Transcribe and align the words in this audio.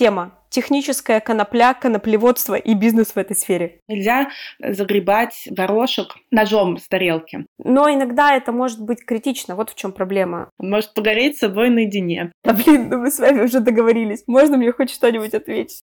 тема 0.00 0.32
техническая 0.48 1.20
конопля, 1.20 1.74
коноплеводство 1.74 2.54
и 2.54 2.72
бизнес 2.72 3.08
в 3.08 3.18
этой 3.18 3.36
сфере. 3.36 3.80
Нельзя 3.86 4.30
загребать 4.58 5.46
горошек 5.50 6.16
ножом 6.30 6.78
с 6.78 6.88
тарелки. 6.88 7.44
Но 7.62 7.86
иногда 7.92 8.34
это 8.34 8.50
может 8.50 8.80
быть 8.80 9.04
критично. 9.04 9.56
Вот 9.56 9.68
в 9.68 9.74
чем 9.74 9.92
проблема. 9.92 10.48
Он 10.56 10.70
может 10.70 10.94
погореть 10.94 11.36
с 11.36 11.40
собой 11.40 11.68
наедине. 11.68 12.32
Да 12.42 12.54
блин, 12.54 12.88
ну 12.88 13.00
мы 13.00 13.10
с 13.10 13.18
вами 13.18 13.42
уже 13.42 13.60
договорились. 13.60 14.24
Можно 14.26 14.56
мне 14.56 14.72
хоть 14.72 14.90
что-нибудь 14.90 15.34
ответить? 15.34 15.82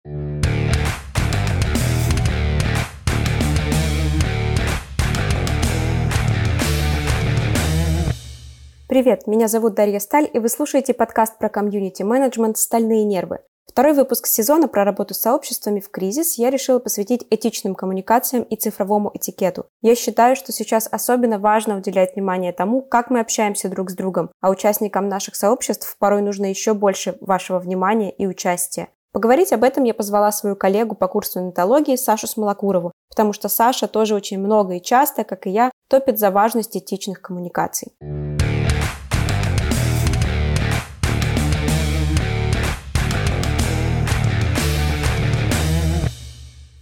Привет, 8.89 9.25
меня 9.25 9.47
зовут 9.47 9.75
Дарья 9.75 9.99
Сталь, 9.99 10.29
и 10.33 10.39
вы 10.39 10.49
слушаете 10.49 10.93
подкаст 10.93 11.39
про 11.39 11.47
комьюнити-менеджмент 11.47 12.57
«Стальные 12.57 13.05
нервы». 13.05 13.39
Второй 13.71 13.93
выпуск 13.93 14.27
сезона 14.27 14.67
про 14.67 14.83
работу 14.83 15.13
с 15.13 15.21
сообществами 15.21 15.79
в 15.79 15.89
кризис 15.89 16.37
я 16.37 16.49
решила 16.49 16.79
посвятить 16.79 17.25
этичным 17.29 17.73
коммуникациям 17.73 18.43
и 18.43 18.57
цифровому 18.57 19.11
этикету. 19.13 19.65
Я 19.81 19.95
считаю, 19.95 20.35
что 20.35 20.51
сейчас 20.51 20.89
особенно 20.91 21.39
важно 21.39 21.77
уделять 21.77 22.13
внимание 22.13 22.51
тому, 22.51 22.81
как 22.81 23.09
мы 23.09 23.21
общаемся 23.21 23.69
друг 23.69 23.89
с 23.89 23.93
другом, 23.93 24.29
а 24.41 24.49
участникам 24.49 25.07
наших 25.07 25.37
сообществ 25.37 25.95
порой 25.99 26.21
нужно 26.21 26.47
еще 26.47 26.73
больше 26.73 27.15
вашего 27.21 27.59
внимания 27.59 28.11
и 28.11 28.27
участия. 28.27 28.89
Поговорить 29.13 29.53
об 29.53 29.63
этом 29.63 29.85
я 29.85 29.93
позвала 29.93 30.33
свою 30.33 30.57
коллегу 30.57 30.93
по 30.93 31.07
курсу 31.07 31.39
нетологии 31.39 31.95
Сашу 31.95 32.27
Смолокурову, 32.27 32.91
потому 33.09 33.31
что 33.31 33.47
Саша 33.47 33.87
тоже 33.87 34.15
очень 34.15 34.39
много 34.39 34.75
и 34.75 34.81
часто, 34.81 35.23
как 35.23 35.47
и 35.47 35.49
я, 35.49 35.71
топит 35.89 36.19
за 36.19 36.29
важность 36.29 36.75
этичных 36.75 37.21
коммуникаций. 37.21 37.93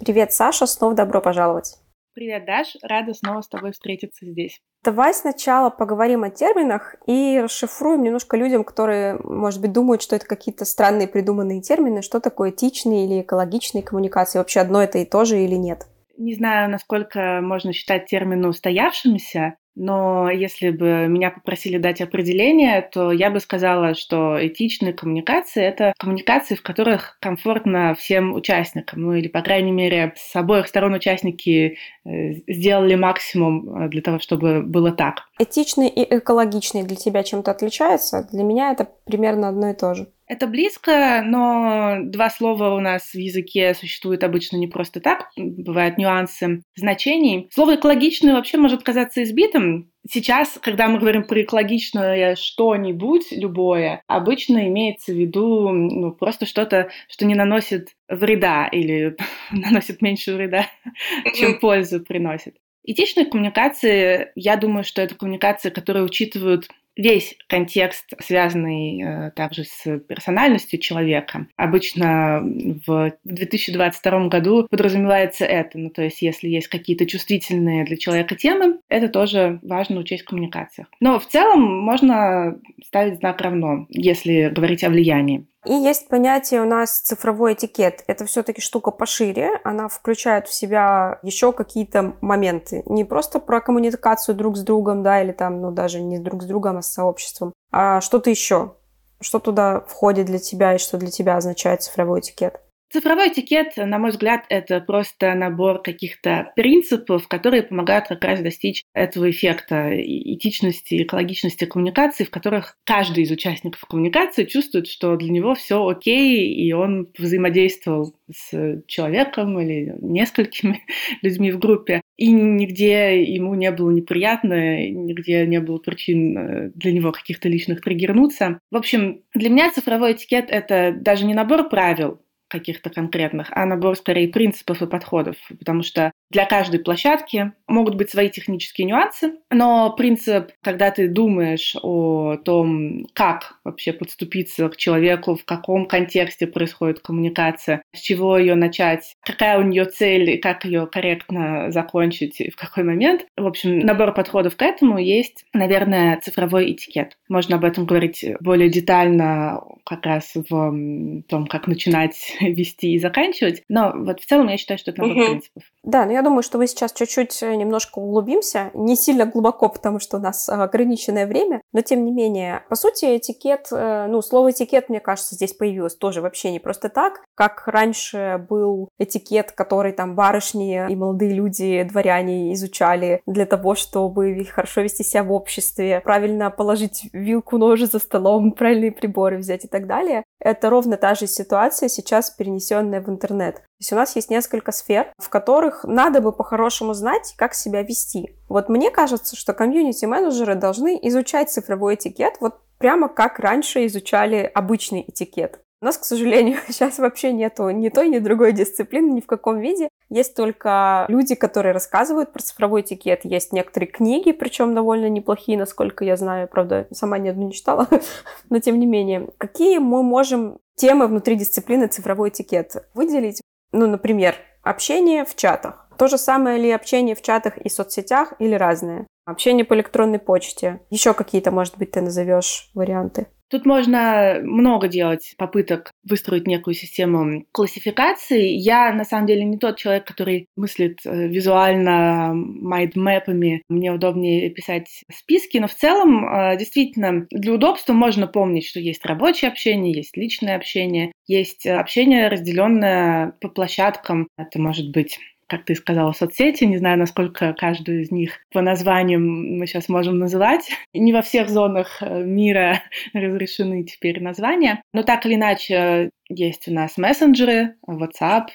Привет, 0.09 0.33
Саша, 0.33 0.65
снова 0.65 0.95
добро 0.95 1.21
пожаловать. 1.21 1.75
Привет, 2.15 2.43
Даш, 2.47 2.75
рада 2.81 3.13
снова 3.13 3.41
с 3.41 3.47
тобой 3.47 3.73
встретиться 3.73 4.25
здесь. 4.25 4.59
Давай 4.83 5.13
сначала 5.13 5.69
поговорим 5.69 6.23
о 6.23 6.31
терминах 6.31 6.95
и 7.05 7.39
расшифруем 7.39 8.01
немножко 8.01 8.35
людям, 8.35 8.63
которые, 8.63 9.19
может 9.23 9.61
быть, 9.61 9.71
думают, 9.71 10.01
что 10.01 10.15
это 10.15 10.25
какие-то 10.25 10.65
странные 10.65 11.07
придуманные 11.07 11.61
термины, 11.61 12.01
что 12.01 12.19
такое 12.19 12.49
этичные 12.49 13.05
или 13.05 13.21
экологичные 13.21 13.83
коммуникации, 13.83 14.39
вообще 14.39 14.61
одно 14.61 14.81
это 14.81 14.97
и 14.97 15.05
то 15.05 15.25
же 15.25 15.43
или 15.43 15.53
нет. 15.53 15.85
Не 16.17 16.33
знаю, 16.33 16.71
насколько 16.71 17.39
можно 17.43 17.71
считать 17.71 18.07
термины 18.07 18.47
устоявшимися, 18.47 19.57
но 19.79 20.29
если 20.29 20.71
бы 20.71 21.07
меня 21.07 21.31
попросили 21.31 21.77
дать 21.77 22.01
определение, 22.01 22.81
то 22.81 23.13
я 23.13 23.31
бы 23.31 23.39
сказала, 23.39 23.95
что 23.95 24.37
этичные 24.45 24.91
коммуникации— 24.91 25.63
это 25.63 25.93
коммуникации, 25.97 26.55
в 26.55 26.61
которых 26.61 27.17
комфортно 27.21 27.95
всем 27.95 28.33
участникам. 28.33 29.01
Ну 29.01 29.13
или, 29.13 29.29
по 29.29 29.41
крайней 29.41 29.71
мере, 29.71 30.13
с 30.17 30.35
обоих 30.35 30.67
сторон 30.67 30.93
участники 30.93 31.77
э, 32.03 32.33
сделали 32.45 32.95
максимум 32.95 33.85
э, 33.85 33.87
для 33.87 34.01
того, 34.01 34.19
чтобы 34.19 34.63
было 34.63 34.91
так. 34.91 35.23
Этичные 35.39 35.89
и 35.89 36.17
экологичные 36.17 36.83
для 36.83 36.97
тебя 36.97 37.23
чем-то 37.23 37.51
отличаются? 37.51 38.27
Для 38.33 38.43
меня 38.43 38.73
это 38.73 38.85
примерно 39.05 39.47
одно 39.47 39.69
и 39.69 39.73
то 39.73 39.93
же. 39.93 40.07
Это 40.29 40.45
близко, 40.45 41.23
но 41.25 41.97
два 42.03 42.29
слова 42.29 42.75
у 42.75 42.79
нас 42.79 43.13
в 43.13 43.17
языке 43.17 43.73
существуют 43.73 44.23
обычно 44.23 44.57
не 44.57 44.67
просто 44.67 45.01
так, 45.01 45.31
бывают 45.35 45.97
нюансы 45.97 46.61
значений. 46.75 47.49
Слово 47.51 47.75
«экологичное» 47.77 48.35
вообще 48.35 48.57
может 48.57 48.83
казаться 48.83 49.23
избитым. 49.23 49.91
Сейчас, 50.07 50.59
когда 50.61 50.87
мы 50.87 50.99
говорим 50.99 51.23
про 51.23 51.41
экологичное 51.41 52.35
что-нибудь, 52.35 53.31
любое, 53.31 54.03
обычно 54.05 54.67
имеется 54.67 55.13
в 55.13 55.15
виду 55.15 55.69
ну, 55.69 56.11
просто 56.11 56.45
что-то, 56.45 56.91
что 57.07 57.25
не 57.25 57.33
наносит 57.33 57.95
вреда 58.07 58.67
или 58.67 59.17
наносит 59.51 60.03
меньше 60.03 60.35
вреда, 60.35 60.67
чем 61.33 61.59
пользу 61.59 62.01
приносит. 62.01 62.55
Этичные 62.83 63.25
коммуникации, 63.25 64.31
я 64.35 64.57
думаю, 64.57 64.83
что 64.83 65.01
это 65.01 65.15
коммуникации, 65.15 65.71
которые 65.71 66.03
учитывают 66.05 66.69
весь 66.99 67.35
контекст, 67.47 68.13
связанный 68.19 69.01
э, 69.01 69.31
также 69.31 69.63
с 69.63 69.99
персональностью 69.99 70.79
человека. 70.79 71.47
Обычно 71.55 72.41
в 72.85 73.13
2022 73.23 74.27
году 74.27 74.67
подразумевается 74.69 75.45
это. 75.45 75.77
Ну, 75.79 75.89
то 75.89 76.03
есть, 76.03 76.21
если 76.21 76.49
есть 76.49 76.67
какие-то 76.67 77.05
чувствительные 77.05 77.85
для 77.85 77.97
человека 77.97 78.35
темы, 78.35 78.79
это 78.89 79.07
тоже 79.07 79.59
важно 79.63 79.99
учесть 79.99 80.23
в 80.23 80.27
коммуникациях. 80.27 80.87
Но 80.99 81.19
в 81.19 81.25
целом 81.25 81.61
можно 81.61 82.59
ставить 82.85 83.19
знак 83.19 83.41
равно, 83.41 83.87
если 83.89 84.49
говорить 84.49 84.83
о 84.83 84.89
влиянии. 84.89 85.45
И 85.65 85.73
есть 85.73 86.07
понятие 86.07 86.61
у 86.61 86.65
нас 86.65 87.01
цифровой 87.01 87.53
этикет. 87.53 88.03
Это 88.07 88.25
все-таки 88.25 88.61
штука 88.61 88.91
пошире. 88.91 89.59
Она 89.63 89.89
включает 89.89 90.47
в 90.47 90.53
себя 90.53 91.19
еще 91.21 91.51
какие-то 91.51 92.15
моменты. 92.21 92.83
Не 92.85 93.03
просто 93.03 93.39
про 93.39 93.59
коммуникацию 93.59 94.35
друг 94.35 94.55
с 94.55 94.63
другом, 94.63 95.03
да, 95.03 95.21
или 95.21 95.33
там, 95.33 95.61
ну, 95.61 95.71
даже 95.71 95.99
не 95.99 96.17
друг 96.17 96.43
с 96.43 96.45
другом, 96.45 96.77
а 96.77 96.81
с 96.81 96.93
сообществом, 96.93 97.53
а 97.71 97.99
что-то 97.99 98.29
еще. 98.29 98.75
Что 99.21 99.39
туда 99.39 99.81
входит 99.81 100.27
для 100.27 100.39
тебя 100.39 100.75
и 100.75 100.77
что 100.77 100.97
для 100.97 101.11
тебя 101.11 101.35
означает 101.35 101.83
цифровой 101.83 102.21
этикет. 102.21 102.61
Цифровой 102.91 103.29
этикет, 103.29 103.77
на 103.77 103.99
мой 103.99 104.09
взгляд, 104.09 104.45
это 104.49 104.79
просто 104.79 105.35
набор 105.35 105.81
каких-то 105.83 106.51
принципов, 106.55 107.27
которые 107.27 107.61
помогают 107.61 108.07
как 108.07 108.23
раз 108.23 108.41
достичь 108.41 108.83
этого 108.95 109.29
эффекта 109.29 109.91
этичности, 109.93 111.03
экологичности 111.03 111.65
коммуникации, 111.65 112.23
в 112.23 112.31
которых 112.31 112.77
каждый 112.85 113.25
из 113.25 113.31
участников 113.31 113.81
коммуникации 113.85 114.45
чувствует, 114.45 114.87
что 114.87 115.15
для 115.17 115.29
него 115.29 115.53
все 115.53 115.87
окей, 115.87 116.51
и 116.51 116.71
он 116.73 117.09
взаимодействовал 117.15 118.15
с 118.31 118.81
человеком 118.87 119.59
или 119.59 119.95
несколькими 120.01 120.83
людьми 121.21 121.51
в 121.51 121.59
группе, 121.59 122.01
и 122.17 122.31
нигде 122.31 123.23
ему 123.23 123.53
не 123.53 123.71
было 123.71 123.91
неприятно, 123.91 124.87
нигде 124.89 125.45
не 125.45 125.59
было 125.59 125.77
причин 125.77 126.37
э, 126.37 126.71
для 126.73 126.91
него 126.91 127.11
каких-то 127.11 127.49
личных 127.49 127.81
триггернуться. 127.81 128.59
В 128.71 128.77
общем, 128.77 129.21
для 129.35 129.49
меня 129.49 129.71
цифровой 129.71 130.13
этикет— 130.13 130.45
это 130.49 130.91
даже 130.91 131.25
не 131.25 131.35
набор 131.35 131.69
правил, 131.69 132.19
каких-то 132.49 132.89
конкретных, 132.89 133.47
а 133.51 133.65
набор 133.65 133.95
скорее 133.95 134.27
принципов 134.27 134.81
и 134.81 134.87
подходов, 134.87 135.35
потому 135.57 135.83
что 135.83 136.11
для 136.31 136.45
каждой 136.45 136.79
площадки 136.79 137.53
могут 137.67 137.95
быть 137.95 138.09
свои 138.09 138.29
технические 138.29 138.87
нюансы, 138.87 139.33
но 139.51 139.93
принцип, 139.95 140.51
когда 140.61 140.91
ты 140.91 141.07
думаешь 141.07 141.75
о 141.81 142.37
том, 142.37 143.05
как 143.13 143.55
вообще 143.63 143.93
подступиться 143.93 144.69
к 144.69 144.77
человеку, 144.77 145.35
в 145.35 145.45
каком 145.45 145.85
контексте 145.85 146.47
происходит 146.47 146.99
коммуникация, 146.99 147.81
с 147.95 147.99
чего 147.99 148.37
ее 148.37 148.55
начать, 148.55 149.15
какая 149.25 149.59
у 149.59 149.63
нее 149.63 149.85
цель 149.85 150.31
и 150.31 150.37
как 150.37 150.65
ее 150.65 150.87
корректно 150.87 151.71
закончить 151.71 152.41
и 152.41 152.51
в 152.51 152.55
какой 152.55 152.83
момент. 152.83 153.25
В 153.37 153.47
общем, 153.47 153.79
набор 153.79 154.13
подходов 154.13 154.55
к 154.55 154.61
этому 154.61 154.97
есть, 154.97 155.45
наверное, 155.53 156.19
цифровой 156.19 156.71
этикет. 156.71 157.17
Можно 157.27 157.57
об 157.57 157.65
этом 157.65 157.85
говорить 157.85 158.25
более 158.39 158.69
детально 158.69 159.61
как 159.85 160.05
раз 160.05 160.31
в 160.35 161.23
том, 161.27 161.47
как 161.47 161.67
начинать 161.67 162.37
вести 162.47 162.93
и 162.93 162.99
заканчивать. 162.99 163.63
Но 163.69 163.91
вот 163.95 164.19
в 164.19 164.25
целом 164.25 164.47
я 164.47 164.57
считаю, 164.57 164.77
что 164.77 164.91
это 164.91 165.01
набор 165.01 165.17
угу. 165.17 165.25
принципов. 165.25 165.63
Да, 165.83 166.05
но 166.05 166.11
я 166.11 166.21
думаю, 166.21 166.43
что 166.43 166.57
мы 166.57 166.67
сейчас 166.67 166.93
чуть-чуть 166.93 167.41
э, 167.41 167.55
немножко 167.55 167.99
углубимся. 167.99 168.71
Не 168.73 168.95
сильно 168.95 169.25
глубоко, 169.25 169.69
потому 169.69 169.99
что 169.99 170.17
у 170.17 170.19
нас 170.19 170.49
э, 170.49 170.53
ограниченное 170.53 171.25
время. 171.25 171.61
Но 171.73 171.81
тем 171.81 172.05
не 172.05 172.11
менее, 172.11 172.63
по 172.69 172.75
сути, 172.75 173.17
этикет, 173.17 173.67
э, 173.71 174.07
ну, 174.07 174.21
слово 174.21 174.51
этикет, 174.51 174.89
мне 174.89 174.99
кажется, 174.99 175.35
здесь 175.35 175.53
появилось 175.53 175.95
тоже 175.95 176.21
вообще 176.21 176.51
не 176.51 176.59
просто 176.59 176.89
так. 176.89 177.21
Как 177.35 177.67
раньше 177.67 178.45
был 178.49 178.89
этикет, 178.99 179.51
который 179.51 179.93
там 179.93 180.15
барышни 180.15 180.85
и 180.89 180.95
молодые 180.95 181.33
люди, 181.33 181.83
дворяне 181.83 182.53
изучали 182.53 183.21
для 183.25 183.45
того, 183.45 183.75
чтобы 183.75 184.45
хорошо 184.45 184.81
вести 184.81 185.03
себя 185.03 185.23
в 185.23 185.31
обществе, 185.31 186.01
правильно 186.03 186.51
положить 186.51 187.09
вилку, 187.13 187.57
ножи 187.57 187.85
за 187.85 187.99
столом, 187.99 188.51
правильные 188.57 188.91
приборы 188.91 189.37
взять 189.37 189.65
и 189.65 189.67
так 189.67 189.87
далее. 189.87 190.23
Это 190.39 190.69
ровно 190.69 190.97
та 190.97 191.15
же 191.15 191.27
ситуация 191.27 191.89
сейчас 191.89 192.29
перенесенная 192.29 193.01
в 193.01 193.09
интернет. 193.09 193.55
То 193.55 193.61
есть 193.79 193.93
у 193.93 193.95
нас 193.95 194.15
есть 194.15 194.29
несколько 194.29 194.71
сфер, 194.71 195.11
в 195.17 195.29
которых 195.29 195.83
надо 195.83 196.21
бы 196.21 196.31
по-хорошему 196.31 196.93
знать, 196.93 197.33
как 197.37 197.53
себя 197.53 197.83
вести. 197.83 198.35
Вот 198.47 198.69
мне 198.69 198.89
кажется, 198.89 199.35
что 199.35 199.53
комьюнити-менеджеры 199.53 200.55
должны 200.55 200.97
изучать 201.03 201.51
цифровой 201.51 201.95
этикет 201.95 202.35
вот 202.39 202.59
прямо 202.77 203.09
как 203.09 203.39
раньше 203.39 203.85
изучали 203.85 204.49
обычный 204.53 205.03
этикет. 205.07 205.59
У 205.81 205.85
нас, 205.85 205.97
к 205.97 206.03
сожалению, 206.03 206.59
сейчас 206.67 206.99
вообще 206.99 207.31
нету 207.31 207.69
ни 207.69 207.89
той, 207.89 208.09
ни 208.09 208.19
другой 208.19 208.53
дисциплины, 208.53 209.11
ни 209.11 209.21
в 209.21 209.27
каком 209.27 209.59
виде. 209.59 209.88
Есть 210.09 210.35
только 210.35 211.05
люди, 211.07 211.35
которые 211.35 211.71
рассказывают 211.71 212.33
про 212.33 212.41
цифровой 212.41 212.81
этикет. 212.81 213.21
Есть 213.23 213.53
некоторые 213.53 213.89
книги, 213.89 214.31
причем 214.31 214.73
довольно 214.73 215.07
неплохие, 215.07 215.57
насколько 215.57 216.03
я 216.03 216.17
знаю. 216.17 216.47
Правда, 216.47 216.87
сама 216.91 217.19
ни 217.19 217.29
одну 217.29 217.47
не 217.47 217.53
читала, 217.53 217.87
но 218.49 218.59
тем 218.59 218.79
не 218.79 218.85
менее. 218.85 219.29
Какие 219.37 219.77
мы 219.77 220.01
можем 220.01 220.59
темы 220.75 221.07
внутри 221.07 221.35
дисциплины 221.35 221.87
цифровой 221.87 222.29
этикет 222.29 222.87
выделить? 222.93 223.41
Ну, 223.71 223.85
например, 223.85 224.35
общение 224.63 225.25
в 225.25 225.35
чатах. 225.35 225.87
То 225.97 226.07
же 226.07 226.17
самое 226.17 226.57
ли 226.57 226.71
общение 226.71 227.13
в 227.13 227.21
чатах 227.21 227.57
и 227.57 227.69
соцсетях 227.69 228.33
или 228.39 228.55
разное? 228.55 229.05
Общение 229.25 229.65
по 229.65 229.75
электронной 229.75 230.17
почте. 230.17 230.79
Еще 230.89 231.13
какие-то, 231.13 231.51
может 231.51 231.77
быть, 231.77 231.91
ты 231.91 232.01
назовешь 232.01 232.71
варианты? 232.73 233.27
Тут 233.49 233.65
можно 233.65 234.39
много 234.43 234.87
делать 234.87 235.33
попыток 235.37 235.91
выстроить 236.07 236.47
некую 236.47 236.75
систему 236.75 237.45
классификации. 237.51 238.47
Я, 238.49 238.93
на 238.93 239.03
самом 239.03 239.25
деле, 239.25 239.43
не 239.43 239.57
тот 239.57 239.77
человек, 239.77 240.05
который 240.05 240.47
мыслит 240.55 240.99
э, 241.03 241.27
визуально 241.27 242.31
майдмэпами. 242.33 243.63
Мне 243.67 243.91
удобнее 243.91 244.49
писать 244.51 245.03
списки, 245.11 245.57
но 245.57 245.67
в 245.67 245.73
целом, 245.73 246.25
э, 246.25 246.57
действительно, 246.57 247.25
для 247.31 247.53
удобства 247.53 247.93
можно 247.93 248.27
помнить, 248.27 248.67
что 248.67 248.79
есть 248.79 249.05
рабочее 249.05 249.49
общение, 249.49 249.93
есть 249.93 250.15
личное 250.15 250.55
общение, 250.55 251.11
есть 251.25 251.65
общение, 251.65 252.27
разделенное 252.27 253.33
по 253.41 253.49
площадкам. 253.49 254.27
Это 254.37 254.59
может 254.59 254.91
быть 254.91 255.19
как 255.49 255.65
ты 255.65 255.75
сказала, 255.75 256.11
соцсети. 256.13 256.63
Не 256.63 256.77
знаю, 256.77 256.97
насколько 256.97 257.53
каждую 257.53 258.03
из 258.03 258.11
них 258.11 258.37
по 258.53 258.61
названиям 258.61 259.57
мы 259.57 259.67
сейчас 259.67 259.89
можем 259.89 260.19
называть. 260.19 260.69
Не 260.93 261.11
во 261.11 261.21
всех 261.21 261.49
зонах 261.49 262.01
э, 262.01 262.23
мира 262.23 262.83
разрешены 263.13 263.83
теперь 263.83 264.21
названия. 264.21 264.81
Но 264.93 265.03
так 265.03 265.25
или 265.25 265.35
иначе, 265.35 266.11
есть 266.29 266.67
у 266.67 266.73
нас 266.73 266.97
мессенджеры, 266.97 267.75
WhatsApp, 267.87 268.47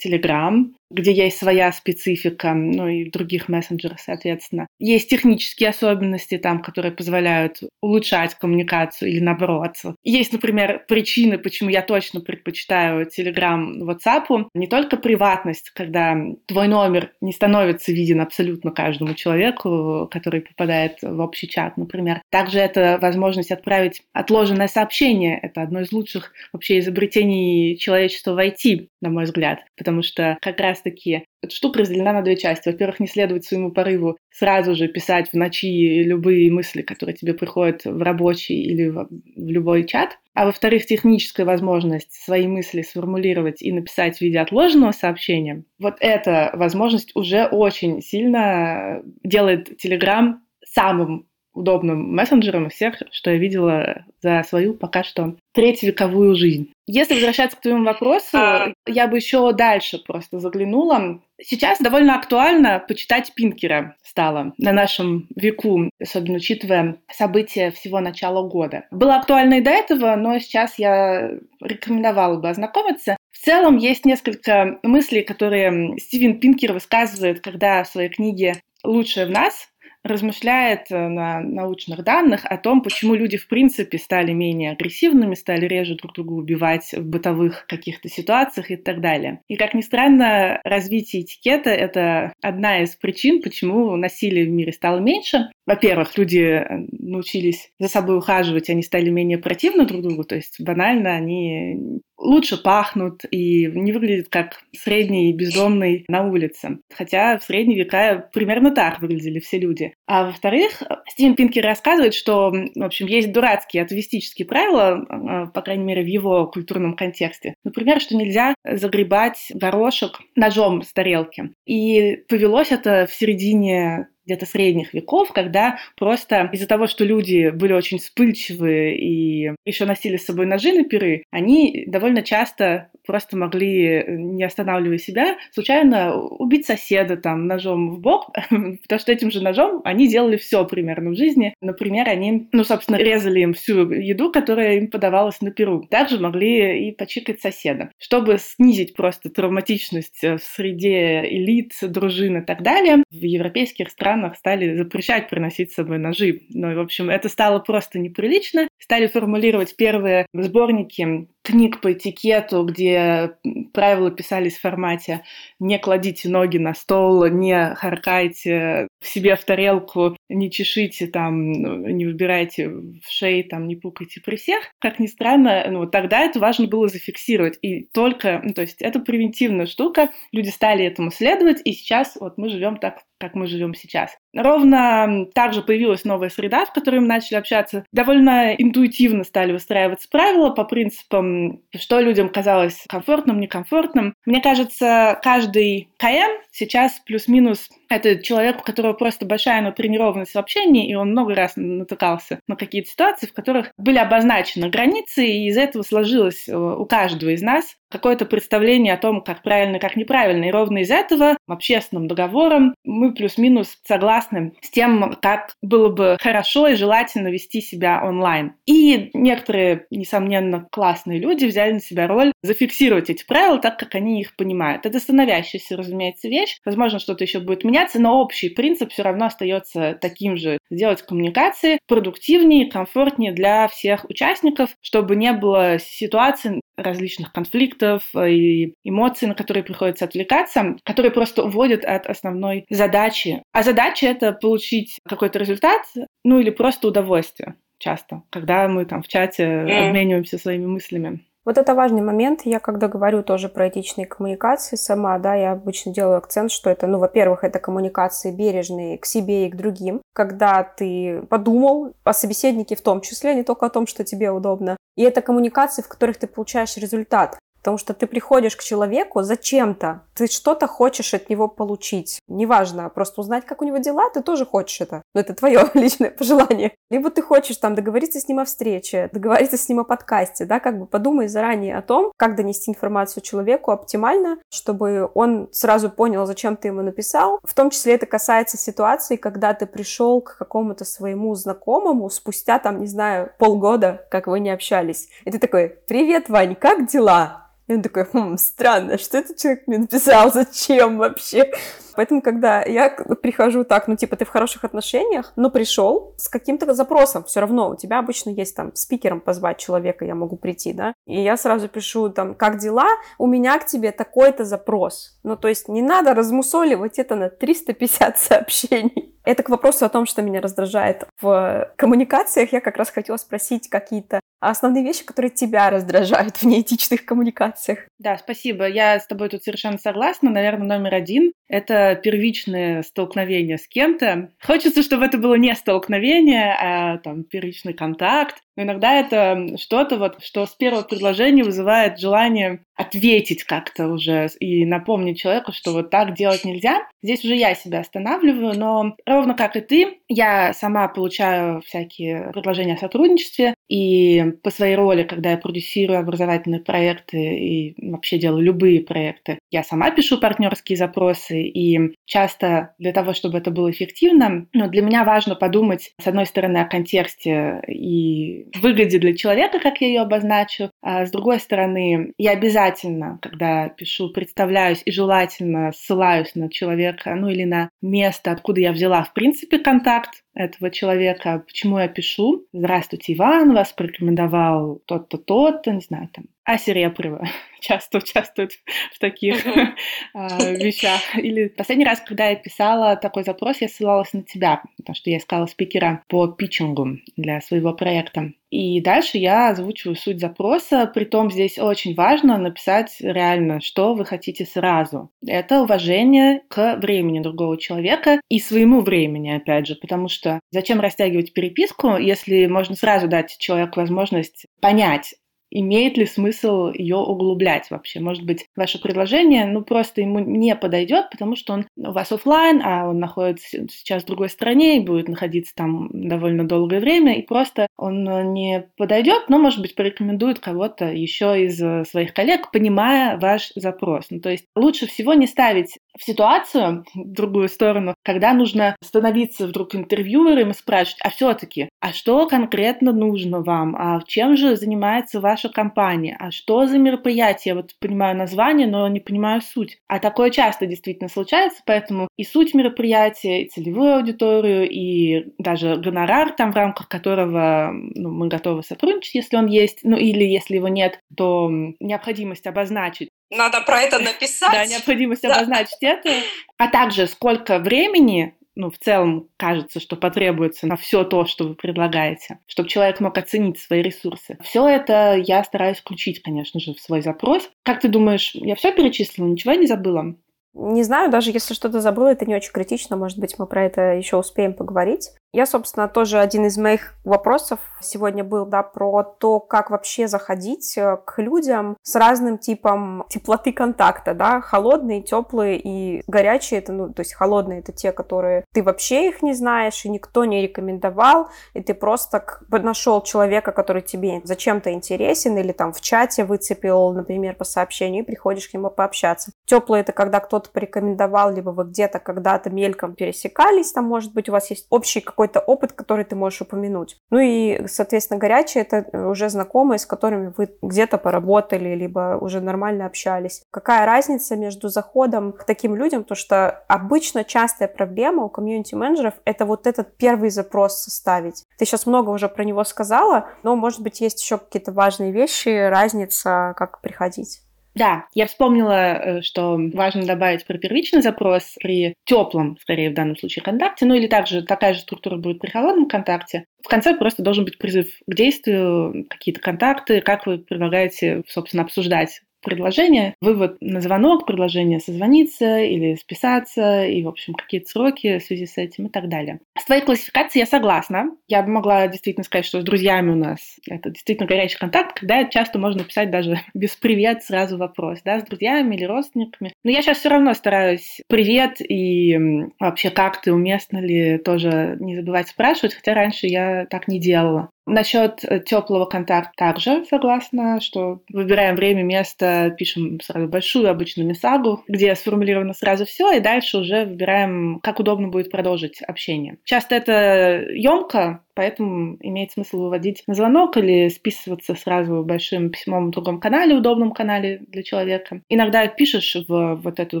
Telegram, 0.02 0.66
где 0.90 1.12
есть 1.12 1.38
своя 1.38 1.72
специфика, 1.72 2.54
ну 2.54 2.88
и 2.88 3.10
других 3.10 3.48
мессенджеров, 3.48 4.00
соответственно. 4.00 4.66
Есть 4.78 5.10
технические 5.10 5.70
особенности 5.70 6.38
там, 6.38 6.62
которые 6.62 6.92
позволяют 6.92 7.60
улучшать 7.80 8.34
коммуникацию 8.34 9.10
или 9.10 9.20
наоборот. 9.20 9.76
Есть, 10.04 10.32
например, 10.32 10.84
причины, 10.88 11.38
почему 11.38 11.70
я 11.70 11.82
точно 11.82 12.20
предпочитаю 12.20 13.06
Telegram 13.06 13.78
WhatsApp. 13.80 14.48
Не 14.54 14.66
только 14.66 14.96
приватность, 14.96 15.70
когда 15.70 16.16
твой 16.46 16.68
номер 16.68 17.12
не 17.20 17.32
становится 17.32 17.92
виден 17.92 18.20
абсолютно 18.20 18.70
каждому 18.70 19.14
человеку, 19.14 20.08
который 20.10 20.42
попадает 20.42 20.98
в 21.02 21.20
общий 21.20 21.48
чат, 21.48 21.76
например. 21.76 22.22
Также 22.30 22.58
это 22.58 22.98
возможность 23.00 23.50
отправить 23.50 24.02
отложенное 24.12 24.68
сообщение. 24.68 25.38
Это 25.42 25.62
одно 25.62 25.80
из 25.80 25.92
лучших 25.92 26.32
вообще 26.52 26.78
изобретений 26.78 27.76
человечества 27.76 28.32
в 28.32 28.38
IT, 28.38 28.88
на 29.00 29.10
мой 29.10 29.24
взгляд. 29.24 29.60
Потому 29.76 30.02
что 30.02 30.38
как 30.40 30.60
раз 30.60 30.75
раз-таки 30.76 31.24
эта 31.42 31.54
штука 31.54 31.80
разделена 31.80 32.12
на 32.12 32.22
две 32.22 32.36
части. 32.36 32.68
Во-первых, 32.68 33.00
не 33.00 33.06
следовать 33.06 33.44
своему 33.44 33.72
порыву 33.72 34.16
сразу 34.30 34.74
же 34.74 34.88
писать 34.88 35.30
в 35.30 35.34
ночи 35.34 36.02
любые 36.02 36.50
мысли, 36.50 36.82
которые 36.82 37.16
тебе 37.16 37.34
приходят 37.34 37.84
в 37.84 38.02
рабочий 38.02 38.60
или 38.62 38.88
в, 38.88 39.08
в 39.10 39.48
любой 39.48 39.84
чат. 39.84 40.18
А 40.34 40.46
во-вторых, 40.46 40.86
техническая 40.86 41.46
возможность 41.46 42.12
свои 42.12 42.46
мысли 42.46 42.82
сформулировать 42.82 43.62
и 43.62 43.72
написать 43.72 44.18
в 44.18 44.20
виде 44.20 44.38
отложенного 44.38 44.92
сообщения. 44.92 45.64
Вот 45.78 45.96
эта 46.00 46.50
возможность 46.54 47.12
уже 47.14 47.46
очень 47.46 48.02
сильно 48.02 49.02
делает 49.24 49.82
Telegram 49.82 50.34
самым 50.64 51.26
удобным 51.56 52.14
мессенджером 52.14 52.68
из 52.68 52.74
всех, 52.74 53.02
что 53.10 53.30
я 53.30 53.38
видела 53.38 54.04
за 54.22 54.42
свою 54.46 54.74
пока 54.74 55.02
что 55.02 55.36
третьевековую 55.52 56.34
жизнь. 56.36 56.70
Если 56.86 57.14
возвращаться 57.14 57.56
к 57.56 57.62
твоему 57.62 57.84
вопросу, 57.84 58.36
а... 58.36 58.72
я 58.86 59.08
бы 59.08 59.16
еще 59.16 59.52
дальше 59.52 59.98
просто 59.98 60.38
заглянула. 60.38 61.20
Сейчас 61.42 61.80
довольно 61.80 62.14
актуально 62.14 62.84
почитать 62.86 63.32
Пинкера 63.34 63.96
стало 64.02 64.52
на 64.58 64.72
нашем 64.72 65.26
веку, 65.34 65.90
особенно 66.00 66.36
учитывая 66.36 66.98
события 67.10 67.70
всего 67.70 68.00
начала 68.00 68.46
года. 68.46 68.84
Было 68.90 69.16
актуально 69.16 69.54
и 69.54 69.60
до 69.60 69.70
этого, 69.70 70.14
но 70.16 70.38
сейчас 70.38 70.78
я 70.78 71.32
рекомендовала 71.60 72.38
бы 72.38 72.48
ознакомиться. 72.48 73.16
В 73.32 73.44
целом 73.44 73.76
есть 73.76 74.04
несколько 74.04 74.78
мыслей, 74.82 75.22
которые 75.22 75.98
Стивен 75.98 76.40
Пинкер 76.40 76.72
высказывает, 76.72 77.40
когда 77.40 77.82
в 77.82 77.88
своей 77.88 78.08
книге 78.08 78.56
«Лучшее 78.82 79.26
в 79.26 79.30
нас» 79.30 79.68
размышляет 80.06 80.90
э, 80.90 81.08
на 81.08 81.40
научных 81.40 82.02
данных 82.04 82.44
о 82.44 82.56
том, 82.56 82.82
почему 82.82 83.14
люди 83.14 83.36
в 83.36 83.48
принципе 83.48 83.98
стали 83.98 84.32
менее 84.32 84.72
агрессивными, 84.72 85.34
стали 85.34 85.66
реже 85.66 85.96
друг 85.96 86.14
друга 86.14 86.32
убивать 86.32 86.92
в 86.92 87.04
бытовых 87.04 87.66
каких-то 87.66 88.08
ситуациях 88.08 88.70
и 88.70 88.76
так 88.76 89.00
далее. 89.00 89.40
И 89.48 89.56
как 89.56 89.74
ни 89.74 89.80
странно, 89.80 90.60
развитие 90.64 91.22
этикета— 91.22 91.70
это 91.70 92.32
одна 92.42 92.82
из 92.82 92.96
причин, 92.96 93.42
почему 93.42 93.94
насилие 93.96 94.46
в 94.46 94.50
мире 94.50 94.72
стало 94.72 94.98
меньше. 94.98 95.50
Во-первых, 95.66 96.16
люди 96.16 96.38
э, 96.38 96.86
научились 96.92 97.70
за 97.78 97.88
собой 97.88 98.18
ухаживать, 98.18 98.70
они 98.70 98.82
стали 98.82 99.10
менее 99.10 99.38
противны 99.38 99.86
друг 99.86 100.02
другу, 100.02 100.24
то 100.24 100.36
есть 100.36 100.60
банально 100.60 101.14
они 101.14 102.00
лучше 102.26 102.56
пахнут 102.60 103.22
и 103.30 103.66
не 103.66 103.92
выглядят 103.92 104.28
как 104.28 104.60
средний 104.76 105.32
бездомный 105.32 106.04
на 106.08 106.26
улице. 106.28 106.78
Хотя 106.92 107.38
в 107.38 107.44
средние 107.44 107.78
века 107.78 108.28
примерно 108.32 108.72
так 108.72 109.00
выглядели 109.00 109.38
все 109.38 109.58
люди. 109.58 109.94
А 110.06 110.26
во-вторых, 110.26 110.82
Стивен 111.08 111.36
Пинкер 111.36 111.64
рассказывает, 111.64 112.14
что, 112.14 112.50
в 112.50 112.82
общем, 112.82 113.06
есть 113.06 113.32
дурацкие 113.32 113.84
атовистические 113.84 114.46
правила, 114.46 115.04
а, 115.08 115.46
по 115.46 115.62
крайней 115.62 115.84
мере, 115.84 116.02
в 116.02 116.06
его 116.06 116.46
культурном 116.46 116.96
контексте. 116.96 117.54
Например, 117.64 118.00
что 118.00 118.16
нельзя 118.16 118.54
загребать 118.64 119.52
горошек 119.54 120.20
ножом 120.34 120.82
с 120.82 120.92
тарелки. 120.92 121.52
И 121.64 122.16
повелось 122.28 122.72
это 122.72 123.06
в 123.08 123.14
середине 123.14 124.08
где-то 124.26 124.46
средних 124.46 124.92
веков, 124.92 125.32
когда 125.32 125.78
просто 125.96 126.50
из-за 126.52 126.66
того, 126.66 126.86
что 126.86 127.04
люди 127.04 127.50
были 127.50 127.72
очень 127.72 127.98
вспыльчивы 127.98 128.94
и 128.94 129.52
еще 129.64 129.86
носили 129.86 130.16
с 130.16 130.26
собой 130.26 130.46
ножи 130.46 130.72
на 130.72 130.84
пиры, 130.84 131.24
они 131.30 131.84
довольно 131.86 132.22
часто 132.22 132.90
просто 133.06 133.36
могли, 133.36 134.04
не 134.08 134.44
останавливая 134.44 134.98
себя, 134.98 135.36
случайно 135.52 136.16
убить 136.16 136.66
соседа 136.66 137.16
там 137.16 137.46
ножом 137.46 137.90
в 137.90 138.00
бок, 138.00 138.32
потому 138.50 138.98
что 138.98 139.12
этим 139.12 139.30
же 139.30 139.42
ножом 139.42 139.80
они 139.84 140.08
делали 140.08 140.36
все 140.36 140.64
примерно 140.64 141.10
в 141.10 141.16
жизни. 141.16 141.54
Например, 141.60 142.08
они, 142.08 142.48
ну, 142.52 142.64
собственно, 142.64 142.96
резали 142.96 143.40
им 143.40 143.54
всю 143.54 143.90
еду, 143.90 144.32
которая 144.32 144.76
им 144.78 144.90
подавалась 144.90 145.40
на 145.40 145.52
пиру. 145.52 145.86
Также 145.88 146.18
могли 146.18 146.88
и 146.88 146.92
почикать 146.92 147.40
соседа. 147.40 147.90
Чтобы 147.98 148.38
снизить 148.38 148.94
просто 148.94 149.30
травматичность 149.30 150.22
в 150.22 150.38
среде 150.38 151.22
элит, 151.24 151.72
дружин 151.80 152.38
и 152.38 152.44
так 152.44 152.62
далее, 152.62 153.04
в 153.10 153.14
европейских 153.14 153.90
странах 153.90 154.15
стали 154.36 154.76
запрещать 154.76 155.28
приносить 155.28 155.72
с 155.72 155.74
собой 155.74 155.98
ножи. 155.98 156.42
Ну, 156.50 156.70
и, 156.70 156.74
в 156.74 156.80
общем, 156.80 157.10
это 157.10 157.28
стало 157.28 157.58
просто 157.58 157.98
неприлично. 157.98 158.68
Стали 158.78 159.06
формулировать 159.06 159.76
первые 159.76 160.26
сборники 160.32 161.28
книг 161.42 161.80
по 161.80 161.92
этикету, 161.92 162.64
где 162.64 163.36
правила 163.72 164.10
писались 164.10 164.56
в 164.56 164.60
формате 164.60 165.22
«не 165.60 165.78
кладите 165.78 166.28
ноги 166.28 166.58
на 166.58 166.74
стол», 166.74 167.26
«не 167.26 167.74
харкайте 167.74 168.88
себе 169.02 169.36
в 169.36 169.44
тарелку», 169.44 170.16
«не 170.28 170.50
чешите 170.50 171.06
там, 171.06 171.52
ну, 171.52 171.76
не 171.88 172.04
выбирайте 172.04 172.68
в 172.68 173.08
шеи, 173.08 173.42
там, 173.42 173.68
не 173.68 173.76
пукайте 173.76 174.20
при 174.20 174.36
всех». 174.36 174.64
Как 174.80 174.98
ни 174.98 175.06
странно, 175.06 175.66
ну, 175.70 175.86
тогда 175.86 176.20
это 176.20 176.40
важно 176.40 176.66
было 176.66 176.88
зафиксировать. 176.88 177.58
И 177.62 177.84
только, 177.94 178.40
ну, 178.42 178.52
то 178.52 178.62
есть 178.62 178.82
это 178.82 178.98
превентивная 178.98 179.66
штука, 179.66 180.10
люди 180.32 180.48
стали 180.48 180.84
этому 180.84 181.12
следовать, 181.12 181.60
и 181.64 181.72
сейчас 181.72 182.16
вот 182.20 182.38
мы 182.38 182.48
живем 182.48 182.76
так 182.76 182.98
как 183.18 183.34
мы 183.34 183.46
живем 183.46 183.74
сейчас. 183.74 184.16
Ровно 184.36 185.26
также 185.34 185.62
появилась 185.62 186.04
новая 186.04 186.28
среда, 186.28 186.64
в 186.66 186.72
которой 186.72 187.00
мы 187.00 187.06
начали 187.06 187.36
общаться. 187.38 187.84
Довольно 187.92 188.52
интуитивно 188.54 189.24
стали 189.24 189.52
выстраиваться 189.52 190.08
правила 190.10 190.50
по 190.50 190.64
принципам, 190.64 191.60
что 191.74 192.00
людям 192.00 192.28
казалось 192.28 192.84
комфортным, 192.88 193.40
некомфортным. 193.40 194.14
Мне 194.24 194.40
кажется, 194.40 195.18
каждый 195.22 195.88
КМ 195.98 196.42
сейчас 196.52 197.00
плюс-минус 197.04 197.68
это 197.88 198.22
человек, 198.22 198.60
у 198.60 198.64
которого 198.64 198.92
просто 198.92 199.26
большая 199.26 199.62
натренированность 199.62 200.34
в 200.34 200.38
общении, 200.38 200.88
и 200.88 200.94
он 200.94 201.10
много 201.10 201.34
раз 201.34 201.52
натыкался 201.56 202.40
на 202.46 202.56
какие-то 202.56 202.90
ситуации, 202.90 203.26
в 203.26 203.32
которых 203.32 203.72
были 203.76 203.98
обозначены 203.98 204.68
границы, 204.68 205.26
и 205.26 205.48
из 205.48 205.56
этого 205.56 205.82
сложилось 205.82 206.48
э, 206.48 206.56
у 206.56 206.84
каждого 206.86 207.30
из 207.30 207.42
нас 207.42 207.76
какое-то 207.90 208.26
представление 208.26 208.94
о 208.94 208.98
том, 208.98 209.22
как 209.22 209.42
правильно, 209.42 209.78
как 209.78 209.96
неправильно. 209.96 210.44
И 210.44 210.50
ровно 210.50 210.78
из 210.78 210.90
этого 210.90 211.36
общественным 211.46 212.08
договором 212.08 212.74
мы 212.84 213.14
плюс-минус 213.14 213.78
согласны 213.84 214.52
с 214.60 214.70
тем, 214.70 215.16
как 215.22 215.54
было 215.62 215.88
бы 215.88 216.16
хорошо 216.20 216.68
и 216.68 216.74
желательно 216.74 217.28
вести 217.28 217.60
себя 217.60 218.02
онлайн. 218.04 218.54
И 218.66 219.10
некоторые, 219.14 219.86
несомненно, 219.90 220.66
классные 220.70 221.20
люди 221.20 221.44
взяли 221.44 221.72
на 221.72 221.80
себя 221.80 222.06
роль 222.06 222.32
зафиксировать 222.42 223.10
эти 223.10 223.24
правила 223.24 223.58
так, 223.58 223.78
как 223.78 223.94
они 223.94 224.20
их 224.20 224.36
понимают. 224.36 224.84
Это 224.86 224.98
становящаяся, 224.98 225.76
разумеется, 225.76 226.28
вещь. 226.28 226.58
Возможно, 226.64 226.98
что-то 226.98 227.24
еще 227.24 227.40
будет 227.40 227.64
меняться, 227.64 227.75
но 227.98 228.20
общий 228.20 228.48
принцип 228.48 228.92
все 228.92 229.02
равно 229.02 229.26
остается 229.26 229.98
таким 230.00 230.36
же. 230.36 230.58
Сделать 230.70 231.02
коммуникации 231.02 231.78
продуктивнее, 231.86 232.70
комфортнее 232.70 233.32
для 233.32 233.68
всех 233.68 234.04
участников, 234.08 234.70
чтобы 234.80 235.16
не 235.16 235.32
было 235.32 235.78
ситуаций 235.78 236.60
различных 236.76 237.32
конфликтов 237.32 238.02
и 238.14 238.74
эмоций, 238.84 239.28
на 239.28 239.34
которые 239.34 239.64
приходится 239.64 240.04
отвлекаться, 240.04 240.76
которые 240.84 241.12
просто 241.12 241.44
уводят 241.44 241.84
от 241.84 242.06
основной 242.06 242.66
задачи. 242.68 243.42
А 243.52 243.62
задача— 243.62 244.06
это 244.08 244.32
получить 244.32 244.98
какой-то 245.08 245.38
результат, 245.38 245.82
ну 246.24 246.38
или 246.38 246.50
просто 246.50 246.88
удовольствие 246.88 247.56
часто, 247.78 248.22
когда 248.30 248.68
мы 248.68 248.84
там 248.84 249.02
в 249.02 249.08
чате 249.08 249.46
обмениваемся 249.46 250.38
своими 250.38 250.66
мыслями. 250.66 251.20
Вот 251.46 251.58
это 251.58 251.76
важный 251.76 252.02
момент. 252.02 252.40
Я 252.44 252.58
когда 252.58 252.88
говорю 252.88 253.22
тоже 253.22 253.48
про 253.48 253.68
этичные 253.68 254.04
коммуникации 254.04 254.74
сама, 254.74 255.16
да, 255.18 255.36
я 255.36 255.52
обычно 255.52 255.94
делаю 255.94 256.18
акцент, 256.18 256.50
что 256.50 256.68
это, 256.68 256.88
ну, 256.88 256.98
во-первых, 256.98 257.44
это 257.44 257.60
коммуникации 257.60 258.32
бережные 258.32 258.98
к 258.98 259.06
себе 259.06 259.46
и 259.46 259.50
к 259.50 259.56
другим, 259.56 260.02
когда 260.12 260.64
ты 260.64 261.22
подумал 261.30 261.92
о 262.02 262.12
собеседнике 262.12 262.74
в 262.74 262.82
том 262.82 263.00
числе, 263.00 263.36
не 263.36 263.44
только 263.44 263.66
о 263.66 263.70
том, 263.70 263.86
что 263.86 264.02
тебе 264.02 264.32
удобно. 264.32 264.76
И 264.96 265.02
это 265.04 265.22
коммуникации, 265.22 265.82
в 265.82 265.88
которых 265.88 266.16
ты 266.16 266.26
получаешь 266.26 266.76
результат. 266.78 267.38
Потому 267.66 267.78
что 267.78 267.94
ты 267.94 268.06
приходишь 268.06 268.54
к 268.54 268.62
человеку 268.62 269.22
зачем-то, 269.22 270.02
ты 270.14 270.28
что-то 270.28 270.68
хочешь 270.68 271.14
от 271.14 271.28
него 271.28 271.48
получить. 271.48 272.20
Неважно, 272.28 272.88
просто 272.90 273.20
узнать, 273.20 273.44
как 273.44 273.60
у 273.60 273.64
него 273.64 273.78
дела, 273.78 274.08
ты 274.08 274.22
тоже 274.22 274.46
хочешь 274.46 274.80
это. 274.80 275.02
Но 275.16 275.20
это 275.20 275.34
твое 275.34 275.68
личное 275.74 276.12
пожелание. 276.12 276.76
Либо 276.90 277.10
ты 277.10 277.22
хочешь 277.22 277.56
там 277.56 277.74
договориться 277.74 278.20
с 278.20 278.28
ним 278.28 278.38
о 278.38 278.44
встрече, 278.44 279.10
договориться 279.12 279.56
с 279.56 279.68
ним 279.68 279.80
о 279.80 279.84
подкасте, 279.84 280.44
да, 280.44 280.60
как 280.60 280.78
бы 280.78 280.86
подумай 280.86 281.26
заранее 281.26 281.76
о 281.76 281.82
том, 281.82 282.12
как 282.16 282.36
донести 282.36 282.70
информацию 282.70 283.20
человеку 283.24 283.72
оптимально, 283.72 284.38
чтобы 284.48 285.10
он 285.14 285.48
сразу 285.50 285.90
понял, 285.90 286.24
зачем 286.24 286.56
ты 286.56 286.68
ему 286.68 286.82
написал. 286.82 287.40
В 287.42 287.52
том 287.52 287.70
числе 287.70 287.94
это 287.94 288.06
касается 288.06 288.56
ситуации, 288.56 289.16
когда 289.16 289.54
ты 289.54 289.66
пришел 289.66 290.20
к 290.20 290.36
какому-то 290.38 290.84
своему 290.84 291.34
знакомому 291.34 292.10
спустя 292.10 292.60
там, 292.60 292.78
не 292.78 292.86
знаю, 292.86 293.32
полгода, 293.40 294.06
как 294.08 294.28
вы 294.28 294.38
не 294.38 294.50
общались. 294.50 295.08
И 295.24 295.32
ты 295.32 295.40
такой, 295.40 295.76
привет, 295.88 296.28
Вань, 296.28 296.54
как 296.54 296.86
дела? 296.86 297.42
И 297.68 297.74
он 297.74 297.82
такой, 297.82 298.04
хм, 298.04 298.36
странно, 298.36 298.96
что 298.98 299.18
этот 299.18 299.36
человек 299.38 299.66
мне 299.66 299.78
написал, 299.78 300.32
зачем 300.32 300.98
вообще? 300.98 301.50
Поэтому, 301.96 302.20
когда 302.20 302.62
я 302.62 302.90
прихожу 302.90 303.64
так, 303.64 303.88
ну, 303.88 303.96
типа, 303.96 304.16
ты 304.16 304.24
в 304.24 304.28
хороших 304.28 304.64
отношениях, 304.64 305.32
но 305.34 305.50
пришел 305.50 306.14
с 306.18 306.28
каким-то 306.28 306.72
запросом, 306.74 307.24
все 307.24 307.40
равно 307.40 307.70
у 307.70 307.76
тебя 307.76 307.98
обычно 307.98 308.30
есть 308.30 308.54
там 308.54 308.74
спикером 308.74 309.20
позвать 309.20 309.58
человека, 309.58 310.04
я 310.04 310.14
могу 310.14 310.36
прийти, 310.36 310.74
да, 310.74 310.92
и 311.06 311.20
я 311.20 311.36
сразу 311.36 311.68
пишу 311.68 312.10
там, 312.10 312.34
как 312.34 312.58
дела, 312.58 312.88
у 313.18 313.26
меня 313.26 313.58
к 313.58 313.66
тебе 313.66 313.92
такой-то 313.92 314.44
запрос. 314.44 315.18
Ну, 315.22 315.36
то 315.36 315.48
есть 315.48 315.68
не 315.68 315.82
надо 315.82 316.14
размусоливать 316.14 316.98
это 316.98 317.16
на 317.16 317.30
350 317.30 318.18
сообщений. 318.18 319.15
Это 319.26 319.42
к 319.42 319.48
вопросу 319.50 319.84
о 319.84 319.88
том, 319.88 320.06
что 320.06 320.22
меня 320.22 320.40
раздражает 320.40 321.04
в 321.20 321.72
коммуникациях. 321.76 322.52
Я 322.52 322.60
как 322.60 322.76
раз 322.76 322.90
хотела 322.90 323.16
спросить 323.16 323.68
какие-то 323.68 324.20
основные 324.38 324.84
вещи, 324.84 325.04
которые 325.04 325.30
тебя 325.30 325.68
раздражают 325.68 326.36
в 326.36 326.44
неэтичных 326.44 327.04
коммуникациях. 327.04 327.80
Да, 327.98 328.16
спасибо. 328.18 328.68
Я 328.68 329.00
с 329.00 329.06
тобой 329.06 329.28
тут 329.28 329.42
совершенно 329.42 329.78
согласна. 329.78 330.30
Наверное, 330.30 330.78
номер 330.78 330.94
один— 330.94 331.32
это 331.48 331.98
первичное 332.00 332.84
столкновение 332.84 333.58
с 333.58 333.66
кем-то. 333.66 334.30
Хочется, 334.40 334.82
чтобы 334.82 335.06
это 335.06 335.18
было 335.18 335.34
не 335.34 335.54
столкновение, 335.56 336.54
а 336.60 336.98
там 336.98 337.24
первичный 337.24 337.74
контакт, 337.74 338.36
но 338.56 338.62
иногда 338.62 338.94
это 338.94 339.56
что-то, 339.58 339.96
вот, 339.96 340.22
что 340.22 340.46
с 340.46 340.54
первого 340.54 340.82
предложения 340.82 341.44
вызывает 341.44 341.98
желание 341.98 342.64
ответить 342.74 343.44
как-то 343.44 343.88
уже 343.88 344.28
и 344.40 344.64
напомнить 344.64 345.18
человеку, 345.18 345.52
что 345.52 345.72
вот 345.72 345.90
так 345.90 346.14
делать 346.14 346.44
нельзя. 346.44 346.86
Здесь 347.02 347.24
уже 347.24 347.34
я 347.36 347.54
себя 347.54 347.80
останавливаю, 347.80 348.58
но 348.58 348.96
ровно 349.06 349.34
как 349.34 349.56
и 349.56 349.60
ты, 349.60 350.00
я 350.08 350.52
сама 350.52 350.88
получаю 350.88 351.60
всякие 351.62 352.30
предложения 352.32 352.74
о 352.74 352.78
сотрудничестве, 352.78 353.54
и 353.68 354.24
по 354.42 354.50
своей 354.50 354.76
роли, 354.76 355.02
когда 355.02 355.32
я 355.32 355.38
продюсирую 355.38 355.98
образовательные 355.98 356.60
проекты 356.60 357.18
и 357.18 357.74
вообще 357.90 358.18
делаю 358.18 358.42
любые 358.42 358.80
проекты, 358.80 359.38
я 359.50 359.62
сама 359.62 359.90
пишу 359.90 360.18
партнерские 360.18 360.76
запросы, 360.76 361.42
и 361.42 361.94
часто 362.04 362.74
для 362.78 362.92
того, 362.92 363.12
чтобы 363.12 363.38
это 363.38 363.50
было 363.50 363.70
эффективно, 363.70 364.46
ну, 364.52 364.68
для 364.68 364.82
меня 364.82 365.04
важно 365.04 365.34
подумать, 365.34 365.92
с 366.00 366.06
одной 366.06 366.26
стороны, 366.26 366.58
о 366.58 366.64
контексте 366.64 367.62
и 367.66 368.46
выгоде 368.60 368.98
для 368.98 369.14
человека, 369.14 369.58
как 369.58 369.80
я 369.80 369.88
ее 369.88 370.00
обозначу. 370.02 370.70
А 370.82 371.06
с 371.06 371.10
другой 371.10 371.40
стороны, 371.40 372.12
я 372.18 372.32
обязательно, 372.32 373.18
когда 373.22 373.68
пишу, 373.68 374.10
представляюсь 374.10 374.82
и 374.84 374.90
желательно 374.90 375.72
ссылаюсь 375.72 376.34
на 376.34 376.50
человека, 376.50 377.14
ну 377.14 377.28
или 377.28 377.44
на 377.44 377.70
место, 377.82 378.30
откуда 378.30 378.60
я 378.60 378.72
взяла 378.72 379.02
в 379.02 379.12
принципе 379.12 379.58
контакт 379.58 380.22
этого 380.36 380.70
человека, 380.70 381.42
почему 381.46 381.78
я 381.78 381.88
пишу. 381.88 382.46
Здравствуйте, 382.52 383.14
Иван, 383.14 383.54
вас 383.54 383.72
порекомендовал 383.72 384.82
тот-то, 384.84 385.16
тот-то, 385.16 385.72
не 385.72 385.80
знаю, 385.80 386.08
там, 386.12 386.26
Ася 386.46 386.72
Репрева 386.72 387.28
часто 387.60 387.98
участвует 387.98 388.52
в 388.92 388.98
таких 389.00 389.44
а, 390.14 390.28
вещах. 390.52 391.00
Или 391.18 391.48
последний 391.48 391.84
раз, 391.84 392.00
когда 392.00 392.28
я 392.28 392.36
писала 392.36 392.94
такой 392.94 393.24
запрос, 393.24 393.60
я 393.60 393.68
ссылалась 393.68 394.12
на 394.12 394.22
тебя, 394.22 394.62
потому 394.76 394.94
что 394.94 395.10
я 395.10 395.18
искала 395.18 395.46
спикера 395.46 396.02
по 396.08 396.28
питчингу 396.28 396.98
для 397.16 397.40
своего 397.40 397.74
проекта. 397.74 398.30
И 398.50 398.80
дальше 398.80 399.18
я 399.18 399.48
озвучиваю 399.48 399.96
суть 399.96 400.20
запроса, 400.20 400.86
притом 400.86 401.32
здесь 401.32 401.58
очень 401.58 401.96
важно 401.96 402.38
написать 402.38 402.96
реально, 403.00 403.60
что 403.60 403.94
вы 403.94 404.04
хотите 404.04 404.46
сразу. 404.46 405.10
Это 405.26 405.62
уважение 405.62 406.42
к 406.48 406.76
времени 406.76 407.18
другого 407.18 407.58
человека 407.58 408.20
и 408.28 408.38
своему 408.38 408.82
времени, 408.82 409.30
опять 409.30 409.66
же, 409.66 409.74
потому 409.74 410.08
что 410.08 410.38
зачем 410.52 410.78
растягивать 410.78 411.32
переписку, 411.32 411.96
если 411.96 412.46
можно 412.46 412.76
сразу 412.76 413.08
дать 413.08 413.36
человеку 413.36 413.80
возможность 413.80 414.46
понять, 414.60 415.16
имеет 415.50 415.96
ли 415.96 416.06
смысл 416.06 416.70
ее 416.72 416.96
углублять 416.96 417.70
вообще. 417.70 418.00
Может 418.00 418.24
быть, 418.24 418.46
ваше 418.56 418.80
предложение, 418.80 419.46
ну, 419.46 419.62
просто 419.62 420.00
ему 420.00 420.18
не 420.20 420.54
подойдет, 420.56 421.10
потому 421.10 421.36
что 421.36 421.54
он 421.54 421.66
у 421.76 421.92
вас 421.92 422.12
офлайн, 422.12 422.60
а 422.64 422.88
он 422.88 422.98
находится 422.98 423.66
сейчас 423.70 424.02
в 424.02 424.06
другой 424.06 424.28
стране 424.28 424.76
и 424.76 424.84
будет 424.84 425.08
находиться 425.08 425.54
там 425.54 425.88
довольно 425.92 426.46
долгое 426.46 426.80
время, 426.80 427.18
и 427.18 427.22
просто 427.22 427.66
он 427.76 428.04
не 428.32 428.68
подойдет, 428.76 429.28
но, 429.28 429.38
может 429.38 429.60
быть, 429.60 429.74
порекомендует 429.74 430.38
кого-то 430.38 430.86
еще 430.86 431.44
из 431.44 431.60
э, 431.60 431.84
своих 431.84 432.14
коллег, 432.14 432.50
понимая 432.50 433.18
ваш 433.18 433.52
запрос. 433.54 434.06
Ну, 434.10 434.20
то 434.20 434.30
есть 434.30 434.46
лучше 434.54 434.86
всего 434.86 435.14
не 435.14 435.26
ставить 435.26 435.78
в 435.98 436.04
ситуацию, 436.04 436.84
в 436.94 437.12
другую 437.12 437.48
сторону, 437.48 437.94
когда 438.06 438.32
нужно 438.32 438.76
становиться 438.80 439.48
вдруг 439.48 439.74
интервьюером 439.74 440.52
и 440.52 440.54
спрашивать, 440.54 441.00
а 441.02 441.10
все-таки, 441.10 441.68
а 441.80 441.92
что 441.92 442.28
конкретно 442.28 442.92
нужно 442.92 443.42
вам, 443.42 443.74
а 443.74 444.00
чем 444.06 444.36
же 444.36 444.54
занимается 444.54 445.20
ваша 445.20 445.48
компания, 445.48 446.16
а 446.20 446.30
что 446.30 446.66
за 446.66 446.78
мероприятие, 446.78 447.56
вот 447.56 447.72
понимаю 447.80 448.16
название, 448.16 448.68
но 448.68 448.86
не 448.86 449.00
понимаю 449.00 449.40
суть. 449.40 449.78
А 449.88 449.98
такое 449.98 450.30
часто 450.30 450.66
действительно 450.66 451.08
случается, 451.08 451.60
поэтому 451.66 452.06
и 452.16 452.22
суть 452.22 452.54
мероприятия, 452.54 453.42
и 453.42 453.48
целевую 453.48 453.96
аудиторию, 453.96 454.70
и 454.70 455.32
даже 455.38 455.74
гонорар, 455.74 456.30
там 456.30 456.52
в 456.52 456.56
рамках 456.56 456.86
которого 456.86 457.72
ну, 457.72 458.12
мы 458.12 458.28
готовы 458.28 458.62
сотрудничать, 458.62 459.16
если 459.16 459.36
он 459.36 459.46
есть, 459.46 459.80
ну 459.82 459.96
или 459.96 460.22
если 460.22 460.54
его 460.54 460.68
нет, 460.68 461.00
то 461.16 461.50
необходимость 461.80 462.46
обозначить, 462.46 463.08
надо 463.30 463.60
про 463.60 463.82
это 463.82 463.98
написать. 463.98 464.52
Да, 464.52 464.66
необходимость 464.66 465.24
обозначить 465.24 465.78
это. 465.80 466.10
А 466.58 466.68
также 466.68 467.06
сколько 467.06 467.58
времени 467.58 468.34
ну, 468.56 468.70
в 468.70 468.78
целом 468.78 469.28
кажется, 469.36 469.80
что 469.80 469.96
потребуется 469.96 470.66
на 470.66 470.76
все 470.76 471.04
то, 471.04 471.26
что 471.26 471.44
вы 471.44 471.54
предлагаете, 471.54 472.38
чтобы 472.46 472.70
человек 472.70 473.00
мог 473.00 473.16
оценить 473.18 473.58
свои 473.60 473.82
ресурсы. 473.82 474.38
Все 474.42 474.66
это 474.66 475.14
я 475.14 475.44
стараюсь 475.44 475.78
включить, 475.78 476.22
конечно 476.22 476.58
же, 476.58 476.72
в 476.72 476.80
свой 476.80 477.02
запрос. 477.02 477.48
Как 477.62 477.80
ты 477.80 477.88
думаешь, 477.88 478.30
я 478.34 478.54
все 478.56 478.72
перечислила, 478.72 479.26
ничего 479.26 479.52
я 479.52 479.58
не 479.58 479.66
забыла? 479.66 480.16
Не 480.54 480.82
знаю, 480.84 481.10
даже 481.10 481.32
если 481.32 481.52
что-то 481.52 481.82
забыла, 481.82 482.08
это 482.08 482.24
не 482.24 482.34
очень 482.34 482.50
критично, 482.50 482.96
может 482.96 483.18
быть, 483.18 483.38
мы 483.38 483.46
про 483.46 483.66
это 483.66 483.92
еще 483.92 484.16
успеем 484.16 484.54
поговорить. 484.54 485.10
Я, 485.36 485.44
собственно, 485.44 485.86
тоже 485.86 486.18
один 486.18 486.46
из 486.46 486.56
моих 486.56 486.94
вопросов 487.04 487.60
сегодня 487.82 488.24
был, 488.24 488.46
да, 488.46 488.62
про 488.62 489.02
то, 489.02 489.38
как 489.38 489.68
вообще 489.68 490.08
заходить 490.08 490.78
э, 490.78 490.96
к 491.04 491.18
людям 491.18 491.76
с 491.82 491.94
разным 491.94 492.38
типом 492.38 493.04
теплоты 493.10 493.52
контакта, 493.52 494.14
да, 494.14 494.40
холодные, 494.40 495.02
теплые 495.02 495.60
и 495.62 496.02
горячие, 496.06 496.60
это, 496.60 496.72
ну, 496.72 496.90
то 496.90 497.00
есть 497.00 497.12
холодные 497.12 497.58
это 497.58 497.70
те, 497.72 497.92
которые 497.92 498.46
ты 498.54 498.62
вообще 498.62 499.08
их 499.08 499.20
не 499.20 499.34
знаешь, 499.34 499.84
и 499.84 499.90
никто 499.90 500.24
не 500.24 500.40
рекомендовал, 500.40 501.28
и 501.52 501.60
ты 501.60 501.74
просто 501.74 502.24
нашел 502.48 503.02
человека, 503.02 503.52
который 503.52 503.82
тебе 503.82 504.22
зачем-то 504.24 504.72
интересен, 504.72 505.36
или 505.36 505.52
там 505.52 505.74
в 505.74 505.82
чате 505.82 506.24
выцепил, 506.24 506.94
например, 506.94 507.34
по 507.34 507.44
сообщению, 507.44 508.04
и 508.04 508.06
приходишь 508.06 508.48
к 508.48 508.54
нему 508.54 508.70
пообщаться. 508.70 509.32
Теплые 509.44 509.82
это 509.82 509.92
когда 509.92 510.20
кто-то 510.20 510.48
порекомендовал, 510.48 511.30
либо 511.30 511.50
вы 511.50 511.64
где-то 511.64 511.98
когда-то 511.98 512.48
мельком 512.48 512.94
пересекались, 512.94 513.72
там, 513.72 513.84
может 513.84 514.14
быть, 514.14 514.30
у 514.30 514.32
вас 514.32 514.48
есть 514.48 514.66
общий 514.70 515.02
какой-то 515.02 515.25
опыт, 515.34 515.72
который 515.72 516.04
ты 516.04 516.16
можешь 516.16 516.40
упомянуть. 516.40 516.96
Ну 517.10 517.18
и, 517.18 517.66
соответственно, 517.66 518.18
горячие— 518.18 518.64
это 518.68 519.08
уже 519.08 519.28
знакомые, 519.28 519.78
с 519.78 519.86
которыми 519.86 520.32
вы 520.36 520.50
где-то 520.62 520.98
поработали, 520.98 521.74
либо 521.74 522.18
уже 522.20 522.40
нормально 522.40 522.86
общались. 522.86 523.42
Какая 523.50 523.86
разница 523.86 524.36
между 524.36 524.68
заходом 524.68 525.32
к 525.32 525.44
таким 525.44 525.74
людям? 525.74 526.04
То 526.04 526.14
что 526.14 526.64
обычно 526.68 527.24
частая 527.24 527.68
проблема 527.68 528.24
у 528.24 528.28
комьюнити-менеджеров— 528.28 529.14
это 529.24 529.44
вот 529.44 529.66
этот 529.66 529.96
первый 529.96 530.30
запрос 530.30 530.82
составить. 530.82 531.44
Ты 531.58 531.64
сейчас 531.64 531.86
много 531.86 532.10
уже 532.10 532.28
про 532.28 532.44
него 532.44 532.64
сказала, 532.64 533.28
но, 533.42 533.56
может 533.56 533.80
быть, 533.80 534.00
есть 534.00 534.20
еще 534.22 534.38
какие-то 534.38 534.72
важные 534.72 535.12
вещи, 535.12 535.68
разница, 535.68 536.54
как 536.56 536.80
приходить. 536.80 537.42
Да, 537.76 538.06
я 538.14 538.26
вспомнила, 538.26 538.72
э, 538.72 539.22
что 539.22 539.58
важно 539.74 540.06
добавить 540.06 540.46
про 540.46 540.56
первичный 540.56 541.02
запрос 541.02 541.56
при 541.60 541.94
теплом, 542.04 542.56
скорее 542.62 542.88
в 542.88 542.94
данном 542.94 543.16
случае, 543.16 543.42
контакте, 543.42 543.84
ну 543.84 543.94
или 543.94 544.06
также 544.06 544.42
такая 544.42 544.72
же 544.72 544.80
структура 544.80 545.18
будет 545.18 545.40
при 545.40 545.50
холодном 545.50 545.86
контакте. 545.86 546.46
В 546.62 546.68
конце 546.68 546.96
просто 546.96 547.22
должен 547.22 547.44
быть 547.44 547.58
призыв 547.58 547.88
к 548.06 548.14
действию, 548.14 549.04
какие-то 549.10 549.42
контакты, 549.42 550.00
как 550.00 550.26
вы 550.26 550.38
предлагаете, 550.38 551.22
собственно, 551.28 551.64
обсуждать 551.64 552.22
предложение, 552.46 553.14
вывод 553.20 553.56
на 553.60 553.80
звонок, 553.80 554.24
предложение 554.24 554.78
созвониться 554.78 555.58
или 555.58 555.96
списаться, 555.96 556.84
и, 556.84 557.02
в 557.02 557.08
общем, 557.08 557.34
какие-то 557.34 557.68
сроки 557.68 558.18
в 558.18 558.22
связи 558.22 558.46
с 558.46 558.56
этим 558.56 558.86
и 558.86 558.88
так 558.88 559.08
далее. 559.08 559.40
С 559.58 559.64
твоей 559.64 559.82
классификацией 559.82 560.42
я 560.42 560.46
согласна. 560.46 561.10
Я 561.26 561.42
бы 561.42 561.50
могла 561.50 561.88
действительно 561.88 562.22
сказать, 562.22 562.46
что 562.46 562.60
с 562.60 562.64
друзьями 562.64 563.10
у 563.10 563.16
нас 563.16 563.56
это 563.68 563.90
действительно 563.90 564.28
горячий 564.28 564.58
контакт, 564.58 565.00
когда 565.00 565.24
часто 565.24 565.58
можно 565.58 565.82
писать 565.82 566.10
даже 566.10 566.38
без 566.54 566.76
«привет» 566.76 567.24
сразу 567.24 567.58
вопрос, 567.58 568.00
да, 568.04 568.20
с 568.20 568.22
друзьями 568.22 568.76
или 568.76 568.84
родственниками. 568.84 569.52
Но 569.64 569.72
я 569.72 569.82
сейчас 569.82 569.98
все 569.98 570.10
равно 570.10 570.32
стараюсь 570.34 571.00
«привет» 571.08 571.56
и 571.60 572.16
вообще 572.60 572.90
как 572.90 573.20
ты, 573.20 573.32
уместно 573.32 573.78
ли, 573.78 574.18
тоже 574.18 574.76
не 574.78 574.94
забывать 574.94 575.28
спрашивать, 575.28 575.74
хотя 575.74 575.94
раньше 575.94 576.28
я 576.28 576.66
так 576.70 576.86
не 576.86 577.00
делала. 577.00 577.50
Насчет 577.66 578.24
э, 578.24 578.40
теплого 578.40 578.86
контакта 578.86 579.32
также 579.36 579.84
согласна, 579.90 580.60
что 580.60 581.00
выбираем 581.12 581.56
время, 581.56 581.82
место, 581.82 582.54
пишем 582.56 583.00
сразу 583.00 583.26
большую 583.26 583.68
обычную 583.68 584.08
месагу, 584.08 584.62
где 584.68 584.94
сформулировано 584.94 585.52
сразу 585.52 585.84
все, 585.84 586.12
и 586.12 586.20
дальше 586.20 586.58
уже 586.58 586.84
выбираем, 586.84 587.58
как 587.62 587.80
удобно 587.80 588.06
будет 588.08 588.30
продолжить 588.30 588.80
общение. 588.82 589.38
Часто 589.44 589.74
это 589.74 590.46
емко, 590.48 591.24
Поэтому 591.36 591.98
имеет 592.00 592.32
смысл 592.32 592.62
выводить 592.62 593.02
на 593.06 593.14
звонок 593.14 593.58
или 593.58 593.88
списываться 593.88 594.54
сразу 594.54 595.04
большим 595.04 595.50
письмом 595.50 595.88
в 595.88 595.90
другом 595.90 596.18
канале, 596.18 596.56
удобном 596.56 596.92
канале 596.92 597.42
для 597.48 597.62
человека. 597.62 598.22
Иногда 598.30 598.66
пишешь 598.66 599.14
в 599.28 599.56
вот 599.56 599.78
эту 599.78 600.00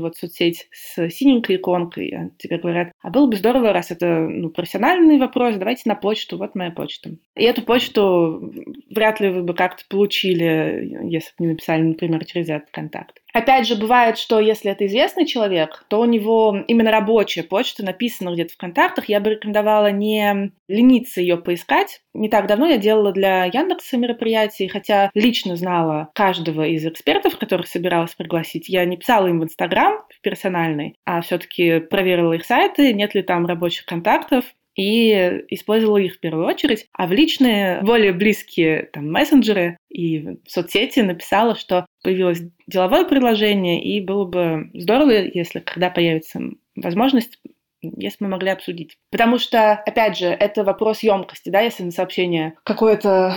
вот 0.00 0.16
соцсеть 0.16 0.66
с 0.72 1.10
синенькой 1.10 1.56
иконкой, 1.56 2.08
а 2.08 2.30
тебе 2.38 2.56
говорят, 2.56 2.92
а 3.02 3.10
было 3.10 3.26
бы 3.26 3.36
здорово, 3.36 3.74
раз 3.74 3.90
это 3.90 4.26
ну, 4.26 4.48
профессиональный 4.48 5.18
вопрос, 5.18 5.56
давайте 5.56 5.82
на 5.84 5.94
почту, 5.94 6.38
вот 6.38 6.54
моя 6.54 6.70
почта. 6.70 7.10
И 7.36 7.44
эту 7.44 7.60
почту 7.62 8.54
вряд 8.90 9.20
ли 9.20 9.28
вы 9.28 9.42
бы 9.42 9.52
как-то 9.52 9.84
получили, 9.90 10.96
если 11.04 11.32
бы 11.38 11.44
не 11.44 11.48
написали, 11.48 11.82
например, 11.82 12.24
через 12.24 12.48
этот 12.48 12.70
контакт. 12.70 13.20
Опять 13.36 13.68
же, 13.68 13.76
бывает, 13.76 14.16
что 14.16 14.40
если 14.40 14.70
это 14.70 14.86
известный 14.86 15.26
человек, 15.26 15.84
то 15.88 16.00
у 16.00 16.06
него 16.06 16.56
именно 16.68 16.90
рабочая 16.90 17.42
почта 17.42 17.84
написана 17.84 18.32
где-то 18.32 18.54
в 18.54 18.56
контактах. 18.56 19.10
Я 19.10 19.20
бы 19.20 19.28
рекомендовала 19.28 19.90
не 19.90 20.52
лениться 20.68 21.20
ее 21.20 21.36
поискать. 21.36 22.00
Не 22.14 22.30
так 22.30 22.46
давно 22.46 22.66
я 22.66 22.78
делала 22.78 23.12
для 23.12 23.44
Яндекса 23.44 23.98
мероприятий, 23.98 24.68
хотя 24.68 25.10
лично 25.12 25.54
знала 25.54 26.08
каждого 26.14 26.66
из 26.66 26.86
экспертов, 26.86 27.36
которых 27.36 27.66
собиралась 27.66 28.14
пригласить. 28.14 28.70
Я 28.70 28.86
не 28.86 28.96
писала 28.96 29.26
им 29.26 29.40
в 29.40 29.44
Инстаграм 29.44 30.06
в 30.08 30.22
персональный, 30.22 30.96
а 31.04 31.20
все-таки 31.20 31.80
проверила 31.80 32.32
их 32.32 32.46
сайты, 32.46 32.94
нет 32.94 33.14
ли 33.14 33.20
там 33.20 33.44
рабочих 33.44 33.84
контактов, 33.84 34.46
и 34.76 35.44
использовала 35.48 35.96
их 35.96 36.14
в 36.14 36.20
первую 36.20 36.46
очередь, 36.46 36.86
а 36.92 37.06
в 37.06 37.12
личные, 37.12 37.80
более 37.82 38.12
близкие 38.12 38.88
там, 38.92 39.10
мессенджеры 39.10 39.78
и 39.90 40.38
соцсети 40.46 41.00
написала, 41.00 41.56
что 41.56 41.86
появилось 42.02 42.42
деловое 42.66 43.04
предложение, 43.04 43.82
и 43.82 44.00
было 44.00 44.26
бы 44.26 44.70
здорово, 44.74 45.10
если 45.10 45.60
когда 45.60 45.90
появится 45.90 46.40
возможность 46.76 47.38
если 47.82 48.24
мы 48.24 48.30
могли 48.30 48.50
обсудить. 48.50 48.96
Потому 49.10 49.38
что, 49.38 49.72
опять 49.72 50.18
же, 50.18 50.26
это 50.26 50.64
вопрос 50.64 51.02
емкости, 51.02 51.50
да, 51.50 51.60
если 51.60 51.84
на 51.84 51.92
сообщение 51.92 52.54
какое-то 52.64 53.36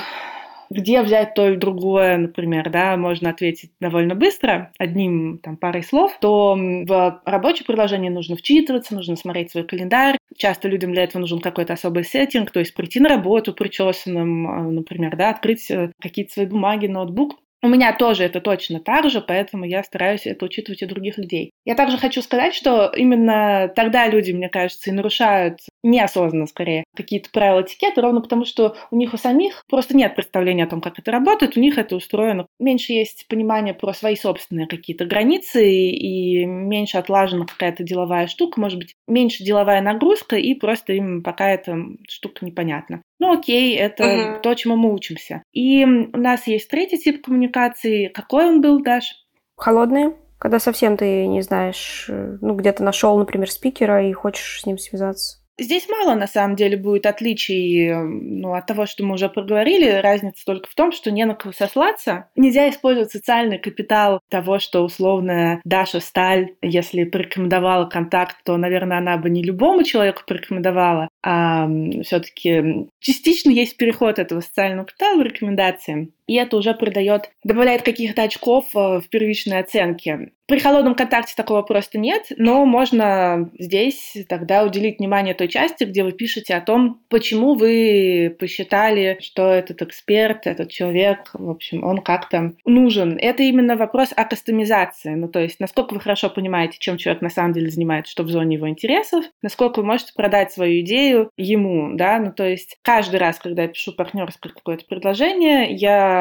где 0.69 1.01
взять 1.01 1.33
то 1.33 1.49
и 1.49 1.57
другое, 1.57 2.17
например, 2.17 2.69
да, 2.69 2.95
можно 2.97 3.29
ответить 3.29 3.71
довольно 3.79 4.15
быстро, 4.15 4.71
одним 4.77 5.39
там 5.39 5.57
парой 5.57 5.83
слов, 5.83 6.17
то 6.19 6.55
в 6.55 7.21
рабочее 7.25 7.65
приложение 7.65 8.11
нужно 8.11 8.35
вчитываться, 8.35 8.95
нужно 8.95 9.15
смотреть 9.15 9.51
свой 9.51 9.63
календарь. 9.63 10.17
Часто 10.37 10.67
людям 10.67 10.93
для 10.93 11.03
этого 11.03 11.21
нужен 11.21 11.39
какой-то 11.39 11.73
особый 11.73 12.03
сеттинг, 12.03 12.51
то 12.51 12.59
есть 12.59 12.73
прийти 12.73 12.99
на 12.99 13.09
работу 13.09 13.53
причесанным, 13.53 14.47
а, 14.47 14.61
например, 14.63 15.15
да, 15.17 15.31
открыть 15.31 15.69
э, 15.71 15.91
какие-то 15.99 16.33
свои 16.33 16.45
бумаги, 16.45 16.87
ноутбук, 16.87 17.35
у 17.61 17.67
меня 17.67 17.93
тоже 17.93 18.23
это 18.23 18.39
точно 18.39 18.79
так 18.79 19.09
же, 19.09 19.19
поэтому 19.19 19.65
я 19.65 19.83
стараюсь 19.83 20.25
это 20.25 20.45
учитывать 20.45 20.81
и 20.81 20.85
других 20.85 21.17
людей. 21.17 21.51
Я 21.65 21.75
также 21.75 21.97
хочу 21.97 22.21
сказать, 22.21 22.53
что 22.53 22.89
именно 22.95 23.69
тогда 23.75 24.07
люди, 24.07 24.31
мне 24.31 24.47
кажется, 24.47 24.89
и 24.89 24.93
нарушают 24.93 25.59
неосознанно, 25.83 26.47
скорее, 26.47 26.83
какие-то 26.95 27.29
правила 27.31 27.61
этикета, 27.61 28.01
ровно 28.01 28.21
потому, 28.21 28.45
что 28.45 28.75
у 28.91 28.95
них 28.95 29.13
у 29.13 29.17
самих 29.17 29.63
просто 29.69 29.95
нет 29.95 30.15
представления 30.15 30.65
о 30.65 30.69
том, 30.69 30.81
как 30.81 30.99
это 30.99 31.11
работает, 31.11 31.57
у 31.57 31.59
них 31.59 31.77
это 31.77 31.95
устроено. 31.95 32.47
Меньше 32.59 32.93
есть 32.93 33.27
понимания 33.27 33.73
про 33.73 33.93
свои 33.93 34.15
собственные 34.15 34.67
какие-то 34.67 35.05
границы 35.05 35.69
и 35.69 36.45
меньше 36.45 36.97
отлажена 36.97 37.45
какая-то 37.45 37.83
деловая 37.83 38.27
штука, 38.27 38.59
может 38.59 38.77
быть, 38.77 38.95
меньше 39.07 39.43
деловая 39.43 39.81
нагрузка, 39.81 40.35
и 40.35 40.53
просто 40.53 40.93
им 40.93 41.23
пока 41.23 41.49
эта 41.49 41.77
штука 42.07 42.45
непонятна. 42.45 43.01
Ну 43.19 43.33
окей, 43.33 43.75
это 43.75 44.03
uh-huh. 44.03 44.41
то, 44.41 44.53
чему 44.55 44.75
мы 44.75 44.93
учимся. 44.93 45.43
И 45.51 45.83
у 45.85 46.17
нас 46.17 46.47
есть 46.47 46.69
третий 46.69 46.97
тип 46.97 47.23
коммуникации. 47.23 48.07
Какой 48.07 48.47
он 48.47 48.61
был, 48.61 48.81
Даш? 48.81 49.15
Холодный. 49.57 50.13
Когда 50.37 50.59
совсем 50.59 50.95
ты 50.95 51.27
не 51.27 51.41
знаешь, 51.41 52.05
э, 52.07 52.37
ну, 52.39 52.55
где-то 52.55 52.81
нашел, 52.81 53.17
например, 53.17 53.51
спикера 53.51 54.07
и 54.07 54.13
хочешь 54.13 54.61
с 54.61 54.65
ним 54.65 54.77
связаться. 54.77 55.38
Здесь 55.59 55.87
мало, 55.89 56.15
на 56.15 56.27
самом 56.27 56.55
деле, 56.55 56.77
будет 56.77 57.05
отличий 57.05 57.93
ну, 57.93 58.53
от 58.53 58.65
того, 58.65 58.85
что 58.85 59.03
мы 59.03 59.15
уже 59.15 59.29
проговорили. 59.29 59.89
Разница 60.01 60.45
только 60.45 60.69
в 60.69 60.75
том, 60.75 60.91
что 60.91 61.11
не 61.11 61.25
на 61.25 61.35
кого 61.35 61.53
сослаться. 61.53 62.29
Нельзя 62.35 62.69
использовать 62.69 63.11
социальный 63.11 63.59
капитал 63.59 64.21
того, 64.29 64.59
что 64.59 64.83
условно 64.83 65.61
Даша 65.65 65.99
Сталь, 65.99 66.55
если 66.61 67.03
порекомендовала 67.03 67.85
контакт, 67.85 68.37
то, 68.43 68.55
наверное, 68.57 68.97
она 68.97 69.17
бы 69.17 69.29
не 69.29 69.43
любому 69.43 69.83
человеку 69.83 70.23
порекомендовала, 70.25 71.09
а 71.23 71.67
все-таки 72.03 72.87
частично 72.99 73.49
есть 73.49 73.77
переход 73.77 74.19
этого 74.19 74.41
социального 74.41 74.85
капитала 74.85 75.19
в 75.19 75.23
рекомендации 75.23 76.09
и 76.29 76.35
это 76.35 76.57
уже 76.57 76.75
придает, 76.75 77.31
добавляет 77.43 77.81
каких-то 77.81 78.21
очков 78.21 78.65
э, 78.75 78.99
в 78.99 79.09
первичной 79.09 79.57
оценке. 79.57 80.29
При 80.49 80.59
холодном 80.59 80.95
контакте 80.95 81.33
такого 81.35 81.61
просто 81.61 81.99
нет, 81.99 82.25
но 82.37 82.65
можно 82.65 83.51
здесь 83.59 84.17
тогда 84.27 84.63
уделить 84.63 84.97
внимание 84.97 85.35
той 85.35 85.47
части, 85.47 85.83
где 85.83 86.03
вы 86.03 86.11
пишете 86.11 86.55
о 86.55 86.61
том, 86.61 87.01
почему 87.07 87.53
вы 87.53 88.35
посчитали, 88.39 89.19
что 89.21 89.51
этот 89.51 89.83
эксперт, 89.83 90.47
этот 90.47 90.71
человек, 90.71 91.29
в 91.33 91.51
общем, 91.51 91.83
он 91.83 91.99
как-то 91.99 92.53
нужен. 92.65 93.15
Это 93.21 93.43
именно 93.43 93.75
вопрос 93.75 94.09
о 94.15 94.25
кастомизации, 94.25 95.13
ну 95.13 95.27
то 95.27 95.39
есть 95.39 95.59
насколько 95.59 95.93
вы 95.93 95.99
хорошо 95.99 96.31
понимаете, 96.31 96.77
чем 96.79 96.97
человек 96.97 97.21
на 97.21 97.29
самом 97.29 97.53
деле 97.53 97.69
занимается, 97.69 98.11
что 98.11 98.23
в 98.23 98.29
зоне 98.29 98.55
его 98.55 98.67
интересов, 98.67 99.25
насколько 99.43 99.81
вы 99.81 99.85
можете 99.85 100.13
продать 100.15 100.51
свою 100.51 100.81
идею 100.81 101.29
ему, 101.37 101.95
да, 101.95 102.17
ну 102.17 102.33
то 102.33 102.47
есть 102.47 102.79
каждый 102.81 103.19
раз, 103.19 103.37
когда 103.37 103.63
я 103.63 103.67
пишу 103.67 103.93
партнерское 103.93 104.51
какое-то 104.51 104.85
предложение, 104.85 105.71
я 105.75 106.18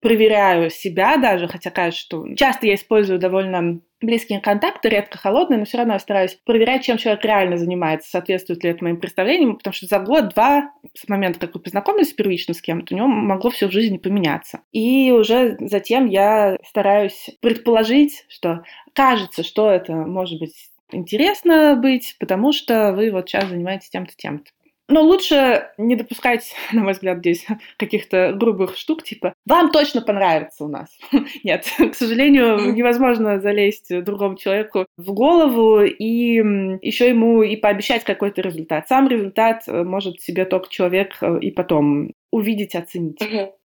проверяю 0.00 0.70
себя 0.70 1.16
даже, 1.16 1.48
хотя 1.48 1.70
кажется, 1.70 2.00
что 2.00 2.34
часто 2.34 2.66
я 2.66 2.74
использую 2.74 3.18
довольно 3.18 3.80
близкие 4.00 4.40
контакты, 4.40 4.88
редко 4.88 5.16
холодные, 5.16 5.58
но 5.58 5.64
все 5.64 5.78
равно 5.78 5.94
я 5.94 5.98
стараюсь 6.00 6.38
проверять, 6.44 6.84
чем 6.84 6.98
человек 6.98 7.24
реально 7.24 7.56
занимается, 7.56 8.10
соответствует 8.10 8.64
ли 8.64 8.70
это 8.70 8.82
моим 8.82 8.98
представлениям, 8.98 9.56
потому 9.56 9.72
что 9.72 9.86
за 9.86 10.00
год-два, 10.00 10.72
с 10.94 11.08
момента, 11.08 11.38
как 11.38 11.54
вы 11.54 11.60
познакомились 11.60 12.12
первично 12.12 12.52
с 12.52 12.60
кем-то, 12.60 12.94
у 12.94 12.96
него 12.96 13.06
могло 13.06 13.50
все 13.50 13.68
в 13.68 13.72
жизни 13.72 13.98
поменяться. 13.98 14.60
И 14.72 15.12
уже 15.12 15.56
затем 15.60 16.06
я 16.06 16.56
стараюсь 16.66 17.30
предположить, 17.40 18.24
что 18.28 18.64
кажется, 18.92 19.44
что 19.44 19.70
это 19.70 19.92
может 19.92 20.40
быть 20.40 20.54
интересно 20.90 21.76
быть, 21.80 22.16
потому 22.18 22.52
что 22.52 22.92
вы 22.92 23.10
вот 23.10 23.28
сейчас 23.28 23.48
занимаетесь 23.48 23.88
тем-то, 23.88 24.12
тем-то. 24.16 24.50
Но 24.92 25.00
лучше 25.00 25.70
не 25.78 25.96
допускать, 25.96 26.54
на 26.72 26.82
мой 26.82 26.92
взгляд, 26.92 27.18
здесь 27.20 27.46
каких-то 27.78 28.34
грубых 28.34 28.76
штук, 28.76 29.02
типа 29.02 29.32
«вам 29.46 29.70
точно 29.70 30.02
понравится 30.02 30.64
у 30.64 30.68
нас». 30.68 30.88
Нет, 31.44 31.64
к 31.78 31.94
сожалению, 31.94 32.74
невозможно 32.74 33.40
залезть 33.40 33.88
другому 34.04 34.36
человеку 34.36 34.84
в 34.98 35.14
голову 35.14 35.80
и 35.80 36.34
еще 36.82 37.08
ему 37.08 37.42
и 37.42 37.56
пообещать 37.56 38.04
какой-то 38.04 38.42
результат. 38.42 38.86
Сам 38.86 39.08
результат 39.08 39.62
э, 39.66 39.82
может 39.82 40.20
себе 40.20 40.44
только 40.44 40.68
человек 40.68 41.16
э, 41.22 41.38
и 41.40 41.50
потом 41.50 42.12
увидеть, 42.30 42.74
оценить. 42.74 43.18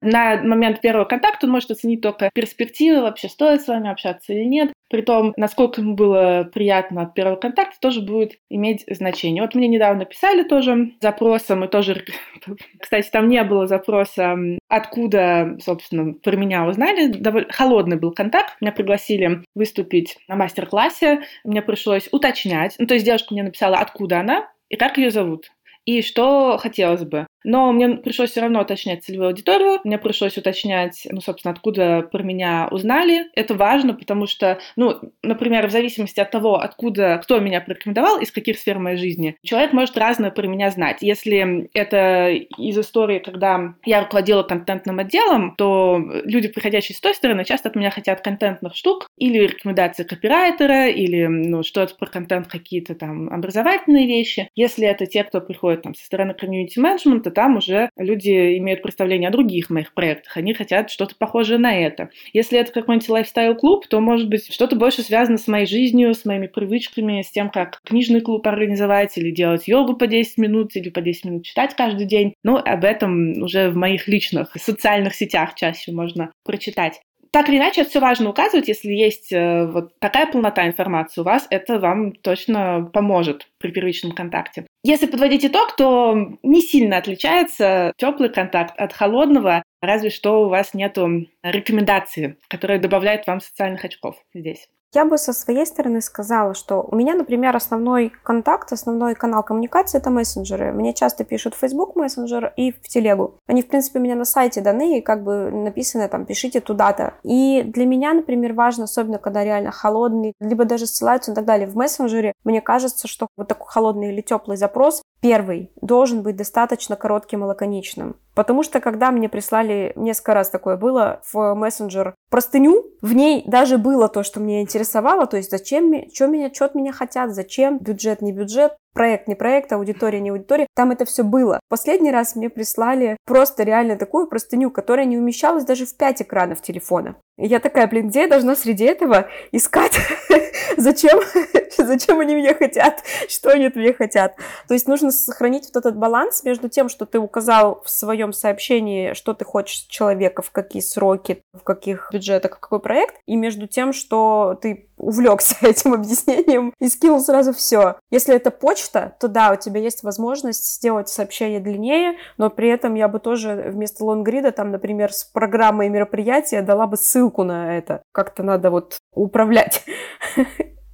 На 0.02 0.42
момент 0.42 0.82
первого 0.82 1.06
контакта 1.06 1.46
он 1.46 1.52
может 1.52 1.72
оценить 1.72 2.02
только 2.02 2.30
перспективы, 2.34 3.02
вообще 3.02 3.30
стоит 3.30 3.62
с 3.62 3.68
вами 3.68 3.90
общаться 3.90 4.34
или 4.34 4.44
нет. 4.46 4.74
Притом, 4.90 5.34
насколько 5.38 5.80
ему 5.80 5.96
было 5.96 6.50
приятно 6.54 7.04
от 7.04 7.14
первого 7.14 7.38
контакта, 7.38 7.78
тоже 7.80 8.02
будет 8.02 8.34
иметь 8.50 8.84
значение. 8.90 9.42
Вот 9.42 9.56
мне 9.56 9.68
недавно 9.68 10.06
писали 10.06 10.44
тоже 10.44 10.94
запросом, 11.00 11.64
и 11.64 11.70
тоже, 11.70 12.04
кстати, 12.80 13.10
там 13.10 13.30
не 13.30 13.44
было 13.44 13.68
запроса, 13.68 14.38
откуда, 14.68 15.58
собственно, 15.64 16.14
про 16.14 16.36
меня 16.36 16.66
узнали. 16.66 17.08
Довольно 17.08 17.52
холодный 17.52 17.98
был 17.98 18.12
контакт. 18.12 18.58
Меня 18.60 18.72
пригласили 18.72 19.44
выступить 19.56 20.18
на 20.28 20.36
мастер-классе. 20.36 21.22
Мне 21.44 21.62
пришлось 21.62 22.10
уточнять. 22.12 22.76
Ну, 22.80 22.88
то 22.88 22.96
есть 22.96 23.06
девушка 23.06 23.34
мне 23.34 23.44
написала, 23.44 23.78
откуда 23.78 24.20
она 24.20 24.50
и 24.72 24.78
как 24.78 24.98
ее 24.98 25.12
зовут. 25.12 25.52
И 25.86 26.02
что 26.02 26.58
хотелось 26.58 27.04
бы. 27.04 27.28
Но 27.44 27.72
мне 27.72 27.90
пришлось 27.90 28.32
все 28.32 28.42
равно 28.42 28.62
уточнять 28.62 29.04
целевую 29.04 29.30
аудиторию, 29.30 29.80
мне 29.84 29.98
пришлось 29.98 30.38
уточнять, 30.38 31.08
ну, 31.10 31.22
собственно, 31.22 31.54
откуда 31.54 32.08
про 32.12 32.22
меня 32.22 32.68
узнали. 32.70 33.32
Это 33.34 33.56
важно, 33.56 33.94
потому 33.94 34.28
что, 34.28 34.60
ну, 34.76 35.00
например, 35.24 35.68
в 35.68 35.72
зависимости 35.72 36.20
от 36.20 36.30
того, 36.30 36.60
откуда, 36.60 37.20
кто 37.24 37.40
меня 37.40 37.62
порекомендовал, 37.62 38.20
из 38.20 38.32
каких 38.32 38.60
сфер 38.60 38.78
моей 38.78 38.98
жизни, 38.98 39.38
человек 39.44 39.74
может 39.74 39.98
разное 39.98 40.32
про 40.32 40.46
меня 40.48 40.70
знать. 40.70 40.98
Если 41.02 41.70
это 41.74 42.30
из 42.30 42.78
истории, 42.78 43.20
когда 43.20 43.74
я 43.86 44.02
руководила 44.02 44.44
контентным 44.44 45.00
отделом, 45.00 45.56
то 45.58 46.00
люди, 46.26 46.48
приходящие 46.48 46.96
с 46.96 47.02
той 47.02 47.16
стороны, 47.16 47.44
часто 47.44 47.70
от 47.70 47.76
меня 47.76 47.90
хотят 47.90 48.22
контентных 48.22 48.76
штук 48.76 49.08
или 49.18 49.40
рекомендации 49.40 50.04
копирайтера, 50.04 50.90
или, 50.90 51.26
ну, 51.26 51.64
что-то 51.64 51.96
про 51.96 52.06
контент, 52.06 52.48
какие-то 52.48 52.94
там 52.94 53.30
образовательные 53.30 54.06
вещи. 54.06 54.50
Если 54.56 54.86
это 54.86 55.06
те, 55.06 55.24
кто 55.24 55.42
приходит 55.42 55.71
там 55.78 55.94
со 55.96 56.06
стороны 56.06 56.34
комьюнити-менеджмента, 56.34 57.32
там 57.32 57.58
уже 57.58 57.90
люди 57.98 58.58
имеют 58.58 58.82
представление 58.82 59.30
о 59.30 59.32
других 59.32 59.70
моих 59.70 59.94
проектах, 59.94 60.38
они 60.38 60.54
хотят 60.54 60.90
что-то 60.90 61.16
похожее 61.16 61.60
на 61.60 61.76
это. 61.76 62.10
Если 62.34 62.60
это 62.60 62.72
какой-нибудь 62.72 63.10
лайфстайл-клуб, 63.10 63.88
то, 63.88 64.00
может 64.00 64.30
быть, 64.30 64.52
что-то 64.54 64.76
больше 64.76 65.02
связано 65.02 65.38
с 65.38 65.48
моей 65.48 65.66
жизнью, 65.66 66.14
с 66.14 66.26
моими 66.26 66.48
привычками, 66.48 67.22
с 67.22 67.32
тем, 67.32 67.50
как 67.50 67.80
книжный 67.86 68.22
клуб 68.22 68.48
организовать, 68.48 69.18
или 69.18 69.32
делать 69.32 69.68
йогу 69.68 69.96
по 69.96 70.08
10 70.08 70.38
минут, 70.38 70.76
или 70.76 70.90
по 70.90 71.02
10 71.02 71.26
минут 71.26 71.46
читать 71.46 71.76
каждый 71.76 72.06
день. 72.06 72.34
Но 72.44 72.58
об 72.58 72.84
этом 72.84 73.42
уже 73.42 73.70
в 73.70 73.76
моих 73.76 74.08
личных 74.08 74.52
социальных 74.56 75.16
сетях 75.16 75.56
чаще 75.56 75.92
можно 75.92 76.32
прочитать 76.44 77.02
так 77.32 77.48
или 77.50 77.58
иначе, 77.58 77.82
это 77.82 77.90
все 77.90 78.00
важно 78.00 78.30
указывать, 78.30 78.68
если 78.68 78.92
есть 78.92 79.32
э, 79.32 79.66
вот 79.66 79.98
такая 80.00 80.28
полнота 80.28 80.68
информации 80.68 81.22
у 81.22 81.24
вас, 81.24 81.48
это 81.50 81.80
вам 81.80 82.12
точно 82.12 82.90
поможет 82.94 83.48
при 83.58 83.72
первичном 83.72 84.12
контакте. 84.12 84.68
Если 84.84 85.06
подводить 85.06 85.46
итог, 85.46 85.76
то 85.76 86.38
не 86.44 86.62
сильно 86.62 86.98
отличается 86.98 87.94
теплый 87.98 88.30
контакт 88.30 88.78
от 88.78 88.92
холодного, 88.92 89.64
разве 89.82 90.10
что 90.10 90.44
у 90.46 90.50
вас 90.50 90.74
нету 90.74 91.28
рекомендации, 91.42 92.38
которые 92.50 92.80
добавляют 92.80 93.26
вам 93.28 93.40
социальных 93.40 93.86
очков 93.86 94.18
здесь. 94.34 94.68
Я 94.94 95.06
бы 95.06 95.18
со 95.18 95.32
своей 95.32 95.66
стороны 95.66 96.02
сказала, 96.02 96.54
что 96.54 96.86
у 96.86 96.98
меня, 96.98 97.16
например, 97.16 97.56
основной 97.56 98.12
контакт, 98.24 98.74
основной 98.74 99.16
канал 99.16 99.42
коммуникации 99.42 99.98
это 99.98 100.10
мессенджеры. 100.10 100.74
Мне 100.74 100.94
часто 100.94 101.24
пишут 101.24 101.56
в 101.56 101.60
Facebook 101.60 101.96
мессенджер 101.96 102.52
и 102.58 102.74
в 102.74 102.82
телегу. 102.82 103.36
Они, 103.48 103.62
в 103.62 103.70
принципе, 103.70 104.00
у 104.00 104.02
меня 104.02 104.16
на 104.16 104.26
сайте 104.26 104.60
даны 104.60 104.98
и 104.98 105.02
как 105.02 105.24
бы 105.24 105.50
написано 105.50 106.10
там, 106.10 106.26
пишите 106.26 106.60
туда-то. 106.60 107.14
И 107.24 107.64
для 107.64 107.86
меня, 107.86 108.14
например, 108.14 108.52
важно, 108.52 108.84
особенно 108.84 109.18
когда 109.18 109.46
реально 109.46 109.72
холодный, 109.72 110.34
либо 110.42 110.66
даже 110.66 110.86
ссылаются 110.88 111.32
и 111.32 111.36
так 111.36 111.46
далее 111.46 111.68
в 111.68 111.76
мессенджере, 111.78 112.34
мне 112.44 112.60
кажется, 112.60 113.08
что 113.08 113.28
вот 113.38 113.48
такой 113.48 113.68
холодный 113.68 114.12
или 114.12 114.20
теплый 114.20 114.58
запрос 114.58 115.02
первый 115.22 115.72
должен 115.82 116.22
быть 116.22 116.36
достаточно 116.36 116.98
коротким 116.98 117.44
и 117.44 117.48
лаконичным. 117.48 118.18
Потому 118.34 118.64
что 118.64 118.80
когда 118.80 119.12
мне 119.12 119.28
прислали, 119.28 119.94
несколько 119.96 120.34
раз 120.34 120.50
такое 120.50 120.78
было, 120.78 121.22
в 121.32 121.54
мессенджер 121.54 122.16
простыню, 122.30 122.86
в 123.02 123.14
ней 123.14 123.44
даже 123.46 123.78
было 123.78 124.08
то, 124.08 124.24
что 124.24 124.40
меня 124.40 124.62
интересовало, 124.62 125.28
то 125.28 125.38
есть 125.38 125.52
зачем, 125.52 125.94
что 126.14 126.28
меня, 126.28 126.54
что 126.54 126.66
от 126.66 126.76
меня 126.76 126.94
хотят, 126.94 127.34
зачем, 127.34 127.78
бюджет, 127.80 128.22
не 128.22 128.32
бюджет, 128.32 128.78
проект, 128.94 129.28
не 129.28 129.36
проект, 129.36 129.72
аудитория, 129.74 130.20
не 130.20 130.30
аудитория, 130.30 130.68
там 130.76 130.92
это 130.92 131.06
все 131.06 131.24
было. 131.24 131.60
Последний 131.70 132.12
раз 132.12 132.36
мне 132.36 132.50
прислали 132.50 133.18
просто 133.26 133.64
реально 133.64 133.96
такую 133.96 134.28
простыню, 134.28 134.72
которая 134.72 135.06
не 135.06 135.18
умещалась 135.18 135.66
даже 135.66 135.86
в 135.86 135.96
пять 135.96 136.22
экранов 136.22 136.62
телефона. 136.62 137.16
И 137.38 137.48
я 137.48 137.60
такая, 137.60 137.88
блин, 137.88 138.10
где 138.10 138.22
я 138.22 138.28
должна 138.28 138.56
среди 138.56 138.86
этого 138.86 139.28
искать? 139.52 139.98
зачем? 140.78 141.20
зачем 141.78 142.20
они 142.20 142.36
меня 142.36 142.54
хотят? 142.54 143.04
Что 143.28 143.52
они 143.52 143.66
от 143.66 143.76
меня 143.76 143.94
хотят? 143.94 144.36
То 144.68 144.74
есть 144.74 144.88
нужно 144.88 145.12
сохранить 145.12 145.66
вот 145.66 145.78
этот 145.78 145.98
баланс 145.98 146.44
между 146.44 146.70
тем, 146.70 146.90
что 146.90 147.06
ты 147.06 147.20
указал 147.20 147.82
в 147.84 147.90
своем 147.90 148.34
сообщении, 148.34 149.14
что 149.14 149.34
ты 149.34 149.46
хочешь 149.46 149.86
человека, 149.88 150.42
в 150.42 150.52
какие 150.52 150.82
сроки, 150.82 151.42
в 151.54 151.64
каких 151.64 152.10
бюджетах, 152.12 152.60
какой 152.60 152.80
проект, 152.80 153.16
и 153.26 153.36
между 153.36 153.68
тем, 153.68 153.94
что 153.94 154.58
ты 154.62 154.90
увлекся 154.98 155.56
этим 155.62 155.94
объяснением 155.94 156.74
и 156.80 156.88
скинул 156.90 157.20
сразу 157.22 157.54
все. 157.54 157.98
Если 158.12 158.36
это 158.36 158.52
почта, 158.52 158.81
то 158.90 159.28
да, 159.28 159.52
у 159.52 159.56
тебя 159.56 159.80
есть 159.80 160.04
возможность 160.04 160.76
сделать 160.76 161.10
сообщение 161.10 161.60
длиннее, 161.60 162.18
но 162.38 162.50
при 162.50 162.70
этом 162.70 162.96
я 162.96 163.08
бы 163.08 163.20
тоже 163.20 163.56
вместо 163.68 164.06
лонгрида, 164.06 164.52
там, 164.52 164.72
например, 164.72 165.12
с 165.12 165.24
программой 165.24 165.90
мероприятия 165.90 166.62
дала 166.62 166.88
бы 166.88 166.98
ссылку 166.98 167.44
на 167.44 167.78
это. 167.78 168.04
Как-то 168.12 168.44
надо 168.44 168.72
вот 168.72 168.98
управлять. 169.14 169.84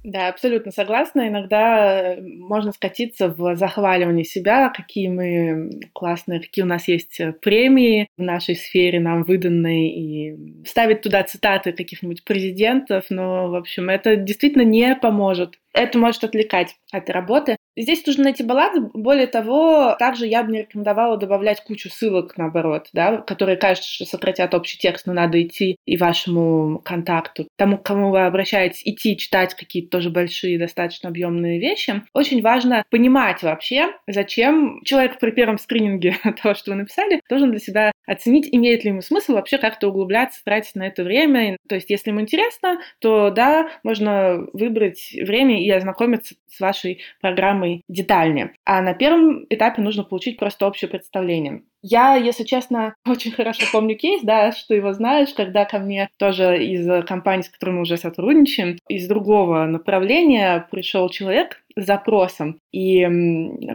Да, 0.08 0.28
абсолютно 0.28 0.72
согласна. 0.72 1.28
Иногда 1.28 2.14
э, 2.14 2.20
можно 2.22 2.72
скатиться 2.72 3.28
в 3.28 3.56
захваливание 3.56 4.24
себя, 4.24 4.70
какие 4.70 5.08
мы 5.08 5.70
классные, 5.92 6.40
какие 6.40 6.62
у 6.62 6.68
нас 6.68 6.88
есть 6.88 7.20
э, 7.20 7.32
премии 7.32 8.08
в 8.16 8.22
нашей 8.22 8.56
сфере 8.56 9.00
нам 9.00 9.22
выданные, 9.24 9.92
и 9.92 10.64
ставить 10.64 11.02
туда 11.02 11.24
цитаты 11.24 11.72
каких-нибудь 11.72 12.24
президентов, 12.24 13.04
но, 13.10 13.50
в 13.50 13.54
общем, 13.54 13.90
это 13.90 14.16
действительно 14.16 14.62
не 14.62 14.96
поможет. 14.96 15.58
Это 15.74 15.98
может 15.98 16.24
отвлекать 16.24 16.76
от 16.90 17.10
работы. 17.10 17.57
Здесь 17.78 18.04
нужно 18.06 18.24
найти 18.24 18.42
баланс. 18.42 18.90
Более 18.92 19.28
того, 19.28 19.94
также 19.98 20.26
я 20.26 20.42
бы 20.42 20.50
не 20.50 20.60
рекомендовала 20.62 21.16
добавлять 21.16 21.62
кучу 21.62 21.88
ссылок, 21.88 22.36
наоборот, 22.36 22.88
да, 22.92 23.18
которые, 23.18 23.56
кажется, 23.56 24.04
сократят 24.04 24.52
общий 24.52 24.78
текст, 24.78 25.06
но 25.06 25.12
надо 25.12 25.40
идти 25.40 25.76
и 25.86 25.96
вашему 25.96 26.80
контакту, 26.84 27.46
тому, 27.56 27.78
к 27.78 27.84
кому 27.84 28.10
вы 28.10 28.26
обращаетесь, 28.26 28.82
идти 28.84 29.16
читать 29.16 29.54
какие-то 29.54 29.90
тоже 29.90 30.10
большие, 30.10 30.58
достаточно 30.58 31.08
объемные 31.08 31.60
вещи. 31.60 32.02
Очень 32.12 32.42
важно 32.42 32.82
понимать 32.90 33.42
вообще, 33.42 33.92
зачем 34.08 34.82
человек 34.84 35.18
при 35.20 35.30
первом 35.30 35.58
скрининге 35.58 36.16
того, 36.42 36.54
что 36.54 36.72
вы 36.72 36.78
написали, 36.78 37.20
должен 37.28 37.50
для 37.50 37.60
себя 37.60 37.92
оценить, 38.08 38.48
имеет 38.50 38.84
ли 38.84 38.90
ему 38.90 39.02
смысл 39.02 39.34
вообще 39.34 39.58
как-то 39.58 39.88
углубляться, 39.88 40.42
тратить 40.44 40.74
на 40.74 40.86
это 40.86 41.04
время. 41.04 41.58
То 41.68 41.76
есть, 41.76 41.90
если 41.90 42.10
ему 42.10 42.20
интересно, 42.20 42.80
то 42.98 43.30
да, 43.30 43.68
можно 43.82 44.46
выбрать 44.52 45.12
время 45.12 45.62
и 45.62 45.70
ознакомиться 45.70 46.34
с 46.48 46.58
вашей 46.60 47.00
программой 47.20 47.82
детальнее. 47.88 48.54
А 48.64 48.80
на 48.82 48.94
первом 48.94 49.46
этапе 49.50 49.82
нужно 49.82 50.04
получить 50.04 50.38
просто 50.38 50.66
общее 50.66 50.88
представление. 50.88 51.62
Я, 51.82 52.16
если 52.16 52.44
честно, 52.44 52.94
очень 53.06 53.32
хорошо 53.32 53.66
помню 53.72 53.96
кейс, 53.96 54.22
да, 54.22 54.52
что 54.52 54.74
его 54.74 54.92
знаешь, 54.92 55.32
когда 55.34 55.64
ко 55.64 55.78
мне 55.78 56.08
тоже 56.18 56.64
из 56.64 57.04
компании, 57.06 57.42
с 57.42 57.48
которой 57.48 57.70
мы 57.70 57.80
уже 57.82 57.96
сотрудничаем, 57.96 58.78
из 58.88 59.06
другого 59.08 59.64
направления 59.66 60.66
пришел 60.70 61.08
человек 61.08 61.62
с 61.76 61.84
запросом 61.84 62.60
и 62.72 63.04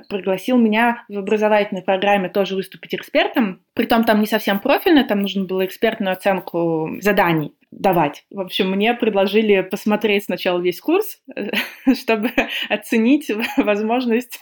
пригласил 0.09 0.57
меня 0.57 1.05
в 1.07 1.17
образовательной 1.17 1.83
программе 1.83 2.29
тоже 2.29 2.55
выступить 2.55 2.93
экспертом. 2.95 3.61
Притом 3.73 4.03
там 4.03 4.19
не 4.19 4.27
совсем 4.27 4.59
профильно, 4.59 5.03
там 5.03 5.21
нужно 5.21 5.45
было 5.45 5.65
экспертную 5.65 6.13
оценку 6.13 6.89
заданий 6.99 7.53
давать. 7.79 8.25
В 8.29 8.39
общем, 8.39 8.71
мне 8.71 8.93
предложили 8.93 9.61
посмотреть 9.61 10.25
сначала 10.25 10.59
весь 10.59 10.79
курс, 10.79 11.21
чтобы 11.95 12.31
оценить 12.69 13.29
возможность, 13.57 14.41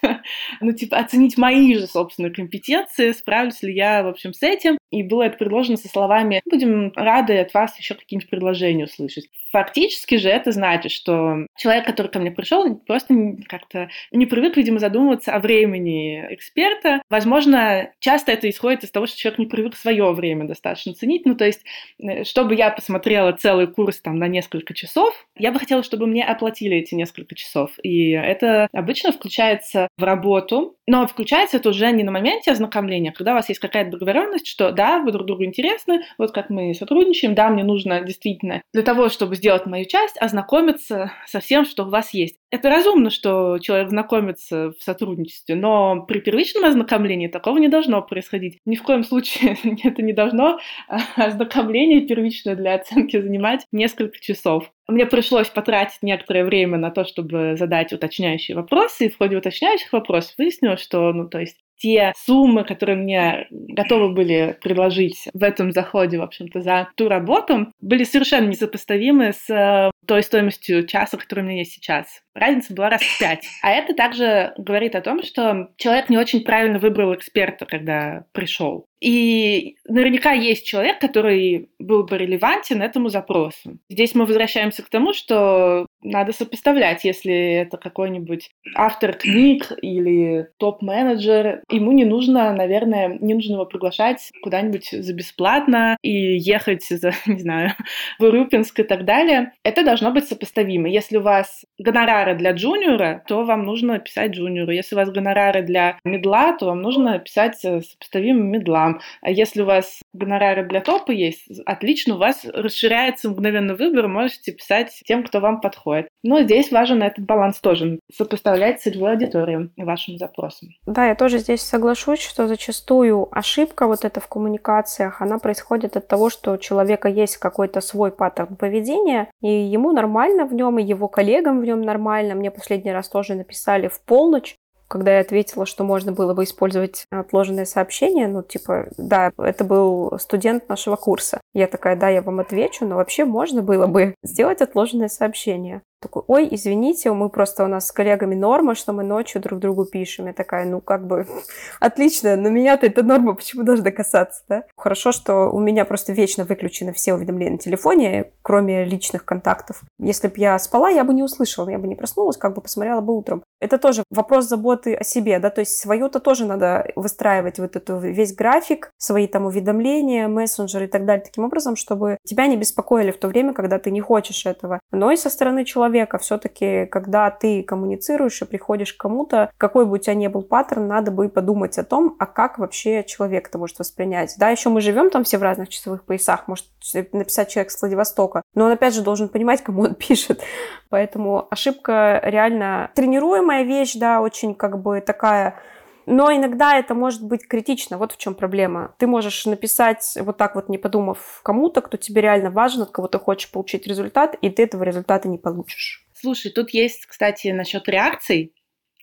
ну, 0.59 0.71
типа, 0.73 0.97
оценить 0.97 1.37
мои 1.37 1.75
же 1.75 1.87
собственные 1.87 2.33
компетенции, 2.33 3.11
справлюсь 3.11 3.61
ли 3.63 3.73
я, 3.73 4.03
в 4.03 4.07
общем, 4.07 4.33
с 4.33 4.43
этим. 4.43 4.77
И 4.91 5.03
было 5.03 5.23
это 5.23 5.37
предложено 5.37 5.77
со 5.77 5.87
словами 5.87 6.41
«Будем 6.49 6.91
рады 6.95 7.37
от 7.37 7.53
вас 7.53 7.77
еще 7.77 7.95
какие-нибудь 7.95 8.29
предложения 8.29 8.85
услышать». 8.85 9.29
Фактически 9.51 10.15
же 10.15 10.29
это 10.29 10.51
значит, 10.51 10.91
что 10.91 11.45
человек, 11.57 11.85
который 11.85 12.07
ко 12.07 12.19
мне 12.19 12.31
пришел, 12.31 12.75
просто 12.75 13.13
как-то 13.47 13.89
не 14.11 14.25
привык, 14.25 14.55
видимо, 14.55 14.79
задумываться 14.79 15.33
о 15.33 15.39
времени 15.39 16.25
эксперта. 16.29 17.01
Возможно, 17.09 17.91
часто 17.99 18.31
это 18.31 18.49
исходит 18.49 18.83
из 18.83 18.91
того, 18.91 19.07
что 19.07 19.17
человек 19.17 19.39
не 19.39 19.45
привык 19.47 19.75
свое 19.75 20.11
время 20.13 20.45
достаточно 20.45 20.93
ценить. 20.93 21.25
Ну, 21.25 21.35
то 21.35 21.45
есть, 21.45 21.63
э, 22.01 22.23
чтобы 22.23 22.55
я 22.55 22.69
посмотрела 22.69 23.33
целый 23.33 23.67
курс 23.67 23.99
там 23.99 24.17
на 24.19 24.27
несколько 24.27 24.73
часов, 24.73 25.13
я 25.37 25.51
бы 25.51 25.59
хотела, 25.59 25.83
чтобы 25.83 26.07
мне 26.07 26.23
оплатили 26.23 26.77
эти 26.77 26.95
несколько 26.95 27.35
часов. 27.35 27.71
И 27.83 28.11
это 28.11 28.69
обычно 28.71 29.11
включается 29.11 29.89
в 29.97 30.03
работу, 30.03 30.77
но 30.87 31.05
включается 31.07 31.57
это 31.57 31.69
уже 31.69 31.91
не 31.91 32.03
на 32.03 32.11
моменте 32.11 32.51
ознакомления, 32.51 33.11
когда 33.11 33.31
у 33.31 33.35
вас 33.35 33.49
есть 33.49 33.59
какая-то 33.59 33.91
договоренность, 33.91 34.47
что 34.47 34.71
да, 34.71 34.99
вы 34.99 35.11
друг 35.11 35.27
другу 35.27 35.43
интересны, 35.43 36.03
вот 36.17 36.31
как 36.31 36.49
мы 36.49 36.73
сотрудничаем, 36.73 37.35
да, 37.35 37.49
мне 37.49 37.63
нужно 37.63 38.01
действительно 38.01 38.61
для 38.73 38.83
того, 38.83 39.09
чтобы 39.09 39.35
сделать 39.41 39.65
мою 39.65 39.85
часть, 39.85 40.21
ознакомиться 40.21 41.11
со 41.27 41.39
всем, 41.41 41.65
что 41.65 41.85
у 41.85 41.89
вас 41.89 42.13
есть. 42.13 42.40
Это 42.51 42.69
разумно, 42.69 43.09
что 43.09 43.59
человек 43.59 43.89
знакомится 43.89 44.73
в 44.77 44.83
сотрудничестве, 44.83 45.55
но 45.55 46.01
при 46.05 46.19
первичном 46.19 46.65
ознакомлении 46.65 47.27
такого 47.27 47.57
не 47.57 47.69
должно 47.69 48.01
происходить. 48.01 48.59
Ни 48.65 48.75
в 48.75 48.83
коем 48.83 49.05
случае 49.05 49.57
это 49.83 50.01
не 50.01 50.11
должно 50.11 50.59
а, 50.89 50.99
ознакомление 51.15 52.01
первичное 52.01 52.55
для 52.55 52.75
оценки 52.75 53.19
занимать 53.19 53.65
несколько 53.71 54.19
часов. 54.19 54.69
Мне 54.89 55.05
пришлось 55.05 55.47
потратить 55.47 55.99
некоторое 56.01 56.43
время 56.43 56.77
на 56.77 56.91
то, 56.91 57.05
чтобы 57.05 57.55
задать 57.57 57.93
уточняющие 57.93 58.57
вопросы, 58.57 59.05
и 59.05 59.09
в 59.09 59.17
ходе 59.17 59.37
уточняющих 59.37 59.93
вопросов 59.93 60.33
выяснилось, 60.37 60.81
что, 60.81 61.13
ну, 61.13 61.29
то 61.29 61.39
есть 61.39 61.55
те 61.81 62.13
суммы, 62.15 62.63
которые 62.63 62.95
мне 62.95 63.47
готовы 63.49 64.13
были 64.13 64.57
предложить 64.61 65.27
в 65.33 65.41
этом 65.41 65.71
заходе, 65.71 66.19
в 66.19 66.21
общем-то, 66.21 66.61
за 66.61 66.89
ту 66.95 67.07
работу, 67.07 67.71
были 67.81 68.03
совершенно 68.03 68.47
несопоставимы 68.47 69.33
с 69.33 69.49
э, 69.49 69.89
той 70.05 70.21
стоимостью 70.21 70.85
часа, 70.85 71.17
которая 71.17 71.43
у 71.43 71.47
меня 71.49 71.59
есть 71.59 71.73
сейчас 71.73 72.21
разница 72.41 72.73
была 72.73 72.89
раз 72.89 73.01
в 73.01 73.19
пять. 73.19 73.47
А 73.61 73.71
это 73.71 73.93
также 73.93 74.53
говорит 74.57 74.95
о 74.95 75.01
том, 75.01 75.23
что 75.23 75.69
человек 75.77 76.09
не 76.09 76.17
очень 76.17 76.43
правильно 76.43 76.79
выбрал 76.79 77.13
эксперта, 77.15 77.65
когда 77.65 78.25
пришел. 78.33 78.87
И 79.01 79.77
наверняка 79.87 80.31
есть 80.31 80.65
человек, 80.65 80.99
который 80.99 81.69
был 81.79 82.03
бы 82.03 82.17
релевантен 82.17 82.81
этому 82.81 83.09
запросу. 83.09 83.79
Здесь 83.89 84.13
мы 84.13 84.25
возвращаемся 84.25 84.83
к 84.83 84.89
тому, 84.89 85.13
что 85.13 85.87
надо 86.03 86.33
сопоставлять, 86.33 87.03
если 87.03 87.61
это 87.61 87.77
какой-нибудь 87.77 88.51
автор 88.75 89.13
книг 89.13 89.71
или 89.81 90.47
топ-менеджер, 90.57 91.63
ему 91.69 91.91
не 91.91 92.05
нужно, 92.05 92.53
наверное, 92.53 93.17
не 93.19 93.33
нужно 93.33 93.53
его 93.53 93.65
приглашать 93.65 94.31
куда-нибудь 94.43 94.89
за 94.91 95.13
бесплатно 95.13 95.97
и 96.01 96.37
ехать 96.37 96.83
за, 96.83 97.11
не 97.25 97.39
знаю, 97.39 97.71
в 98.19 98.23
Урюпинск 98.23 98.79
и 98.79 98.83
так 98.83 99.05
далее. 99.05 99.53
Это 99.63 99.83
должно 99.83 100.11
быть 100.11 100.27
сопоставимо. 100.27 100.87
Если 100.87 101.17
у 101.17 101.21
вас 101.21 101.65
гонорары 101.79 102.35
для 102.35 102.51
джуниора, 102.51 103.23
то 103.27 103.43
вам 103.43 103.63
нужно 103.63 103.99
писать 103.99 104.31
джуниору. 104.31 104.71
Если 104.71 104.95
у 104.95 104.99
вас 104.99 105.09
гонорары 105.11 105.63
для 105.63 105.97
медла, 106.03 106.53
то 106.53 106.67
вам 106.67 106.81
нужно 106.81 107.19
писать 107.19 107.57
сопоставимым 107.57 108.51
медлам. 108.51 108.90
А 109.21 109.29
если 109.31 109.61
у 109.61 109.65
вас 109.65 109.99
гонорары 110.13 110.67
для 110.67 110.81
топа 110.81 111.11
есть, 111.11 111.47
отлично, 111.65 112.15
у 112.15 112.17
вас 112.17 112.45
расширяется 112.45 113.29
мгновенно 113.29 113.75
выбор, 113.75 114.07
можете 114.07 114.51
писать 114.51 114.91
тем, 115.05 115.23
кто 115.23 115.39
вам 115.39 115.61
подходит. 115.61 116.07
Но 116.23 116.41
здесь 116.41 116.71
важен 116.71 117.03
этот 117.03 117.25
баланс 117.25 117.59
тоже, 117.59 117.99
сопоставлять 118.13 118.81
целевую 118.81 119.11
аудиторию 119.11 119.71
вашим 119.77 120.17
запросам. 120.17 120.69
Да, 120.85 121.07
я 121.07 121.15
тоже 121.15 121.39
здесь 121.39 121.61
соглашусь, 121.61 122.21
что 122.21 122.47
зачастую 122.47 123.27
ошибка 123.31 123.87
вот 123.87 124.05
эта 124.05 124.19
в 124.19 124.27
коммуникациях, 124.27 125.21
она 125.21 125.37
происходит 125.39 125.97
от 125.97 126.07
того, 126.07 126.29
что 126.29 126.53
у 126.53 126.57
человека 126.57 127.07
есть 127.07 127.37
какой-то 127.37 127.81
свой 127.81 128.11
паттерн 128.11 128.55
поведения, 128.55 129.29
и 129.41 129.49
ему 129.49 129.91
нормально 129.91 130.45
в 130.45 130.53
нем, 130.53 130.79
и 130.79 130.83
его 130.83 131.07
коллегам 131.07 131.61
в 131.61 131.65
нем 131.65 131.81
нормально. 131.81 132.35
Мне 132.35 132.51
последний 132.51 132.91
раз 132.91 133.09
тоже 133.09 133.35
написали 133.35 133.87
в 133.87 134.01
полночь, 134.01 134.55
когда 134.91 135.13
я 135.15 135.21
ответила, 135.21 135.65
что 135.65 135.85
можно 135.85 136.11
было 136.11 136.33
бы 136.33 136.43
использовать 136.43 137.05
отложенное 137.09 137.65
сообщение, 137.65 138.27
ну, 138.27 138.43
типа, 138.43 138.89
да, 138.97 139.31
это 139.37 139.63
был 139.63 140.19
студент 140.19 140.67
нашего 140.67 140.97
курса. 140.97 141.39
Я 141.53 141.67
такая, 141.67 141.95
да, 141.95 142.09
я 142.09 142.21
вам 142.21 142.41
отвечу, 142.41 142.85
но 142.85 142.97
вообще 142.97 143.23
можно 143.23 143.61
было 143.61 143.87
бы 143.87 144.15
сделать 144.23 144.61
отложенное 144.61 145.07
сообщение 145.07 145.81
такой, 146.01 146.23
ой, 146.27 146.47
извините, 146.51 147.11
мы 147.11 147.29
просто 147.29 147.63
у 147.63 147.67
нас 147.67 147.87
с 147.87 147.91
коллегами 147.91 148.35
норма, 148.35 148.73
что 148.75 148.91
мы 148.91 149.03
ночью 149.03 149.39
друг 149.39 149.59
другу 149.59 149.85
пишем. 149.85 150.25
Я 150.25 150.33
такая, 150.33 150.65
ну 150.65 150.81
как 150.81 151.05
бы, 151.05 151.27
отлично, 151.79 152.35
но 152.35 152.49
меня-то 152.49 152.87
это 152.87 153.03
норма, 153.03 153.35
почему 153.35 153.63
должна 153.63 153.91
касаться, 153.91 154.43
да? 154.49 154.63
Хорошо, 154.75 155.11
что 155.11 155.51
у 155.51 155.59
меня 155.59 155.85
просто 155.85 156.11
вечно 156.11 156.43
выключены 156.43 156.91
все 156.91 157.13
уведомления 157.13 157.53
на 157.53 157.57
телефоне, 157.59 158.31
кроме 158.41 158.83
личных 158.83 159.23
контактов. 159.25 159.81
Если 159.99 160.27
бы 160.27 160.33
я 160.37 160.57
спала, 160.57 160.89
я 160.89 161.03
бы 161.03 161.13
не 161.13 161.23
услышала, 161.23 161.69
я 161.69 161.77
бы 161.77 161.87
не 161.87 161.95
проснулась, 161.95 162.37
как 162.37 162.55
бы 162.55 162.61
посмотрела 162.61 163.01
бы 163.01 163.15
утром. 163.15 163.43
Это 163.59 163.77
тоже 163.77 164.03
вопрос 164.09 164.45
заботы 164.45 164.95
о 164.95 165.03
себе, 165.03 165.37
да, 165.37 165.51
то 165.51 165.59
есть 165.61 165.77
свою-то 165.77 166.19
тоже 166.19 166.45
надо 166.45 166.91
выстраивать 166.95 167.59
вот 167.59 167.75
эту 167.75 167.99
весь 167.99 168.33
график, 168.33 168.89
свои 168.97 169.27
там 169.27 169.45
уведомления, 169.45 170.27
мессенджеры 170.27 170.85
и 170.85 170.87
так 170.87 171.05
далее, 171.05 171.23
таким 171.23 171.43
образом, 171.43 171.75
чтобы 171.75 172.17
тебя 172.23 172.47
не 172.47 172.57
беспокоили 172.57 173.11
в 173.11 173.19
то 173.19 173.27
время, 173.27 173.53
когда 173.53 173.77
ты 173.77 173.91
не 173.91 174.01
хочешь 174.01 174.47
этого. 174.47 174.79
Но 174.91 175.11
и 175.11 175.15
со 175.15 175.29
стороны 175.29 175.63
человека 175.63 175.90
человека. 175.91 176.17
Все-таки, 176.17 176.85
когда 176.85 177.29
ты 177.29 177.63
коммуницируешь 177.63 178.41
и 178.41 178.45
приходишь 178.45 178.93
к 178.93 179.01
кому-то, 179.01 179.51
какой 179.57 179.85
бы 179.85 179.93
у 179.93 179.97
тебя 179.97 180.13
ни 180.13 180.27
был 180.27 180.41
паттерн, 180.41 180.87
надо 180.87 181.11
бы 181.11 181.27
подумать 181.29 181.77
о 181.77 181.83
том, 181.83 182.15
а 182.19 182.25
как 182.25 182.59
вообще 182.59 183.03
человек 183.03 183.47
это 183.47 183.57
может 183.57 183.77
воспринять. 183.79 184.35
Да, 184.37 184.49
еще 184.49 184.69
мы 184.69 184.81
живем 184.81 185.09
там 185.09 185.23
все 185.23 185.37
в 185.37 185.43
разных 185.43 185.69
часовых 185.69 186.05
поясах, 186.05 186.47
может 186.47 186.65
написать 187.11 187.49
человек 187.49 187.71
с 187.71 187.81
Владивостока, 187.81 188.41
но 188.55 188.65
он 188.65 188.71
опять 188.71 188.95
же 188.95 189.01
должен 189.01 189.27
понимать, 189.29 189.61
кому 189.61 189.83
он 189.83 189.95
пишет. 190.07 190.41
Поэтому 190.89 191.47
ошибка 191.49 192.21
реально 192.23 192.91
тренируемая 192.95 193.63
вещь, 193.63 193.95
да, 193.95 194.21
очень 194.21 194.55
как 194.55 194.81
бы 194.81 195.01
такая 195.01 195.55
но 196.05 196.31
иногда 196.31 196.77
это 196.77 196.93
может 196.93 197.23
быть 197.23 197.47
критично. 197.47 197.97
Вот 197.97 198.13
в 198.13 198.17
чем 198.17 198.35
проблема. 198.35 198.95
Ты 198.97 199.07
можешь 199.07 199.45
написать 199.45 200.17
вот 200.19 200.37
так 200.37 200.55
вот, 200.55 200.69
не 200.69 200.77
подумав 200.77 201.41
кому-то, 201.43 201.81
кто 201.81 201.97
тебе 201.97 202.21
реально 202.21 202.51
важен, 202.51 202.81
от 202.81 202.91
кого 202.91 203.07
ты 203.07 203.19
хочешь 203.19 203.51
получить 203.51 203.87
результат, 203.87 204.35
и 204.41 204.49
ты 204.49 204.63
этого 204.63 204.83
результата 204.83 205.27
не 205.27 205.37
получишь. 205.37 206.05
Слушай, 206.13 206.51
тут 206.51 206.71
есть, 206.71 207.05
кстати, 207.05 207.47
насчет 207.49 207.87
реакций, 207.87 208.53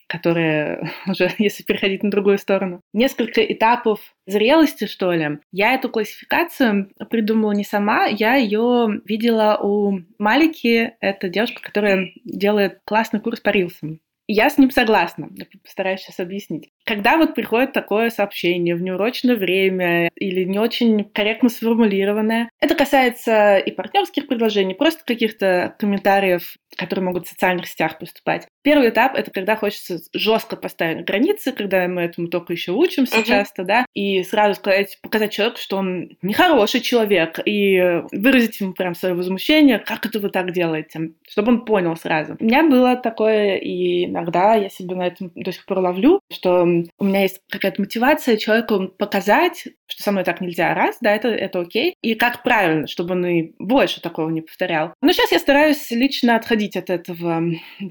которые 0.07 0.91
уже, 1.07 1.31
если 1.37 1.63
переходить 1.63 2.03
на 2.03 2.11
другую 2.11 2.37
сторону, 2.37 2.81
несколько 2.93 3.41
этапов 3.41 3.99
зрелости, 4.25 4.87
что 4.87 5.11
ли. 5.13 5.39
Я 5.51 5.75
эту 5.75 5.89
классификацию 5.89 6.91
придумала 7.09 7.51
не 7.51 7.63
сама, 7.63 8.07
я 8.07 8.35
ее 8.35 9.01
видела 9.05 9.57
у 9.61 9.99
Малики, 10.17 10.95
это 10.99 11.29
девушка, 11.29 11.61
которая 11.61 12.11
делает 12.25 12.79
классный 12.85 13.21
курс 13.21 13.39
по 13.39 13.49
рилсам. 13.49 13.99
Я 14.31 14.51
с 14.51 14.59
ним 14.59 14.69
согласна. 14.69 15.27
Я 15.35 15.45
постараюсь 15.63 16.01
сейчас 16.01 16.19
объяснить. 16.19 16.69
Когда 16.85 17.17
вот 17.17 17.33
приходит 17.33 17.73
такое 17.73 18.11
сообщение 18.11 18.75
в 18.75 18.81
неурочное 18.81 19.35
время 19.35 20.11
или 20.13 20.43
не 20.43 20.59
очень 20.59 21.03
корректно 21.03 21.49
сформулированное, 21.49 22.51
это 22.59 22.75
касается 22.75 23.57
и 23.57 23.71
партнерских 23.71 24.27
предложений, 24.27 24.75
просто 24.75 25.03
каких-то 25.03 25.73
комментариев, 25.79 26.57
которые 26.77 27.05
могут 27.05 27.25
в 27.25 27.29
социальных 27.29 27.67
сетях 27.67 27.97
поступать. 27.97 28.47
Первый 28.61 28.89
этап— 28.89 29.15
это 29.15 29.31
когда 29.31 29.55
хочется 29.55 29.99
жестко 30.13 30.55
поставить 30.55 31.05
границы, 31.05 31.51
когда 31.51 31.87
мы 31.87 32.03
этому 32.03 32.27
только 32.27 32.53
еще 32.53 32.71
учимся 32.71 33.17
uh-huh. 33.17 33.25
часто, 33.25 33.63
да, 33.63 33.85
и 33.95 34.21
сразу 34.23 34.53
сказать, 34.55 34.99
показать 35.01 35.31
человеку, 35.31 35.57
что 35.59 35.77
он 35.77 36.17
нехороший 36.21 36.81
человек, 36.81 37.39
и 37.43 38.03
выразить 38.11 38.59
ему 38.61 38.73
прям 38.73 38.93
свое 38.93 39.15
возмущение, 39.15 39.79
как 39.79 40.05
это 40.05 40.19
вы 40.19 40.29
так 40.29 40.51
делаете, 40.51 41.11
чтобы 41.27 41.53
он 41.53 41.65
понял 41.65 41.95
сразу. 41.95 42.37
У 42.39 42.43
меня 42.43 42.63
было 42.63 42.95
такое, 42.95 43.55
и 43.55 44.05
иногда 44.19 44.55
я 44.55 44.69
себя 44.69 44.95
на 44.95 45.07
этом 45.07 45.31
до 45.35 45.51
сих 45.51 45.65
пор 45.65 45.79
ловлю, 45.79 46.21
что 46.31 46.63
у 46.63 47.03
меня 47.03 47.21
есть 47.21 47.41
какая-то 47.49 47.81
мотивация 47.81 48.37
человеку 48.37 48.87
показать, 48.87 49.67
что 49.87 50.03
со 50.03 50.11
мной 50.11 50.23
так 50.23 50.41
нельзя, 50.41 50.73
раз, 50.73 50.97
да, 51.01 51.15
это, 51.15 51.29
это 51.29 51.59
окей, 51.59 51.95
и 52.01 52.15
как 52.15 52.43
правильно, 52.43 52.87
чтобы 52.87 53.13
он 53.13 53.25
и 53.25 53.51
больше 53.59 54.01
такого 54.01 54.29
не 54.29 54.41
повторял. 54.41 54.93
Но 55.01 55.11
сейчас 55.11 55.31
я 55.31 55.39
стараюсь 55.39 55.89
лично 55.91 56.35
отходить 56.35 56.77
от 56.77 56.89
этого 56.89 57.43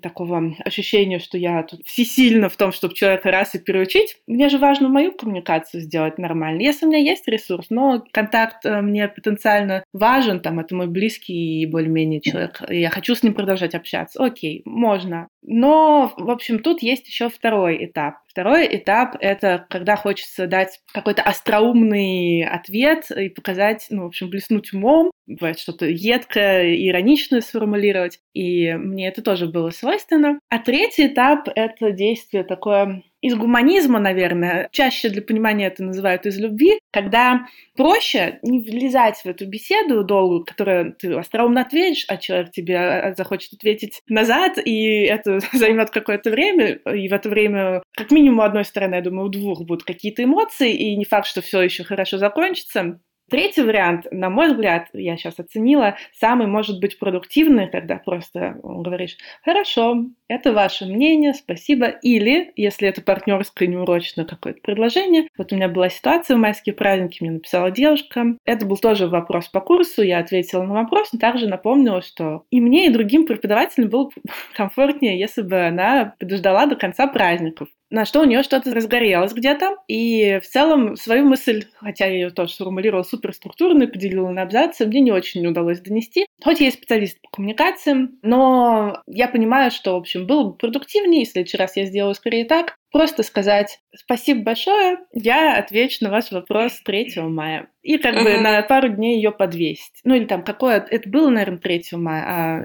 такого 0.03 0.55
ощущения, 0.64 1.19
что 1.19 1.38
я 1.38 1.62
тут 1.62 1.81
всесильна 1.85 2.49
в 2.49 2.57
том, 2.57 2.73
чтобы 2.73 2.95
человека 2.95 3.31
раз 3.31 3.55
и 3.55 3.59
переучить. 3.59 4.17
Мне 4.27 4.49
же 4.49 4.59
важно 4.59 4.88
мою 4.88 5.12
коммуникацию 5.12 5.81
сделать 5.81 6.19
нормально. 6.19 6.62
Если 6.62 6.87
у 6.87 6.88
меня 6.88 6.99
есть 6.99 7.27
ресурс, 7.27 7.67
но 7.71 8.05
контакт 8.12 8.64
э, 8.64 8.81
мне 8.81 9.09
потенциально 9.09 9.85
важен, 9.93 10.41
там, 10.41 10.61
это 10.61 10.75
мой 10.75 10.87
близкий 10.87 11.62
и 11.62 11.67
более-менее 11.67 12.21
человек, 12.21 12.62
и 12.69 12.81
я 12.81 12.91
хочу 12.91 13.14
с 13.14 13.23
ним 13.23 13.35
продолжать 13.35 13.75
общаться, 13.75 14.23
окей, 14.23 14.62
можно. 14.64 15.29
Но, 15.43 16.12
в 16.19 16.31
общем, 16.31 16.59
тут 16.61 16.83
есть 16.83 17.07
еще 17.09 17.29
второй 17.29 17.85
этап. 17.85 18.17
Второй 18.29 18.69
этап— 18.77 19.17
это 19.21 19.67
когда 19.69 19.97
хочется 19.97 20.47
дать 20.47 20.81
какой-то 20.93 21.23
остроумный 21.23 22.45
ответ 22.45 23.11
и 23.11 23.29
показать, 23.29 23.87
ну, 23.91 24.05
в 24.05 24.07
общем, 24.07 24.29
блеснуть 24.31 24.73
умом, 24.73 25.11
бывает 25.27 25.59
что-то 25.59 25.87
едкое, 25.87 26.75
ироничное 26.77 27.41
сформулировать, 27.41 28.21
и 28.35 28.73
мне 28.75 29.09
это 29.09 29.23
тоже 29.23 29.47
было 29.47 29.71
свойственно. 29.71 30.38
А 30.51 30.59
третий 30.59 31.07
этап— 31.07 31.49
это 31.55 31.91
действие 31.91 32.45
такое 32.45 33.03
из 33.21 33.35
гуманизма, 33.35 33.99
наверное, 33.99 34.69
чаще 34.71 35.09
для 35.09 35.23
понимания 35.23 35.67
это 35.67 35.83
называют 35.83 36.25
из 36.27 36.38
любви, 36.38 36.79
когда 36.93 37.47
проще 37.77 38.38
не 38.43 38.61
влезать 38.61 39.17
в 39.17 39.27
эту 39.27 39.47
беседу 39.47 40.05
долгую, 40.05 40.45
которую 40.45 40.93
ты 40.93 41.12
остроумно 41.14 41.62
ответишь, 41.62 42.05
а 42.09 42.17
человек 42.17 42.53
тебе 42.53 42.79
а, 42.79 43.14
захочет 43.17 43.55
ответить 43.55 44.03
назад, 44.09 44.59
и 44.64 45.03
это 45.03 45.41
займет 45.53 45.91
какое-то 45.91 46.31
время, 46.31 46.75
и 46.95 47.09
в 47.09 47.12
это 47.12 47.29
время 47.29 47.83
как 47.97 48.12
минимум 48.12 48.28
у 48.37 48.43
одной 48.43 48.64
стороны, 48.64 48.97
я 48.97 49.01
думаю, 49.01 49.27
у 49.27 49.31
двух 49.31 49.62
будут 49.62 49.85
какие-то 49.85 50.25
эмоции, 50.25 50.75
и 50.75 50.97
не 50.97 51.05
факт, 51.05 51.27
что 51.27 51.41
все 51.41 51.62
еще 51.62 51.85
хорошо 51.85 52.19
закончится. 52.19 53.01
Третий 53.31 53.61
вариант, 53.61 54.07
на 54.11 54.31
мой 54.31 54.49
взгляд, 54.49 54.88
я 54.95 55.19
сейчас 55.19 55.38
оценила, 55.38 55.97
самый 56.19 56.47
может 56.47 56.81
быть 56.81 56.99
продуктивный, 56.99 57.69
когда 57.69 57.97
просто 57.97 58.59
говоришь, 58.62 59.19
хорошо, 59.45 60.07
это 60.29 60.55
ваше 60.55 60.87
мнение, 60.87 61.35
спасибо. 61.35 61.88
Или, 61.88 62.53
если 62.57 62.88
это 62.88 63.03
партнерское 63.03 63.69
неурочное 63.69 64.25
какое-то 64.25 64.61
предложение, 64.62 65.29
вот 65.37 65.53
у 65.53 65.57
меня 65.57 65.69
была 65.69 65.91
ситуация 65.91 66.37
в 66.38 66.41
майские 66.41 66.75
праздники, 66.75 67.19
мне 67.21 67.33
написала 67.33 67.71
девушка, 67.71 68.38
это 68.47 68.64
был 68.64 68.79
тоже 68.79 69.09
вопрос 69.09 69.49
по 69.49 69.61
курсу, 69.61 70.01
я 70.01 70.21
ответила 70.21 70.62
на 70.62 70.73
вопрос, 70.73 71.12
но 71.12 71.19
также 71.19 71.49
напомнила, 71.49 72.01
что 72.01 72.45
и 72.51 72.62
мне, 72.62 72.87
и 72.87 72.93
другим 72.93 73.27
преподавателям 73.27 73.91
было 73.91 74.09
комфортнее, 74.55 75.19
если 75.19 75.43
бы 75.43 75.67
она 75.67 76.14
подождала 76.19 76.64
до 76.64 76.77
конца 76.77 77.07
праздников 77.07 77.69
на 77.90 78.05
что 78.05 78.20
у 78.20 78.24
нее 78.24 78.42
что-то 78.42 78.74
разгорелось 78.74 79.33
где-то. 79.33 79.77
И 79.87 80.40
в 80.42 80.46
целом 80.46 80.96
свою 80.96 81.24
мысль, 81.24 81.66
хотя 81.77 82.07
я 82.07 82.12
ее 82.12 82.31
тоже 82.31 82.53
сформулировала 82.53 83.03
суперструктурно 83.03 83.85
и 83.85 83.87
поделила 83.87 84.31
на 84.31 84.42
абзацы, 84.42 84.87
мне 84.87 85.01
не 85.01 85.12
очень 85.12 85.46
удалось 85.46 85.81
донести. 85.81 86.27
Хоть 86.42 86.61
я 86.61 86.68
и 86.68 86.72
специалист 86.72 87.20
по 87.20 87.29
коммуникациям, 87.31 88.18
но 88.22 89.03
я 89.07 89.29
понимаю, 89.29 89.70
что, 89.70 89.94
в 89.94 89.96
общем, 89.96 90.27
было 90.27 90.44
бы 90.44 90.57
продуктивнее, 90.57 91.24
в 91.24 91.29
следующий 91.29 91.57
раз 91.57 91.77
я 91.77 91.87
сделаю 91.87 92.14
скорее 92.14 92.44
так, 92.44 92.77
просто 92.90 93.22
сказать 93.22 93.81
спасибо 93.94 94.42
большое, 94.42 94.98
я 95.12 95.57
отвечу 95.57 96.05
на 96.05 96.11
ваш 96.11 96.31
вопрос 96.31 96.81
3 96.85 97.14
мая. 97.22 97.68
И 97.83 97.98
как 97.98 98.16
uh-huh. 98.16 98.22
бы 98.22 98.40
на 98.40 98.62
пару 98.62 98.88
дней 98.88 99.16
ее 99.16 99.33
подвесить. 99.33 100.01
Ну 100.05 100.14
или 100.14 100.24
там 100.24 100.42
какое... 100.42 100.87
Это 100.90 101.09
было, 101.09 101.31
наверное, 101.31 101.59
3 101.59 101.85
мая, 101.92 102.24
а 102.27 102.64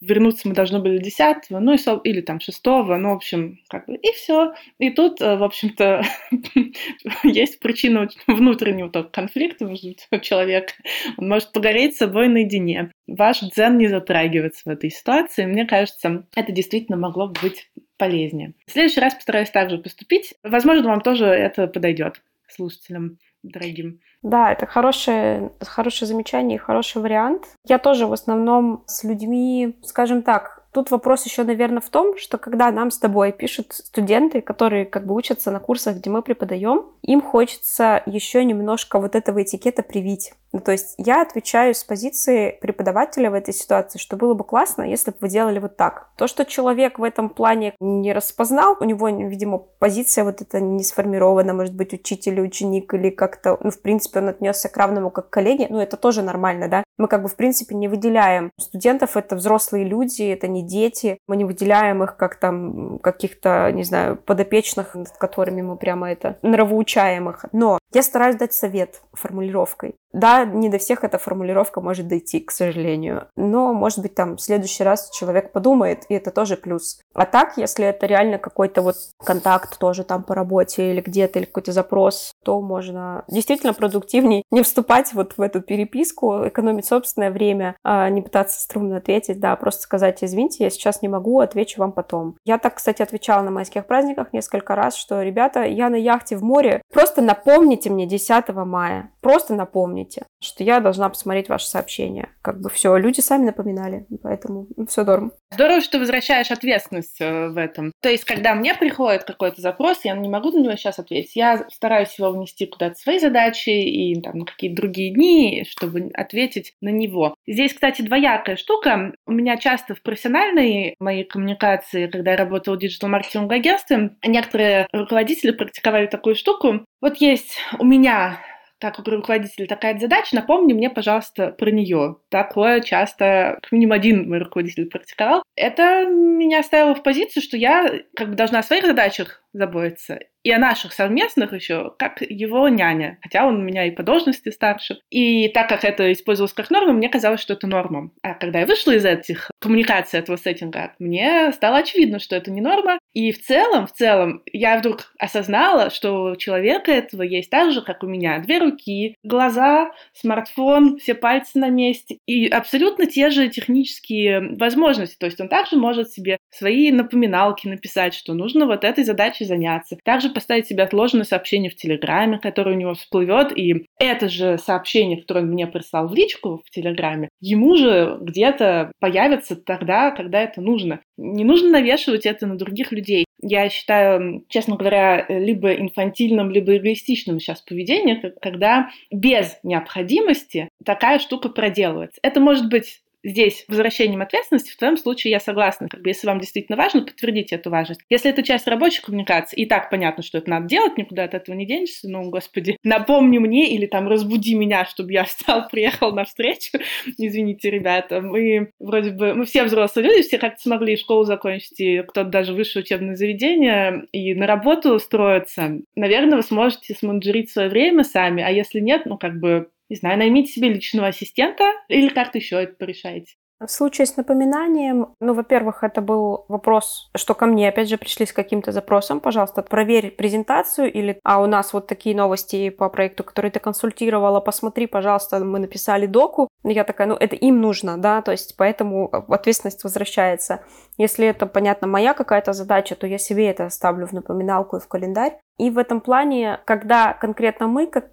вернуться 0.00 0.48
мы 0.48 0.54
должны 0.54 0.80
были 0.80 0.98
10 0.98 1.50
ну 1.50 1.74
и, 1.74 1.78
или 2.08 2.20
там 2.20 2.40
6 2.40 2.60
ну, 2.64 3.10
в 3.10 3.12
общем, 3.12 3.58
как 3.68 3.86
бы, 3.86 3.96
и 3.96 4.12
все. 4.12 4.54
И 4.78 4.90
тут, 4.90 5.20
э, 5.20 5.36
в 5.36 5.42
общем-то, 5.42 6.02
есть 7.24 7.60
причина 7.60 8.08
внутреннего 8.26 8.90
только 8.90 9.10
конфликта 9.10 9.64
между 9.64 9.94
человеком. 10.20 10.76
Он 11.16 11.28
может 11.28 11.52
погореть 11.52 11.94
с 11.94 11.98
собой 11.98 12.28
наедине. 12.28 12.92
Ваш 13.06 13.40
дзен 13.40 13.78
не 13.78 13.88
затрагивается 13.88 14.62
в 14.64 14.68
этой 14.68 14.90
ситуации. 14.90 15.46
Мне 15.46 15.66
кажется, 15.66 16.26
это 16.34 16.52
действительно 16.52 16.96
могло 16.96 17.32
быть 17.42 17.70
полезнее. 17.96 18.54
В 18.66 18.72
следующий 18.72 19.00
раз 19.00 19.14
постараюсь 19.14 19.50
также 19.50 19.78
поступить. 19.78 20.34
Возможно, 20.42 20.88
вам 20.88 21.00
тоже 21.00 21.26
это 21.26 21.66
подойдет 21.66 22.22
слушателям 22.48 23.18
дорогим. 23.42 24.00
Да, 24.22 24.52
это 24.52 24.66
хорошее, 24.66 25.52
хорошее 25.60 26.08
замечание 26.08 26.56
и 26.56 26.60
хороший 26.60 27.00
вариант. 27.00 27.44
Я 27.64 27.78
тоже 27.78 28.06
в 28.06 28.12
основном 28.12 28.84
с 28.86 29.04
людьми, 29.04 29.78
скажем 29.82 30.22
так, 30.22 30.60
Тут 30.72 30.92
вопрос 30.92 31.26
еще, 31.26 31.42
наверное, 31.42 31.80
в 31.80 31.90
том, 31.90 32.16
что 32.16 32.38
когда 32.38 32.70
нам 32.70 32.92
с 32.92 32.98
тобой 32.98 33.32
пишут 33.32 33.72
студенты, 33.72 34.40
которые 34.40 34.86
как 34.86 35.04
бы 35.04 35.16
учатся 35.16 35.50
на 35.50 35.58
курсах, 35.58 35.96
где 35.96 36.10
мы 36.10 36.22
преподаем, 36.22 36.86
им 37.02 37.20
хочется 37.20 38.02
еще 38.06 38.44
немножко 38.44 39.00
вот 39.00 39.16
этого 39.16 39.42
этикета 39.42 39.82
привить. 39.82 40.32
Ну, 40.52 40.60
то 40.60 40.72
есть 40.72 40.94
я 40.98 41.22
отвечаю 41.22 41.74
с 41.74 41.84
позиции 41.84 42.58
преподавателя 42.60 43.30
в 43.30 43.34
этой 43.34 43.54
ситуации, 43.54 43.98
что 43.98 44.16
было 44.16 44.34
бы 44.34 44.44
классно, 44.44 44.82
если 44.82 45.10
бы 45.12 45.18
вы 45.20 45.28
делали 45.28 45.58
вот 45.58 45.76
так. 45.76 46.10
То, 46.16 46.26
что 46.26 46.44
человек 46.44 46.98
в 46.98 47.04
этом 47.04 47.28
плане 47.28 47.74
не 47.80 48.12
распознал, 48.12 48.76
у 48.80 48.84
него, 48.84 49.08
видимо, 49.08 49.58
позиция 49.58 50.24
вот 50.24 50.40
эта 50.40 50.60
не 50.60 50.82
сформирована, 50.82 51.54
может 51.54 51.74
быть, 51.74 51.92
учитель 51.92 52.34
или 52.34 52.40
ученик, 52.40 52.92
или 52.94 53.10
как-то, 53.10 53.58
ну, 53.60 53.70
в 53.70 53.80
принципе, 53.80 54.20
он 54.20 54.28
отнесся 54.28 54.68
к 54.68 54.76
равному 54.76 55.10
как 55.10 55.30
коллеге, 55.30 55.66
ну, 55.70 55.80
это 55.80 55.96
тоже 55.96 56.22
нормально, 56.22 56.68
да. 56.68 56.84
Мы 56.98 57.08
как 57.08 57.22
бы, 57.22 57.28
в 57.28 57.36
принципе, 57.36 57.74
не 57.74 57.88
выделяем 57.88 58.50
студентов, 58.58 59.16
это 59.16 59.36
взрослые 59.36 59.84
люди, 59.84 60.22
это 60.22 60.48
не 60.48 60.62
дети, 60.62 61.18
мы 61.28 61.36
не 61.36 61.44
выделяем 61.44 62.02
их 62.02 62.16
как 62.16 62.36
там 62.36 62.98
каких-то, 62.98 63.70
не 63.72 63.84
знаю, 63.84 64.16
подопечных, 64.16 64.94
над 64.94 65.10
которыми 65.10 65.62
мы 65.62 65.76
прямо 65.76 66.10
это 66.10 66.38
нравоучаемых. 66.42 67.46
Но 67.52 67.78
я 67.92 68.02
стараюсь 68.02 68.36
дать 68.36 68.52
совет 68.52 69.00
формулировкой. 69.12 69.96
Да, 70.12 70.44
не 70.44 70.68
до 70.68 70.78
всех 70.78 71.04
эта 71.04 71.18
формулировка 71.18 71.80
может 71.80 72.08
дойти, 72.08 72.40
к 72.40 72.50
сожалению. 72.50 73.28
Но, 73.36 73.72
может 73.72 74.00
быть, 74.00 74.14
там 74.14 74.36
в 74.36 74.40
следующий 74.40 74.82
раз 74.82 75.10
человек 75.10 75.52
подумает, 75.52 76.04
и 76.08 76.14
это 76.14 76.30
тоже 76.30 76.56
плюс. 76.56 77.00
А 77.14 77.26
так, 77.26 77.56
если 77.56 77.86
это 77.86 78.06
реально 78.06 78.38
какой-то 78.38 78.82
вот 78.82 78.96
контакт 79.24 79.78
тоже 79.78 80.04
там 80.04 80.24
по 80.24 80.34
работе 80.34 80.90
или 80.90 81.00
где-то, 81.00 81.38
или 81.38 81.46
какой-то 81.46 81.72
запрос, 81.72 82.32
то 82.44 82.60
можно 82.60 83.24
действительно 83.28 83.72
продуктивнее 83.72 84.42
не 84.50 84.62
вступать 84.62 85.12
вот 85.12 85.34
в 85.36 85.40
эту 85.40 85.60
переписку, 85.60 86.48
экономить 86.48 86.86
собственное 86.86 87.30
время, 87.30 87.76
а 87.84 88.08
не 88.08 88.22
пытаться 88.22 88.60
струнно 88.60 88.96
ответить, 88.96 89.38
да, 89.38 89.54
просто 89.56 89.82
сказать, 89.82 90.24
извините, 90.24 90.64
я 90.64 90.70
сейчас 90.70 91.02
не 91.02 91.08
могу, 91.08 91.40
отвечу 91.40 91.80
вам 91.80 91.92
потом. 91.92 92.36
Я 92.44 92.58
так, 92.58 92.74
кстати, 92.74 93.02
отвечала 93.02 93.42
на 93.42 93.50
майских 93.50 93.86
праздниках 93.86 94.32
несколько 94.32 94.74
раз, 94.74 94.96
что, 94.96 95.22
ребята, 95.22 95.62
я 95.62 95.88
на 95.88 95.96
яхте 95.96 96.36
в 96.36 96.42
море, 96.42 96.82
просто 96.92 97.22
напомните 97.22 97.90
мне 97.90 98.06
10 98.06 98.48
мая, 98.48 99.10
просто 99.20 99.54
напомните 99.54 99.99
помните, 100.00 100.26
что 100.42 100.64
я 100.64 100.80
должна 100.80 101.08
посмотреть 101.08 101.48
ваше 101.48 101.66
сообщение. 101.66 102.30
Как 102.42 102.60
бы 102.60 102.70
все, 102.70 102.96
люди 102.96 103.20
сами 103.20 103.46
напоминали, 103.46 104.06
поэтому 104.22 104.66
все 104.88 105.04
норм. 105.04 105.32
Здорово, 105.52 105.80
что 105.80 105.98
возвращаешь 105.98 106.50
ответственность 106.50 107.20
э, 107.20 107.48
в 107.48 107.56
этом. 107.56 107.92
То 108.02 108.08
есть, 108.08 108.24
когда 108.24 108.54
мне 108.54 108.74
приходит 108.74 109.24
какой-то 109.24 109.60
запрос, 109.60 110.04
я 110.04 110.14
не 110.14 110.28
могу 110.28 110.50
на 110.50 110.62
него 110.62 110.76
сейчас 110.76 110.98
ответить. 110.98 111.36
Я 111.36 111.66
стараюсь 111.70 112.18
его 112.18 112.30
внести 112.30 112.66
куда-то 112.66 112.94
свои 112.94 113.18
задачи 113.18 113.70
и 113.70 114.20
там, 114.20 114.38
на 114.38 114.44
какие-то 114.46 114.76
другие 114.76 115.12
дни, 115.12 115.64
чтобы 115.68 116.10
ответить 116.14 116.74
на 116.80 116.90
него. 116.90 117.34
Здесь, 117.46 117.74
кстати, 117.74 118.02
двоякая 118.02 118.56
штука. 118.56 119.12
У 119.26 119.32
меня 119.32 119.56
часто 119.56 119.94
в 119.94 120.02
профессиональной 120.02 120.94
моей 121.00 121.24
коммуникации, 121.24 122.06
когда 122.06 122.32
я 122.32 122.36
работала 122.36 122.76
в 122.76 122.78
диджитал-маркетинговом 122.78 123.50
агентстве, 123.50 124.10
некоторые 124.24 124.86
руководители 124.92 125.50
практиковали 125.50 126.06
такую 126.06 126.34
штуку. 126.34 126.84
Вот 127.00 127.16
есть 127.16 127.58
у 127.78 127.84
меня 127.84 128.38
как 128.80 128.98
у 128.98 129.02
руководителя 129.02 129.66
такая 129.66 129.98
задача, 129.98 130.34
напомни 130.34 130.72
мне, 130.72 130.90
пожалуйста, 130.90 131.48
про 131.52 131.70
нее. 131.70 132.16
Такое 132.30 132.80
часто, 132.80 133.58
как 133.62 133.72
минимум 133.72 133.92
один 133.92 134.28
мой 134.28 134.38
руководитель 134.38 134.88
практиковал. 134.88 135.42
Это 135.54 136.06
меня 136.06 136.62
ставило 136.62 136.94
в 136.94 137.02
позицию, 137.02 137.42
что 137.42 137.56
я 137.56 137.90
как 138.16 138.30
бы 138.30 138.34
должна 138.34 138.60
о 138.60 138.62
своих 138.62 138.86
задачах 138.86 139.42
заботиться 139.52 140.18
и 140.42 140.50
о 140.50 140.58
наших 140.58 140.92
совместных 140.92 141.52
еще, 141.52 141.92
как 141.98 142.22
его 142.22 142.68
няня. 142.68 143.18
Хотя 143.22 143.46
он 143.46 143.56
у 143.56 143.62
меня 143.62 143.86
и 143.86 143.90
по 143.90 144.02
должности 144.02 144.50
старше. 144.50 144.98
И 145.10 145.48
так 145.48 145.68
как 145.68 145.84
это 145.84 146.12
использовалось 146.12 146.52
как 146.52 146.70
норма, 146.70 146.92
мне 146.92 147.08
казалось, 147.08 147.40
что 147.40 147.52
это 147.52 147.66
норма. 147.66 148.10
А 148.22 148.34
когда 148.34 148.60
я 148.60 148.66
вышла 148.66 148.92
из 148.92 149.04
этих 149.04 149.50
коммуникаций, 149.60 150.18
этого 150.18 150.36
сеттинга, 150.36 150.94
мне 150.98 151.52
стало 151.52 151.78
очевидно, 151.78 152.18
что 152.18 152.36
это 152.36 152.50
не 152.50 152.60
норма. 152.60 152.98
И 153.12 153.32
в 153.32 153.42
целом, 153.42 153.86
в 153.86 153.92
целом, 153.92 154.42
я 154.52 154.78
вдруг 154.78 155.12
осознала, 155.18 155.90
что 155.90 156.32
у 156.32 156.36
человека 156.36 156.90
этого 156.90 157.22
есть 157.22 157.50
так 157.50 157.72
же, 157.72 157.82
как 157.82 158.02
у 158.02 158.06
меня. 158.06 158.38
Две 158.38 158.58
руки, 158.58 159.16
глаза, 159.22 159.90
смартфон, 160.14 160.98
все 160.98 161.14
пальцы 161.14 161.58
на 161.58 161.68
месте. 161.68 162.18
И 162.26 162.46
абсолютно 162.46 163.06
те 163.06 163.30
же 163.30 163.48
технические 163.48 164.56
возможности. 164.56 165.16
То 165.18 165.26
есть 165.26 165.40
он 165.40 165.48
также 165.48 165.76
может 165.76 166.10
себе 166.10 166.38
свои 166.50 166.90
напоминалки 166.90 167.68
написать, 167.68 168.14
что 168.14 168.32
нужно 168.32 168.66
вот 168.66 168.84
этой 168.84 169.04
задачей 169.04 169.39
заняться. 169.44 169.98
Также 170.04 170.30
поставить 170.30 170.66
себе 170.66 170.82
отложенное 170.82 171.24
сообщение 171.24 171.70
в 171.70 171.76
Телеграме, 171.76 172.38
которое 172.38 172.74
у 172.74 172.78
него 172.78 172.94
всплывет, 172.94 173.56
и 173.56 173.86
это 173.98 174.28
же 174.28 174.58
сообщение, 174.58 175.20
которое 175.20 175.40
он 175.40 175.50
мне 175.50 175.66
прислал 175.66 176.08
в 176.08 176.14
личку 176.14 176.62
в 176.64 176.70
Телеграме, 176.70 177.28
ему 177.40 177.76
же 177.76 178.18
где-то 178.20 178.92
появится 179.00 179.56
тогда, 179.56 180.10
когда 180.10 180.40
это 180.40 180.60
нужно. 180.60 181.00
Не 181.16 181.44
нужно 181.44 181.70
навешивать 181.70 182.26
это 182.26 182.46
на 182.46 182.56
других 182.56 182.92
людей. 182.92 183.24
Я 183.42 183.68
считаю, 183.70 184.44
честно 184.48 184.76
говоря, 184.76 185.24
либо 185.28 185.72
инфантильным, 185.72 186.50
либо 186.50 186.76
эгоистичным 186.76 187.40
сейчас 187.40 187.62
поведение, 187.62 188.34
когда 188.40 188.90
без 189.10 189.58
необходимости 189.62 190.68
такая 190.84 191.18
штука 191.18 191.48
проделывается. 191.48 192.18
Это 192.22 192.40
может 192.40 192.68
быть 192.68 193.00
здесь 193.22 193.64
возвращением 193.68 194.22
ответственности, 194.22 194.72
в 194.72 194.76
твоем 194.76 194.96
случае 194.96 195.32
я 195.32 195.40
согласна. 195.40 195.88
Как 195.88 196.02
бы, 196.02 196.10
если 196.10 196.26
вам 196.26 196.40
действительно 196.40 196.76
важно, 196.76 197.02
подтвердите 197.02 197.56
эту 197.56 197.70
важность. 197.70 198.00
Если 198.08 198.30
это 198.30 198.42
часть 198.42 198.66
рабочей 198.66 199.02
коммуникации, 199.02 199.56
и 199.56 199.66
так 199.66 199.90
понятно, 199.90 200.22
что 200.22 200.38
это 200.38 200.50
надо 200.50 200.66
делать, 200.66 200.96
никуда 200.98 201.24
от 201.24 201.34
этого 201.34 201.54
не 201.54 201.66
денешься, 201.66 202.08
ну, 202.08 202.28
господи, 202.30 202.76
напомни 202.84 203.38
мне 203.38 203.70
или 203.70 203.86
там 203.86 204.08
разбуди 204.08 204.54
меня, 204.54 204.84
чтобы 204.84 205.12
я 205.12 205.24
встал, 205.24 205.68
приехал 205.68 206.12
на 206.12 206.24
встречу. 206.24 206.78
Извините, 207.18 207.70
ребята, 207.70 208.20
мы 208.20 208.72
вроде 208.78 209.10
бы, 209.10 209.34
мы 209.34 209.44
все 209.44 209.64
взрослые 209.64 210.08
люди, 210.08 210.22
все 210.22 210.38
как-то 210.38 210.62
смогли 210.62 210.96
школу 210.96 211.24
закончить, 211.24 211.78
и 211.80 212.02
кто-то 212.02 212.30
даже 212.30 212.54
высшее 212.54 212.82
учебное 212.82 213.16
заведение, 213.16 214.04
и 214.12 214.34
на 214.34 214.46
работу 214.46 214.94
устроиться. 214.94 215.78
Наверное, 215.94 216.36
вы 216.36 216.42
сможете 216.42 216.94
сменеджерить 216.94 217.50
свое 217.50 217.68
время 217.68 218.04
сами, 218.04 218.42
а 218.42 218.50
если 218.50 218.80
нет, 218.80 219.06
ну, 219.06 219.18
как 219.18 219.38
бы 219.38 219.68
не 219.90 219.96
знаю, 219.96 220.18
наймите 220.18 220.52
себе 220.52 220.72
личного 220.72 221.08
ассистента 221.08 221.64
или 221.88 222.08
как-то 222.08 222.38
еще 222.38 222.62
это 222.62 222.74
порешаете. 222.74 223.34
В 223.60 223.70
случае 223.70 224.06
с 224.06 224.16
напоминанием, 224.16 225.08
ну, 225.20 225.34
во-первых, 225.34 225.84
это 225.84 226.00
был 226.00 226.46
вопрос, 226.48 227.10
что 227.14 227.34
ко 227.34 227.44
мне, 227.44 227.68
опять 227.68 227.90
же, 227.90 227.98
пришли 227.98 228.24
с 228.24 228.32
каким-то 228.32 228.72
запросом, 228.72 229.20
пожалуйста, 229.20 229.60
проверь 229.60 230.12
презентацию, 230.12 230.90
или, 230.90 231.20
а 231.24 231.42
у 231.42 231.46
нас 231.46 231.74
вот 231.74 231.86
такие 231.86 232.16
новости 232.16 232.70
по 232.70 232.88
проекту, 232.88 233.22
который 233.22 233.50
ты 233.50 233.60
консультировала, 233.60 234.40
посмотри, 234.40 234.86
пожалуйста, 234.86 235.40
мы 235.40 235.58
написали 235.58 236.06
доку. 236.06 236.48
Я 236.64 236.84
такая, 236.84 237.06
ну, 237.06 237.16
это 237.16 237.36
им 237.36 237.60
нужно, 237.60 237.98
да, 237.98 238.22
то 238.22 238.32
есть 238.32 238.54
поэтому 238.56 239.10
ответственность 239.28 239.84
возвращается. 239.84 240.64
Если 240.96 241.26
это, 241.26 241.44
понятно, 241.44 241.86
моя 241.86 242.14
какая-то 242.14 242.54
задача, 242.54 242.96
то 242.96 243.06
я 243.06 243.18
себе 243.18 243.48
это 243.48 243.66
оставлю 243.66 244.06
в 244.06 244.12
напоминалку 244.12 244.78
и 244.78 244.80
в 244.80 244.88
календарь. 244.88 245.38
И 245.58 245.68
в 245.68 245.76
этом 245.76 246.00
плане, 246.00 246.60
когда 246.64 247.12
конкретно 247.12 247.66
мы, 247.66 247.86
как 247.86 248.10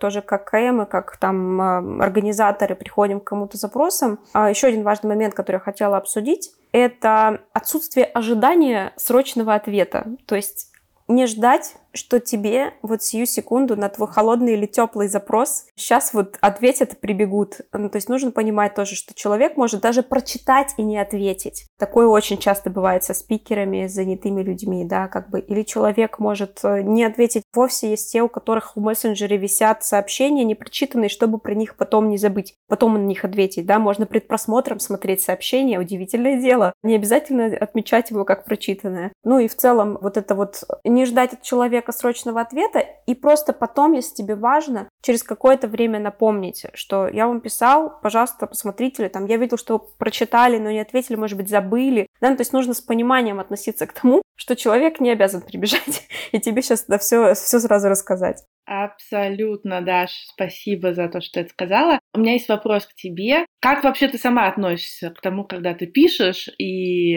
тоже 0.00 0.22
как 0.22 0.50
КМ 0.50 0.82
и 0.82 0.86
как 0.86 1.16
там 1.16 1.60
а, 1.60 1.78
организаторы 2.00 2.74
приходим 2.74 3.20
к 3.20 3.24
кому-то 3.24 3.56
запросам, 3.56 4.18
а, 4.32 4.50
еще 4.50 4.68
один 4.68 4.82
важный 4.82 5.08
момент, 5.08 5.34
который 5.34 5.56
я 5.56 5.60
хотела 5.60 5.96
обсудить, 5.96 6.52
это 6.72 7.40
отсутствие 7.52 8.06
ожидания 8.06 8.92
срочного 8.96 9.54
ответа. 9.54 10.06
То 10.26 10.36
есть 10.36 10.70
не 11.08 11.26
ждать 11.26 11.74
что 11.98 12.20
тебе 12.20 12.74
вот 12.82 13.02
сию 13.02 13.26
секунду 13.26 13.76
на 13.76 13.88
твой 13.88 14.08
холодный 14.08 14.54
или 14.54 14.66
теплый 14.66 15.08
запрос 15.08 15.66
сейчас 15.76 16.14
вот 16.14 16.36
ответят 16.40 16.94
и 16.94 16.96
прибегут. 16.96 17.60
Ну, 17.72 17.90
то 17.90 17.96
есть 17.96 18.08
нужно 18.08 18.30
понимать 18.30 18.74
тоже, 18.74 18.94
что 18.94 19.14
человек 19.14 19.56
может 19.56 19.80
даже 19.80 20.02
прочитать 20.02 20.74
и 20.76 20.82
не 20.82 20.98
ответить. 20.98 21.66
Такое 21.78 22.06
очень 22.06 22.38
часто 22.38 22.70
бывает 22.70 23.04
со 23.04 23.14
спикерами, 23.14 23.86
с 23.86 23.92
занятыми 23.92 24.42
людьми, 24.42 24.84
да, 24.84 25.08
как 25.08 25.30
бы. 25.30 25.40
Или 25.40 25.62
человек 25.62 26.18
может 26.18 26.60
э, 26.62 26.82
не 26.82 27.04
ответить 27.04 27.42
вовсе. 27.54 27.90
Есть 27.90 28.12
те, 28.12 28.22
у 28.22 28.28
которых 28.28 28.76
в 28.76 28.80
мессенджере 28.80 29.36
висят 29.36 29.84
сообщения 29.84 30.44
непрочитанные, 30.44 31.08
чтобы 31.08 31.38
про 31.38 31.54
них 31.54 31.76
потом 31.76 32.08
не 32.08 32.18
забыть, 32.18 32.54
потом 32.68 32.94
на 32.94 32.98
них 33.06 33.24
ответить, 33.24 33.66
да. 33.66 33.78
Можно 33.78 34.06
предпросмотром 34.06 34.80
смотреть 34.80 35.22
сообщение, 35.22 35.78
удивительное 35.78 36.40
дело. 36.40 36.72
Не 36.82 36.96
обязательно 36.96 37.46
отмечать 37.46 38.10
его 38.10 38.24
как 38.24 38.44
прочитанное. 38.44 39.12
Ну 39.24 39.38
и 39.38 39.48
в 39.48 39.56
целом 39.56 39.98
вот 40.00 40.16
это 40.16 40.34
вот 40.34 40.64
не 40.84 41.04
ждать 41.04 41.32
от 41.32 41.42
человека 41.42 41.87
человека 41.88 41.92
срочного 41.92 42.40
ответа, 42.40 42.84
и 43.06 43.14
просто 43.14 43.52
потом, 43.52 43.92
если 43.92 44.14
тебе 44.14 44.34
важно, 44.34 44.88
через 45.02 45.22
какое-то 45.22 45.68
время 45.68 45.98
напомнить, 45.98 46.66
что 46.74 47.08
я 47.08 47.26
вам 47.26 47.40
писал, 47.40 48.00
пожалуйста, 48.02 48.46
посмотрите, 48.46 49.02
или 49.02 49.08
там 49.08 49.26
я 49.26 49.36
видел, 49.36 49.56
что 49.56 49.78
вы 49.78 49.84
прочитали, 49.98 50.58
но 50.58 50.70
не 50.70 50.80
ответили, 50.80 51.16
может 51.16 51.36
быть, 51.36 51.48
забыли. 51.48 52.06
Да? 52.20 52.30
Ну, 52.30 52.36
то 52.36 52.42
есть 52.42 52.52
нужно 52.52 52.74
с 52.74 52.80
пониманием 52.80 53.40
относиться 53.40 53.86
к 53.86 53.92
тому, 53.92 54.22
что 54.36 54.56
человек 54.56 55.00
не 55.00 55.10
обязан 55.10 55.40
прибежать 55.40 56.08
и 56.32 56.40
тебе 56.40 56.62
сейчас 56.62 56.84
да, 56.88 56.98
все, 56.98 57.34
все 57.34 57.60
сразу 57.60 57.88
рассказать. 57.88 58.44
Абсолютно, 58.66 59.80
Даш, 59.80 60.10
спасибо 60.34 60.92
за 60.92 61.08
то, 61.08 61.22
что 61.22 61.34
ты 61.34 61.40
это 61.40 61.50
сказала. 61.50 61.98
У 62.14 62.20
меня 62.20 62.32
есть 62.32 62.48
вопрос 62.48 62.86
к 62.86 62.94
тебе. 62.94 63.46
Как 63.60 63.82
вообще 63.82 64.08
ты 64.08 64.18
сама 64.18 64.46
относишься 64.46 65.10
к 65.10 65.20
тому, 65.22 65.44
когда 65.44 65.72
ты 65.72 65.86
пишешь, 65.86 66.50
и 66.58 67.14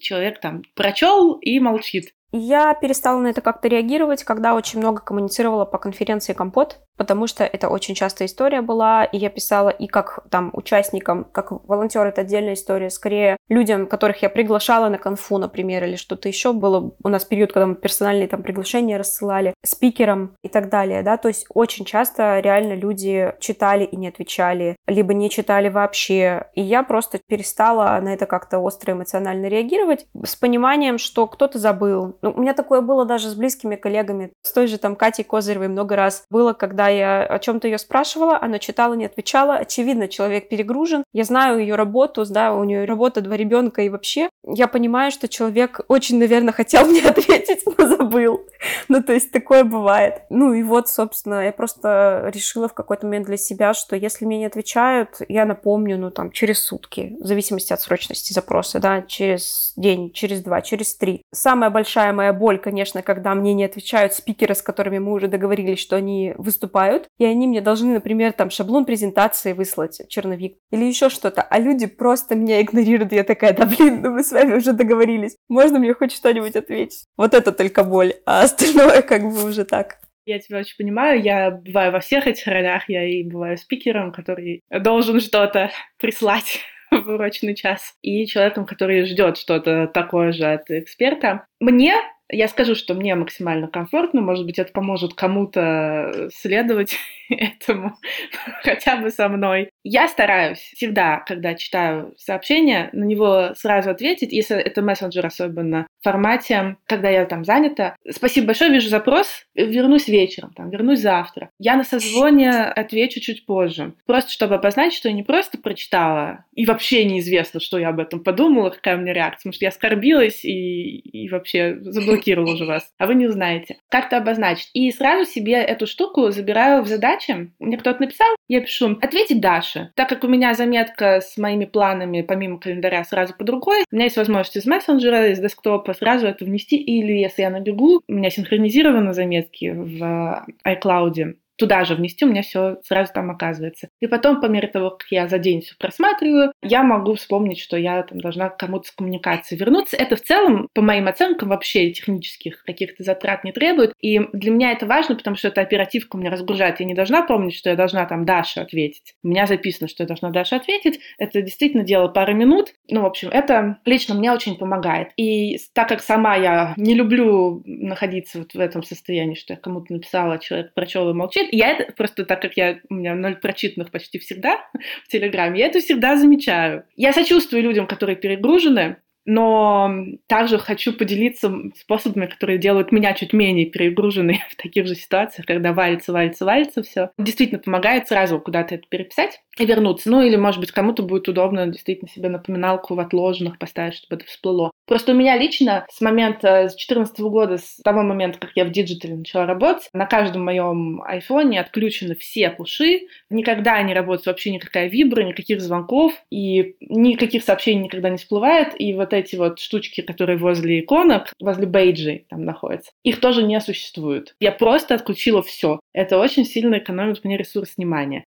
человек 0.00 0.40
там 0.40 0.62
прочел 0.74 1.38
и 1.40 1.58
молчит? 1.58 2.12
Я 2.32 2.74
перестала 2.74 3.18
на 3.18 3.28
это 3.28 3.40
как-то 3.40 3.68
реагировать, 3.68 4.22
когда 4.24 4.54
очень 4.54 4.78
много 4.78 5.00
коммуницировала 5.00 5.64
по 5.64 5.78
конференции 5.78 6.32
«Компот», 6.32 6.80
потому 6.96 7.26
что 7.26 7.44
это 7.44 7.68
очень 7.70 7.94
частая 7.94 8.28
история 8.28 8.60
была, 8.60 9.04
и 9.04 9.16
я 9.16 9.30
писала 9.30 9.70
и 9.70 9.86
как 9.86 10.20
там 10.30 10.50
участникам, 10.52 11.24
как 11.24 11.50
волонтер, 11.66 12.06
это 12.06 12.20
отдельная 12.20 12.52
история, 12.52 12.90
скорее 12.90 13.38
людям, 13.48 13.86
которых 13.86 14.22
я 14.22 14.28
приглашала 14.28 14.90
на 14.90 14.98
конфу, 14.98 15.38
например, 15.38 15.82
или 15.84 15.96
что-то 15.96 16.28
еще 16.28 16.52
было. 16.52 16.92
У 17.02 17.08
нас 17.08 17.24
период, 17.24 17.52
когда 17.52 17.66
мы 17.66 17.74
персональные 17.74 18.28
там 18.28 18.42
приглашения 18.42 18.98
рассылали, 18.98 19.54
спикерам 19.64 20.36
и 20.44 20.48
так 20.48 20.68
далее, 20.68 21.02
да, 21.02 21.16
то 21.16 21.28
есть 21.28 21.46
очень 21.48 21.86
часто 21.86 22.38
реально 22.40 22.74
люди 22.74 23.32
читали 23.40 23.84
и 23.84 23.96
не 23.96 24.08
отвечали, 24.08 24.76
либо 24.86 25.14
не 25.14 25.30
читали 25.30 25.70
вообще, 25.70 26.48
и 26.54 26.60
я 26.60 26.82
просто 26.82 27.18
перестала 27.26 27.98
на 28.02 28.12
это 28.12 28.26
как-то 28.26 28.58
остро 28.58 28.92
эмоционально 28.92 29.46
реагировать 29.46 30.06
с 30.22 30.36
пониманием, 30.36 30.98
что 30.98 31.26
кто-то 31.26 31.58
забыл. 31.58 32.18
Ну, 32.22 32.32
у 32.36 32.40
меня 32.40 32.54
такое 32.54 32.80
было 32.80 33.04
даже 33.04 33.28
с 33.28 33.34
близкими 33.34 33.76
коллегами, 33.76 34.32
с 34.42 34.52
той 34.52 34.66
же 34.66 34.78
там 34.78 34.96
Катей 34.96 35.24
Козыревой 35.24 35.68
много 35.68 35.96
раз 35.96 36.24
было, 36.30 36.52
когда 36.52 36.88
я 36.88 37.24
о 37.24 37.38
чем-то 37.38 37.68
ее 37.68 37.78
спрашивала, 37.78 38.38
она 38.40 38.58
читала, 38.58 38.94
не 38.94 39.06
отвечала. 39.06 39.56
Очевидно, 39.56 40.08
человек 40.08 40.48
перегружен. 40.48 41.04
Я 41.12 41.24
знаю 41.24 41.58
ее 41.58 41.74
работу, 41.74 42.24
да, 42.26 42.54
у 42.54 42.64
нее 42.64 42.84
работа 42.84 43.20
два 43.20 43.36
ребенка 43.36 43.82
и 43.82 43.88
вообще. 43.88 44.28
Я 44.46 44.68
понимаю, 44.68 45.10
что 45.10 45.28
человек 45.28 45.80
очень, 45.88 46.18
наверное, 46.18 46.52
хотел 46.52 46.86
мне 46.86 47.02
ответить, 47.02 47.62
но 47.66 47.88
забыл. 47.88 48.46
Ну, 48.88 49.02
то 49.02 49.12
есть 49.12 49.32
такое 49.32 49.64
бывает. 49.64 50.22
Ну 50.30 50.52
и 50.52 50.62
вот, 50.62 50.88
собственно, 50.88 51.44
я 51.44 51.52
просто 51.52 52.30
решила 52.34 52.68
в 52.68 52.74
какой-то 52.74 53.06
момент 53.06 53.26
для 53.26 53.36
себя, 53.36 53.74
что 53.74 53.96
если 53.96 54.24
мне 54.24 54.38
не 54.38 54.46
отвечают, 54.46 55.16
я 55.28 55.44
напомню, 55.44 55.98
ну, 55.98 56.10
там, 56.10 56.30
через 56.30 56.62
сутки, 56.62 57.16
в 57.20 57.26
зависимости 57.26 57.72
от 57.72 57.80
срочности 57.80 58.32
запроса, 58.32 58.80
да, 58.80 59.02
через 59.02 59.72
день, 59.76 60.12
через 60.12 60.42
два, 60.42 60.60
через 60.60 60.94
три. 60.96 61.22
Самая 61.32 61.70
большая 61.70 62.09
моя 62.12 62.32
боль, 62.32 62.58
конечно, 62.58 63.02
когда 63.02 63.34
мне 63.34 63.54
не 63.54 63.64
отвечают 63.64 64.14
спикеры, 64.14 64.54
с 64.54 64.62
которыми 64.62 64.98
мы 64.98 65.12
уже 65.12 65.28
договорились, 65.28 65.78
что 65.78 65.96
они 65.96 66.34
выступают, 66.36 67.08
и 67.18 67.24
они 67.24 67.46
мне 67.46 67.60
должны, 67.60 67.94
например, 67.94 68.32
там 68.32 68.50
шаблон 68.50 68.84
презентации 68.84 69.52
выслать, 69.52 70.02
черновик, 70.08 70.56
или 70.70 70.84
еще 70.84 71.08
что-то, 71.08 71.42
а 71.42 71.58
люди 71.58 71.86
просто 71.86 72.34
меня 72.34 72.60
игнорируют, 72.60 73.12
я 73.12 73.24
такая, 73.24 73.52
да 73.52 73.66
блин, 73.66 74.02
ну 74.02 74.10
мы 74.12 74.22
с 74.22 74.32
вами 74.32 74.54
уже 74.54 74.72
договорились, 74.72 75.36
можно 75.48 75.78
мне 75.78 75.94
хоть 75.94 76.12
что-нибудь 76.12 76.56
ответить? 76.56 77.04
Вот 77.16 77.34
это 77.34 77.52
только 77.52 77.84
боль, 77.84 78.14
а 78.26 78.42
остальное 78.42 79.02
как 79.02 79.22
бы 79.22 79.48
уже 79.48 79.64
так. 79.64 79.98
Я 80.26 80.38
тебя 80.38 80.58
очень 80.58 80.76
понимаю, 80.76 81.20
я 81.22 81.50
бываю 81.50 81.92
во 81.92 82.00
всех 82.00 82.26
этих 82.26 82.46
ролях, 82.46 82.88
я 82.88 83.04
и 83.04 83.22
бываю 83.24 83.56
спикером, 83.56 84.12
который 84.12 84.60
должен 84.70 85.20
что-то 85.20 85.70
прислать 85.98 86.60
в 87.04 87.08
урочный 87.08 87.54
час, 87.54 87.94
и 88.02 88.26
человеком, 88.26 88.66
который 88.66 89.04
ждет 89.04 89.36
что-то 89.36 89.86
такое 89.86 90.32
же 90.32 90.44
от 90.44 90.70
эксперта. 90.70 91.46
Мне 91.60 91.94
я 92.32 92.48
скажу, 92.48 92.74
что 92.74 92.94
мне 92.94 93.14
максимально 93.14 93.68
комфортно, 93.68 94.20
может 94.20 94.46
быть, 94.46 94.58
это 94.58 94.72
поможет 94.72 95.14
кому-то 95.14 96.30
следовать 96.32 96.96
этому, 97.38 97.94
хотя 98.62 98.96
бы 98.96 99.10
со 99.10 99.28
мной. 99.28 99.70
Я 99.84 100.08
стараюсь 100.08 100.58
всегда, 100.58 101.18
когда 101.26 101.54
читаю 101.54 102.14
сообщение, 102.16 102.90
на 102.92 103.04
него 103.04 103.50
сразу 103.54 103.90
ответить, 103.90 104.32
если 104.32 104.56
это 104.56 104.82
мессенджер 104.82 105.24
особенно, 105.24 105.86
в 106.00 106.04
формате, 106.04 106.76
когда 106.86 107.08
я 107.08 107.24
там 107.26 107.44
занята. 107.44 107.96
Спасибо 108.10 108.48
большое, 108.48 108.70
вижу 108.70 108.88
запрос, 108.88 109.44
вернусь 109.54 110.08
вечером, 110.08 110.52
там, 110.54 110.70
вернусь 110.70 111.00
завтра. 111.00 111.50
Я 111.58 111.76
на 111.76 111.84
созвоне 111.84 112.50
отвечу 112.50 113.20
чуть 113.20 113.46
позже. 113.46 113.94
Просто 114.06 114.30
чтобы 114.30 114.56
обозначить, 114.56 114.98
что 114.98 115.08
я 115.08 115.14
не 115.14 115.22
просто 115.22 115.58
прочитала, 115.58 116.44
и 116.54 116.66
вообще 116.66 117.04
неизвестно, 117.04 117.60
что 117.60 117.78
я 117.78 117.90
об 117.90 118.00
этом 118.00 118.20
подумала, 118.22 118.70
какая 118.70 118.96
у 118.96 119.00
меня 119.00 119.12
реакция, 119.12 119.52
что 119.52 119.64
я 119.64 119.68
оскорбилась 119.68 120.44
и, 120.44 120.98
и 120.98 121.28
вообще 121.28 121.78
заблокировала 121.80 122.54
уже 122.54 122.64
вас, 122.64 122.92
а 122.98 123.06
вы 123.06 123.14
не 123.14 123.26
узнаете. 123.26 123.76
Как-то 123.88 124.16
обозначить. 124.16 124.70
И 124.74 124.90
сразу 124.90 125.30
себе 125.30 125.54
эту 125.54 125.86
штуку 125.86 126.30
забираю 126.30 126.82
в 126.82 126.88
задачи. 127.20 127.50
Мне 127.58 127.76
кто-то 127.76 128.00
написал, 128.00 128.28
я 128.48 128.60
пишу, 128.60 128.98
ответить 129.00 129.40
Даше. 129.40 129.90
Так 129.94 130.08
как 130.08 130.24
у 130.24 130.28
меня 130.28 130.54
заметка 130.54 131.20
с 131.20 131.36
моими 131.36 131.64
планами, 131.64 132.22
помимо 132.22 132.58
календаря, 132.58 133.04
сразу 133.04 133.34
по 133.36 133.44
другой, 133.44 133.84
у 133.90 133.94
меня 133.94 134.04
есть 134.04 134.16
возможность 134.16 134.56
из 134.56 134.66
мессенджера, 134.66 135.28
из 135.28 135.38
десктопа 135.38 135.94
сразу 135.94 136.26
это 136.26 136.44
внести, 136.44 136.76
или 136.76 137.12
если 137.12 137.42
я 137.42 137.50
набегу, 137.50 138.02
у 138.06 138.12
меня 138.12 138.30
синхронизированы 138.30 139.12
заметки 139.14 139.70
в 139.70 140.46
iCloud, 140.66 141.34
туда 141.60 141.84
же 141.84 141.94
внести, 141.94 142.24
у 142.24 142.28
меня 142.28 142.42
все 142.42 142.78
сразу 142.82 143.12
там 143.12 143.30
оказывается. 143.30 143.90
И 144.00 144.06
потом, 144.06 144.40
по 144.40 144.46
мере 144.46 144.66
того, 144.66 144.90
как 144.90 145.06
я 145.10 145.28
за 145.28 145.38
день 145.38 145.60
все 145.60 145.74
просматриваю, 145.78 146.52
я 146.62 146.82
могу 146.82 147.14
вспомнить, 147.14 147.60
что 147.60 147.76
я 147.76 148.02
там 148.02 148.18
должна 148.18 148.48
кому-то 148.48 148.88
с 148.88 148.90
коммуникацией 148.90 149.58
вернуться. 149.60 149.96
Это 149.96 150.16
в 150.16 150.22
целом, 150.22 150.68
по 150.74 150.80
моим 150.80 151.06
оценкам, 151.06 151.50
вообще 151.50 151.90
технических 151.90 152.64
каких-то 152.64 153.02
затрат 153.02 153.44
не 153.44 153.52
требует. 153.52 153.92
И 154.00 154.20
для 154.32 154.50
меня 154.50 154.72
это 154.72 154.86
важно, 154.86 155.16
потому 155.16 155.36
что 155.36 155.48
эта 155.48 155.60
оперативка 155.60 156.16
меня 156.16 156.30
разгружает. 156.30 156.80
Я 156.80 156.86
не 156.86 156.94
должна 156.94 157.22
помнить, 157.22 157.54
что 157.54 157.68
я 157.68 157.76
должна 157.76 158.06
там 158.06 158.24
Даше 158.24 158.60
ответить. 158.60 159.14
У 159.22 159.28
меня 159.28 159.46
записано, 159.46 159.86
что 159.86 160.02
я 160.02 160.06
должна 160.06 160.30
Даше 160.30 160.54
ответить. 160.54 161.00
Это 161.18 161.42
действительно 161.42 161.84
дело 161.84 162.08
пары 162.08 162.32
минут. 162.32 162.72
Ну, 162.88 163.02
в 163.02 163.06
общем, 163.06 163.28
это 163.28 163.78
лично 163.84 164.14
мне 164.14 164.32
очень 164.32 164.56
помогает. 164.56 165.08
И 165.16 165.58
так 165.74 165.90
как 165.90 166.00
сама 166.00 166.36
я 166.36 166.72
не 166.78 166.94
люблю 166.94 167.62
находиться 167.66 168.38
вот 168.38 168.54
в 168.54 168.60
этом 168.60 168.82
состоянии, 168.82 169.34
что 169.34 169.52
я 169.52 169.58
кому-то 169.58 169.92
написала, 169.92 170.38
человек 170.38 170.72
прочел 170.72 171.10
и 171.10 171.14
молчит, 171.14 171.49
я 171.50 171.70
это 171.72 171.92
просто 171.92 172.24
так 172.24 172.40
как 172.42 172.56
я 172.56 172.80
у 172.88 172.94
меня 172.94 173.14
ноль 173.14 173.36
прочитанных 173.36 173.90
почти 173.90 174.18
всегда 174.18 174.58
в 175.04 175.08
Телеграме, 175.08 175.60
я 175.60 175.66
это 175.66 175.80
всегда 175.80 176.16
замечаю. 176.16 176.84
Я 176.96 177.12
сочувствую 177.12 177.62
людям, 177.62 177.86
которые 177.86 178.16
перегружены, 178.16 178.96
но 179.26 179.92
также 180.26 180.58
хочу 180.58 180.92
поделиться 180.92 181.52
способами, 181.76 182.26
которые 182.26 182.58
делают 182.58 182.90
меня 182.90 183.12
чуть 183.12 183.32
менее 183.32 183.66
перегруженной 183.66 184.42
в 184.50 184.56
таких 184.56 184.86
же 184.86 184.94
ситуациях, 184.94 185.46
когда 185.46 185.72
валится, 185.72 186.12
валится, 186.12 186.44
валится 186.44 186.82
все. 186.82 187.10
Действительно 187.18 187.60
помогает 187.60 188.08
сразу 188.08 188.40
куда-то 188.40 188.74
это 188.76 188.84
переписать 188.88 189.40
и 189.58 189.66
вернуться. 189.66 190.10
Ну 190.10 190.22
или, 190.22 190.36
может 190.36 190.60
быть, 190.60 190.72
кому-то 190.72 191.02
будет 191.02 191.28
удобно 191.28 191.66
действительно 191.66 192.08
себе 192.08 192.28
напоминалку 192.28 192.94
в 192.94 193.00
отложенных 193.00 193.58
поставить, 193.58 193.94
чтобы 193.94 194.16
это 194.16 194.26
всплыло. 194.26 194.69
Просто 194.90 195.12
у 195.12 195.14
меня 195.14 195.38
лично 195.38 195.86
с 195.88 196.00
момента, 196.00 196.68
с 196.68 196.74
2014 196.74 197.20
года, 197.20 197.58
с 197.58 197.76
того 197.84 198.02
момента, 198.02 198.40
как 198.40 198.50
я 198.56 198.64
в 198.64 198.72
диджитале 198.72 199.14
начала 199.14 199.46
работать, 199.46 199.88
на 199.92 200.04
каждом 200.04 200.44
моем 200.44 201.00
айфоне 201.02 201.60
отключены 201.60 202.16
все 202.16 202.50
пуши, 202.50 203.02
никогда 203.30 203.80
не 203.82 203.94
работает 203.94 204.26
вообще 204.26 204.50
никакая 204.50 204.88
вибра, 204.88 205.22
никаких 205.22 205.60
звонков, 205.60 206.12
и 206.28 206.74
никаких 206.80 207.44
сообщений 207.44 207.84
никогда 207.84 208.10
не 208.10 208.16
всплывает, 208.16 208.72
и 208.80 208.92
вот 208.92 209.12
эти 209.12 209.36
вот 209.36 209.60
штучки, 209.60 210.00
которые 210.00 210.38
возле 210.38 210.80
иконок, 210.80 211.34
возле 211.40 211.66
бейджей 211.68 212.26
там 212.28 212.44
находятся, 212.44 212.90
их 213.04 213.20
тоже 213.20 213.44
не 213.44 213.60
существует. 213.60 214.34
Я 214.40 214.50
просто 214.50 214.96
отключила 214.96 215.40
все. 215.44 215.78
Это 215.92 216.18
очень 216.18 216.44
сильно 216.44 216.78
экономит 216.78 217.22
мне 217.22 217.36
ресурс 217.36 217.74
внимания. 217.76 218.24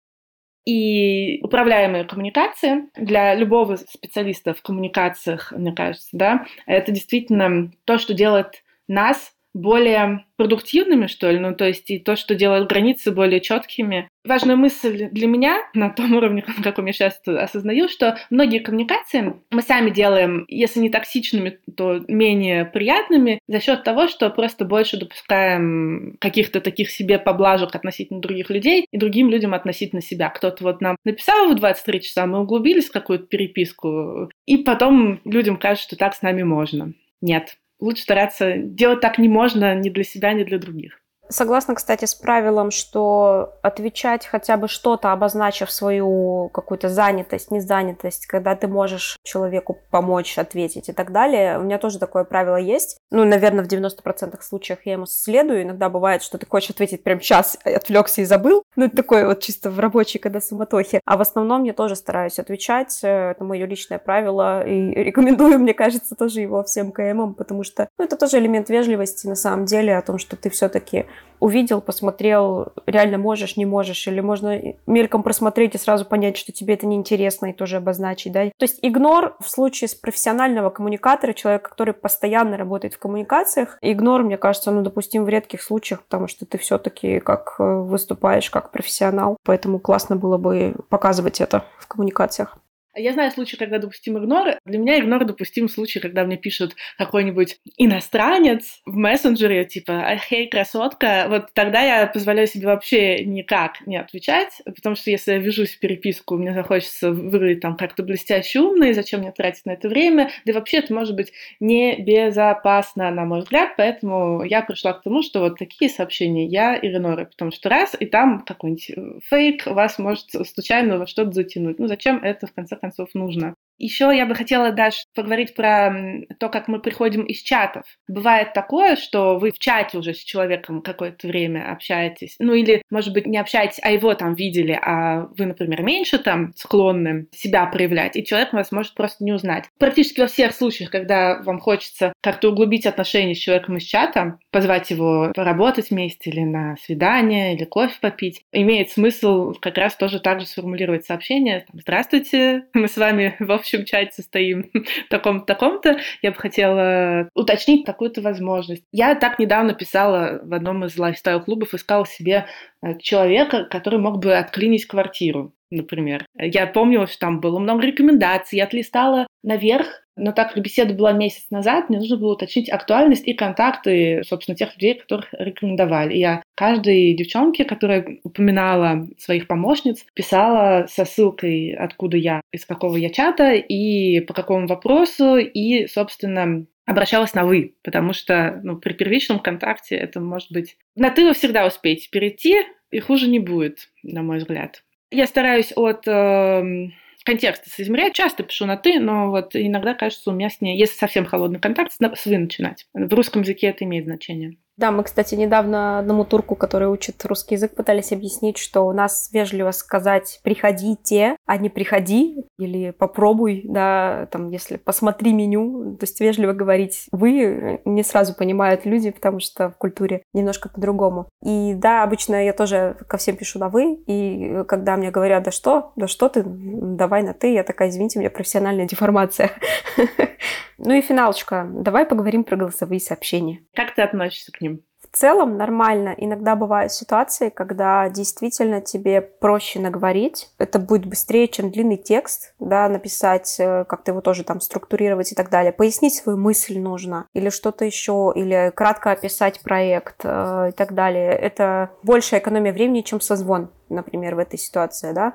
И 0.67 1.41
управляемые 1.43 2.05
коммуникации 2.05 2.91
для 2.95 3.35
любого 3.35 3.77
специалиста 3.77 4.53
в 4.53 4.63
коммуникациях, 4.63 5.53
мне 5.53 5.73
кажется, 5.73 6.09
да, 6.13 6.47
это 6.67 6.93
действительно 6.93 7.71
то, 7.85 7.99
что 7.99 8.13
делает 8.13 8.63
нас 8.87 9.33
более 9.55 10.25
продуктивными, 10.37 11.07
что 11.07 11.31
ли, 11.31 11.39
ну, 11.39 11.55
то 11.55 11.67
есть 11.67 11.91
и 11.91 11.99
то, 11.99 12.17
что 12.17 12.35
делает 12.35 12.69
границы 12.69 13.11
более 13.11 13.41
четкими. 13.41 14.09
Важная 14.25 14.57
мысль 14.57 15.09
для 15.11 15.27
меня 15.27 15.59
на 15.75 15.91
том 15.91 16.15
уровне, 16.15 16.43
как 16.63 16.79
я 16.79 16.93
сейчас 16.93 17.21
осознаю, 17.27 17.89
что 17.89 18.17
многие 18.31 18.61
коммуникации 18.61 19.35
мы 19.51 19.63
сами 19.63 19.91
делаем, 19.91 20.45
если 20.49 20.81
не 20.81 20.89
токсичными, 20.89 21.59
то 21.77 22.01
менее 22.09 22.65
приятными 22.65 23.41
за 23.49 23.61
счет 23.61 23.85
того, 23.85 24.09
что 24.09 24.31
просто 24.31 24.65
больше 24.65 24.99
допускаем 24.99 26.17
каких-то 26.21 26.61
таких 26.61 26.91
себе 26.91 27.19
поблажек 27.19 27.75
относительно 27.75 28.21
других 28.21 28.51
людей 28.51 28.87
и 28.91 28.99
другим 28.99 29.31
людям 29.31 29.53
относительно 29.53 30.01
себя. 30.01 30.31
Кто-то 30.31 30.65
вот 30.65 30.81
нам 30.81 30.97
написал 31.05 31.51
в 31.51 31.55
23 31.57 32.01
часа, 32.01 32.27
мы 32.27 32.41
углубились 32.41 32.89
в 32.89 32.93
какую-то 32.93 33.27
переписку, 33.27 34.31
и 34.47 34.59
потом 34.59 35.21
людям 35.25 35.57
кажется, 35.57 35.89
что 35.89 35.97
так 35.97 36.15
с 36.15 36.23
нами 36.23 36.43
можно. 36.43 36.95
Нет, 37.21 37.57
лучше 37.81 38.03
стараться 38.03 38.57
делать 38.57 39.01
так 39.01 39.19
не 39.19 39.29
можно 39.29 39.75
ни 39.75 39.91
для 39.91 40.05
себя, 40.05 40.33
ни 40.33 40.45
для 40.45 40.59
других. 40.59 41.01
Согласна, 41.31 41.77
кстати, 41.77 42.07
с 42.07 42.15
правилом, 42.15 42.73
что 42.73 43.55
отвечать 43.63 44.27
хотя 44.27 44.57
бы 44.57 44.67
что-то, 44.67 45.13
обозначив 45.13 45.71
свою 45.71 46.51
какую-то 46.53 46.89
занятость, 46.89 47.53
незанятость, 47.53 48.27
когда 48.27 48.57
ты 48.57 48.67
можешь 48.67 49.17
человеку 49.23 49.79
помочь, 49.91 50.39
ответить 50.39 50.89
и 50.89 50.93
так 50.93 51.13
далее. 51.13 51.59
У 51.59 51.63
меня 51.63 51.79
тоже 51.79 52.01
такое 52.01 52.25
правило 52.25 52.57
есть. 52.57 52.99
Ну, 53.13 53.25
наверное, 53.25 53.65
в 53.65 53.69
90% 53.69 54.43
случаях 54.43 54.81
я 54.87 54.95
ему 54.95 55.07
следую. 55.07 55.63
Иногда 55.63 55.89
бывает, 55.89 56.25
что 56.25 56.37
ты 56.37 56.47
хочешь 56.47 56.71
ответить 56.71 57.05
прям 57.05 57.21
час, 57.21 57.57
отвлекся 57.65 58.23
и 58.23 58.25
забыл. 58.25 58.65
Ну, 58.75 58.87
это 58.87 58.97
такое 58.97 59.25
вот 59.27 59.41
чисто 59.41 59.71
в 59.71 59.79
рабочей, 59.79 60.19
когда 60.19 60.41
суматохе. 60.41 61.01
А 61.05 61.17
в 61.17 61.21
основном 61.21 61.63
я 61.63 61.75
тоже 61.75 61.95
стараюсь 61.95 62.41
отвечать. 62.41 62.99
Это 63.03 63.45
мое 63.45 63.67
личное 63.67 64.01
правило. 64.01 64.67
И 64.67 64.95
рекомендую, 64.95 65.61
мне 65.61 65.75
кажется, 65.75 66.17
тоже 66.17 66.41
его 66.41 66.65
всем 66.65 66.91
КМам, 66.91 67.35
потому 67.35 67.63
что 67.63 67.89
ну, 67.99 68.05
это 68.05 68.17
тоже 68.17 68.39
элемент 68.39 68.69
вежливости 68.69 69.29
на 69.29 69.37
самом 69.37 69.65
деле, 69.67 69.97
о 69.97 70.03
том, 70.03 70.19
что 70.19 70.35
ты 70.35 70.51
все-таки 70.51 71.07
увидел, 71.41 71.81
посмотрел, 71.81 72.69
реально 72.87 73.19
можешь, 73.19 73.57
не 73.57 73.67
можешь, 73.67 74.07
или 74.07 74.21
можно 74.21 74.61
мельком 74.87 75.23
просмотреть 75.23 75.75
и 75.75 75.79
сразу 75.79 76.05
понять, 76.05 76.37
что 76.37 76.53
тебе 76.53 76.75
это 76.75 76.87
неинтересно 76.87 77.47
и 77.47 77.53
тоже 77.53 77.79
обозначить, 77.79 78.33
да. 78.33 78.45
То 78.59 78.65
есть 78.65 78.79
игнор 78.83 79.37
в 79.41 79.49
случае 79.49 79.89
с 79.89 79.95
профессионального 79.95 80.71
коммуникатора, 80.71 81.33
человека, 81.33 81.71
который 81.71 81.95
постоянно 81.95 82.57
работает 82.57 82.95
в 82.95 82.99
коммуникациях, 82.99 83.79
игнор, 83.81 84.23
мне 84.23 84.37
кажется, 84.37 84.71
ну, 84.71 84.83
допустим, 84.83 85.25
в 85.25 85.29
редких 85.29 85.63
случаях, 85.63 86.03
потому 86.03 86.29
что 86.29 86.47
ты 86.47 86.59
все-таки 86.59 87.21
как 87.21 87.57
э, 87.59 87.65
выступаешь 87.65 88.51
как 88.51 88.71
профессионал, 88.71 89.37
поэтому 89.45 89.79
классно 89.79 90.17
было 90.17 90.37
бы 90.37 90.75
показывать 90.91 91.41
это 91.41 91.65
в 91.79 91.89
коммуникациях. 91.89 92.59
Я 92.97 93.13
знаю 93.13 93.31
случаи, 93.31 93.57
когда 93.57 93.79
допустим 93.79 94.19
игнор. 94.19 94.57
Для 94.65 94.79
меня 94.79 94.99
игнор 94.99 95.25
допустим 95.25 95.69
случай, 95.69 96.01
когда 96.01 96.25
мне 96.25 96.37
пишут 96.37 96.75
какой-нибудь 96.99 97.59
иностранец 97.77 98.81
в 98.85 98.97
мессенджере, 98.97 99.65
типа 99.65 100.19
«Хей, 100.29 100.49
красотка». 100.49 101.27
Вот 101.29 101.53
тогда 101.55 101.83
я 101.83 102.07
позволяю 102.09 102.49
себе 102.49 102.67
вообще 102.67 103.25
никак 103.25 103.87
не 103.87 103.97
отвечать, 103.97 104.61
потому 104.65 104.97
что 104.97 105.11
если 105.11 105.33
я 105.33 105.39
вяжусь 105.39 105.77
в 105.77 105.79
переписку, 105.79 106.37
мне 106.37 106.53
захочется 106.53 107.13
выглядеть 107.13 107.61
там 107.61 107.77
как-то 107.77 108.03
блестяще 108.03 108.61
умно, 108.61 108.87
и 108.87 108.93
зачем 108.93 109.21
мне 109.21 109.31
тратить 109.31 109.67
на 109.67 109.73
это 109.73 109.89
время? 109.89 110.31
Да 110.45 110.53
и 110.53 110.55
вообще 110.55 110.79
это 110.79 110.93
может 110.93 111.15
быть 111.15 111.33
небезопасно, 111.61 113.11
на 113.13 113.25
мой 113.25 113.41
взгляд, 113.41 113.75
поэтому 113.77 114.43
я 114.43 114.63
пришла 114.63 114.95
к 114.95 115.03
тому, 115.03 115.23
что 115.23 115.41
вот 115.41 115.59
такие 115.59 115.89
сообщения 115.89 116.47
я 116.47 116.77
игнорю, 116.77 117.27
потому 117.27 117.53
что 117.53 117.69
раз, 117.69 117.95
и 117.99 118.07
там 118.07 118.41
какой-нибудь 118.41 119.23
фейк 119.29 119.67
вас 119.67 119.99
может 119.99 120.27
случайно 120.31 120.99
во 120.99 121.07
что-то 121.07 121.33
затянуть. 121.33 121.79
Ну 121.79 121.87
зачем 121.87 122.23
это 122.25 122.49
в 122.49 122.53
конце 122.53 122.80
концов 122.81 123.15
нужно. 123.15 123.55
Еще 123.81 124.15
я 124.15 124.27
бы 124.27 124.35
хотела, 124.35 124.73
даже 124.73 124.99
поговорить 125.15 125.55
про 125.55 125.91
то, 126.39 126.51
как 126.51 126.69
мы 126.69 126.81
приходим 126.81 127.23
из 127.23 127.41
чатов. 127.41 127.85
Бывает 128.07 128.53
такое, 128.53 128.97
что 128.97 129.39
вы 129.39 129.53
в 129.53 129.59
чате 129.59 129.97
уже 129.97 130.13
с 130.13 130.23
человеком 130.23 130.83
какое-то 130.83 131.27
время 131.27 131.73
общаетесь, 131.73 132.37
ну 132.39 132.53
или, 132.53 132.83
может 132.91 133.15
быть, 133.15 133.27
не 133.27 133.39
общаетесь, 133.39 133.81
а 133.83 133.91
его 133.91 134.15
там 134.15 134.35
видели, 134.35 134.79
а 134.81 135.29
вы, 135.37 135.47
например, 135.47 135.83
меньше 135.83 136.19
там 136.19 136.53
склонны 136.57 137.27
себя 137.33 137.65
проявлять, 137.67 138.17
и 138.17 138.25
человек 138.25 138.53
вас 138.53 138.71
может 138.71 138.95
просто 138.95 139.25
не 139.25 139.33
узнать. 139.33 139.65
Практически 139.79 140.21
во 140.21 140.27
всех 140.27 140.53
случаях, 140.53 140.91
когда 140.91 141.41
вам 141.43 141.59
хочется 141.59 142.13
как-то 142.21 142.51
углубить 142.51 142.85
отношения 142.85 143.35
с 143.35 143.39
человеком 143.39 143.79
из 143.79 143.85
чата, 143.85 144.39
позвать 144.51 144.91
его 144.91 145.33
поработать 145.35 145.91
вместе 145.91 146.29
или 146.29 146.41
на 146.41 146.77
свидание, 146.85 147.55
или 147.55 147.65
кофе 147.65 147.95
попить, 147.99 148.45
имеет 148.53 148.91
смысл 148.91 149.55
как 149.59 149.79
раз 149.79 149.97
тоже 149.97 150.21
так 150.21 150.41
же 150.41 150.47
сформулировать 150.47 151.07
сообщение. 151.07 151.65
Здравствуйте, 151.73 152.65
мы 152.75 152.87
с 152.87 152.99
вами 152.99 153.37
в 153.39 153.51
общем 153.51 153.70
общем 153.75 153.85
чате 153.85 154.13
состоим 154.13 154.71
таком-то, 155.11 155.47
таком-то, 155.47 156.01
я 156.23 156.31
бы 156.31 156.37
хотела 156.37 157.29
уточнить 157.35 157.85
такую-то 157.85 158.21
возможность. 158.21 158.85
Я 158.93 159.15
так 159.15 159.39
недавно 159.39 159.75
писала 159.75 160.41
в 160.43 160.55
одном 160.55 160.85
из 160.85 160.97
лайфстайл-клубов, 160.99 161.75
искала 161.75 162.07
себе 162.07 162.47
э, 162.83 162.99
человека, 162.99 163.65
который 163.71 163.99
мог 163.99 164.19
бы 164.19 164.37
отклинить 164.37 164.87
квартиру 164.87 165.53
например. 165.71 166.27
Я 166.35 166.67
помню, 166.67 167.07
что 167.07 167.19
там 167.19 167.41
было 167.41 167.59
много 167.59 167.87
рекомендаций, 167.87 168.59
я 168.59 168.65
отлистала 168.65 169.27
наверх, 169.43 169.87
но 170.17 170.33
так 170.33 170.53
как 170.53 170.63
беседа 170.63 170.93
была 170.93 171.13
месяц 171.13 171.47
назад, 171.51 171.89
мне 171.89 171.99
нужно 171.99 172.19
было 172.19 172.33
уточнить 172.33 172.69
актуальность 172.69 173.27
и 173.27 173.33
контакты, 173.33 174.23
собственно, 174.25 174.57
тех 174.57 174.75
людей, 174.75 174.95
которых 174.95 175.29
рекомендовали. 175.33 176.15
И 176.15 176.19
я 176.19 176.43
каждой 176.57 177.15
девчонке, 177.15 177.65
которая 177.65 178.19
упоминала 178.23 179.09
своих 179.19 179.47
помощниц, 179.47 180.05
писала 180.15 180.87
со 180.89 181.05
ссылкой, 181.07 181.73
откуда 181.73 182.19
я, 182.19 182.43
из 182.53 182.67
какого 182.67 182.97
я 182.97 183.09
чата 183.09 183.53
и 183.55 184.21
по 184.21 184.35
какому 184.35 184.67
вопросу, 184.67 185.37
и, 185.37 185.87
собственно, 185.87 186.67
обращалась 186.85 187.35
на 187.35 187.45
«вы», 187.45 187.77
потому 187.83 188.13
что 188.13 188.61
ну, 188.63 188.77
при 188.77 188.93
первичном 188.93 189.39
контакте 189.39 189.95
это 189.95 190.21
может 190.21 190.51
быть... 190.53 190.77
На 190.97 191.11
«ты» 191.11 191.25
вы 191.25 191.35
всегда 191.35 191.67
успеете 191.67 192.11
перейти, 192.11 192.65
и 192.91 192.99
хуже 192.99 193.29
не 193.29 193.39
будет, 193.39 193.89
на 194.03 194.23
мой 194.23 194.39
взгляд. 194.39 194.83
Я 195.11 195.27
стараюсь 195.27 195.73
от 195.75 196.07
э, 196.07 196.91
контекста 197.25 197.71
соизмерять. 197.71 198.15
Часто 198.15 198.43
пишу 198.43 198.67
на 198.67 198.77
«ты», 198.77 199.01
но 199.01 199.31
вот 199.31 199.55
иногда 199.55 199.95
кажется 199.95 200.31
уместнее, 200.31 200.79
если 200.79 200.97
совсем 200.97 201.25
холодный 201.25 201.61
контакт, 201.61 201.93
с 201.93 202.27
«вы» 202.27 202.39
начинать. 202.39 202.87
В 202.95 203.13
русском 203.15 203.43
языке 203.43 203.69
это 203.69 203.85
имеет 203.85 204.05
значение. 204.05 204.57
Да, 204.81 204.91
мы, 204.91 205.05
кстати, 205.05 205.35
недавно 205.35 205.99
одному 205.99 206.25
турку, 206.25 206.57
который 206.57 206.89
учит 206.89 207.23
русский 207.27 207.57
язык, 207.57 207.75
пытались 207.75 208.13
объяснить, 208.13 208.57
что 208.57 208.87
у 208.87 208.95
нас 208.95 209.29
вежливо 209.31 209.73
сказать 209.73 210.41
«приходите», 210.43 211.37
а 211.45 211.59
не 211.59 211.69
«приходи» 211.69 212.47
или 212.59 212.91
«попробуй», 212.91 213.61
да, 213.67 214.27
там, 214.33 214.49
если 214.49 214.79
«посмотри 214.79 215.35
меню», 215.35 215.97
то 215.97 216.05
есть 216.05 216.19
вежливо 216.19 216.55
говорить 216.55 217.09
«вы» 217.13 217.83
не 217.85 218.03
сразу 218.03 218.35
понимают 218.35 218.87
люди, 218.87 219.11
потому 219.11 219.39
что 219.41 219.69
в 219.69 219.77
культуре 219.77 220.23
немножко 220.33 220.71
по-другому. 220.71 221.29
И 221.45 221.75
да, 221.75 222.03
обычно 222.03 222.43
я 222.43 222.55
тоже 222.55 222.97
ко 223.07 223.19
всем 223.19 223.37
пишу 223.37 223.59
на 223.59 223.69
«вы», 223.69 224.03
и 224.07 224.65
когда 224.67 224.97
мне 224.97 225.11
говорят 225.11 225.43
«да 225.43 225.51
что? 225.51 225.93
Да 225.97 226.09
что 226.09 226.31
ты? 226.31 226.43
Давай 226.43 227.23
на 227.23 227.35
«ты», 227.35 227.53
я 227.53 227.65
такая 227.65 227.91
«извините, 227.91 228.19
у 228.19 228.21
меня 228.23 228.31
профессиональная 228.31 228.87
деформация». 228.87 229.51
Ну 230.83 230.95
и 230.95 231.03
финалочка. 231.03 231.69
Давай 231.71 232.07
поговорим 232.07 232.43
про 232.43 232.57
голосовые 232.57 233.01
сообщения. 233.01 233.61
Как 233.75 233.95
ты 233.95 234.01
относишься 234.01 234.51
к 234.51 234.63
ним? 234.63 234.83
В 235.03 235.17
целом 235.17 235.59
нормально. 235.59 236.15
Иногда 236.17 236.57
бывают 236.57 236.93
ситуации, 236.93 237.51
когда 237.51 238.09
действительно 238.09 238.81
тебе 238.81 239.21
проще 239.21 239.79
наговорить. 239.81 240.51
Это 240.57 240.79
будет 240.79 241.05
быстрее, 241.05 241.49
чем 241.49 241.71
длинный 241.71 241.97
текст, 241.97 242.55
да, 242.61 242.89
написать, 242.89 243.57
э, 243.59 243.85
как-то 243.85 244.13
его 244.13 244.21
тоже 244.21 244.45
там 244.45 244.61
структурировать 244.61 245.33
и 245.33 245.35
так 245.35 245.51
далее. 245.51 245.73
Пояснить 245.73 246.15
свою 246.15 246.39
мысль 246.39 246.79
нужно. 246.79 247.27
Или 247.35 247.51
что-то 247.51 247.85
еще, 247.85 248.33
или 248.35 248.73
кратко 248.75 249.11
описать 249.11 249.61
проект 249.63 250.21
э, 250.25 250.69
и 250.71 250.73
так 250.73 250.95
далее. 250.95 251.33
Это 251.33 251.91
большая 252.03 252.41
экономия 252.41 252.73
времени, 252.73 253.03
чем 253.03 253.21
созвон, 253.21 253.71
например, 253.89 254.37
в 254.37 254.39
этой 254.39 254.59
ситуации, 254.59 255.13
да. 255.13 255.35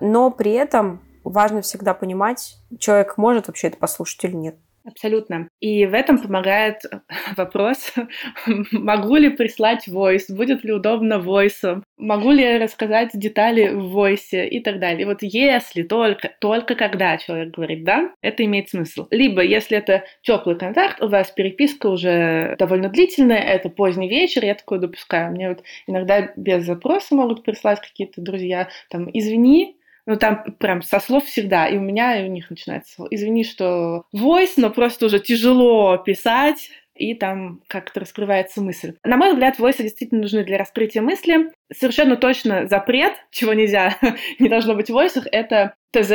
Но 0.00 0.30
при 0.30 0.52
этом 0.52 1.02
важно 1.22 1.60
всегда 1.60 1.94
понимать, 1.94 2.56
человек 2.78 3.16
может 3.16 3.46
вообще 3.46 3.68
это 3.68 3.76
послушать 3.76 4.24
или 4.24 4.34
нет. 4.34 4.56
Абсолютно. 4.84 5.48
И 5.60 5.86
в 5.86 5.94
этом 5.94 6.18
помогает 6.18 6.82
вопрос, 7.36 7.94
могу 8.72 9.16
ли 9.16 9.30
прислать 9.30 9.86
voice, 9.88 10.24
будет 10.28 10.64
ли 10.64 10.72
удобно 10.72 11.14
voice, 11.14 11.82
могу 11.96 12.32
ли 12.32 12.42
я 12.42 12.58
рассказать 12.58 13.10
детали 13.14 13.68
в 13.68 13.96
voice 13.96 14.46
и 14.46 14.60
так 14.60 14.80
далее. 14.80 15.02
И 15.02 15.04
вот 15.04 15.18
если 15.22 15.82
только, 15.82 16.32
только 16.40 16.74
когда 16.74 17.16
человек 17.16 17.54
говорит 17.54 17.84
«да», 17.84 18.10
это 18.22 18.44
имеет 18.44 18.70
смысл. 18.70 19.06
Либо, 19.10 19.42
если 19.42 19.78
это 19.78 20.04
теплый 20.22 20.58
контакт, 20.58 21.00
у 21.00 21.08
вас 21.08 21.30
переписка 21.30 21.86
уже 21.86 22.56
довольно 22.58 22.88
длительная, 22.88 23.38
это 23.38 23.68
поздний 23.68 24.08
вечер, 24.08 24.44
я 24.44 24.54
такое 24.54 24.80
допускаю. 24.80 25.30
Мне 25.32 25.50
вот 25.50 25.62
иногда 25.86 26.32
без 26.36 26.64
запроса 26.64 27.14
могут 27.14 27.44
прислать 27.44 27.80
какие-то 27.80 28.20
друзья, 28.20 28.68
там, 28.90 29.08
извини, 29.12 29.76
ну, 30.06 30.16
там 30.16 30.44
прям 30.58 30.82
со 30.82 31.00
слов 31.00 31.24
всегда. 31.26 31.66
И 31.68 31.76
у 31.76 31.80
меня, 31.80 32.20
и 32.20 32.28
у 32.28 32.32
них 32.32 32.50
начинается. 32.50 33.04
Извини, 33.10 33.44
что 33.44 34.04
voice, 34.14 34.54
но 34.56 34.70
просто 34.70 35.06
уже 35.06 35.20
тяжело 35.20 35.96
писать 35.98 36.70
и 36.94 37.14
там 37.14 37.62
как-то 37.68 38.00
раскрывается 38.00 38.60
мысль. 38.60 38.94
На 39.02 39.16
мой 39.16 39.32
взгляд, 39.32 39.58
войсы 39.58 39.82
действительно 39.82 40.22
нужны 40.22 40.44
для 40.44 40.58
раскрытия 40.58 41.02
мысли. 41.02 41.52
Совершенно 41.78 42.16
точно 42.16 42.66
запрет, 42.66 43.14
чего 43.30 43.52
нельзя, 43.52 43.96
не 44.38 44.48
должно 44.48 44.74
быть 44.74 44.90
в 44.90 44.94
войсах, 44.94 45.26
это 45.30 45.74
ТЗ, 45.92 46.12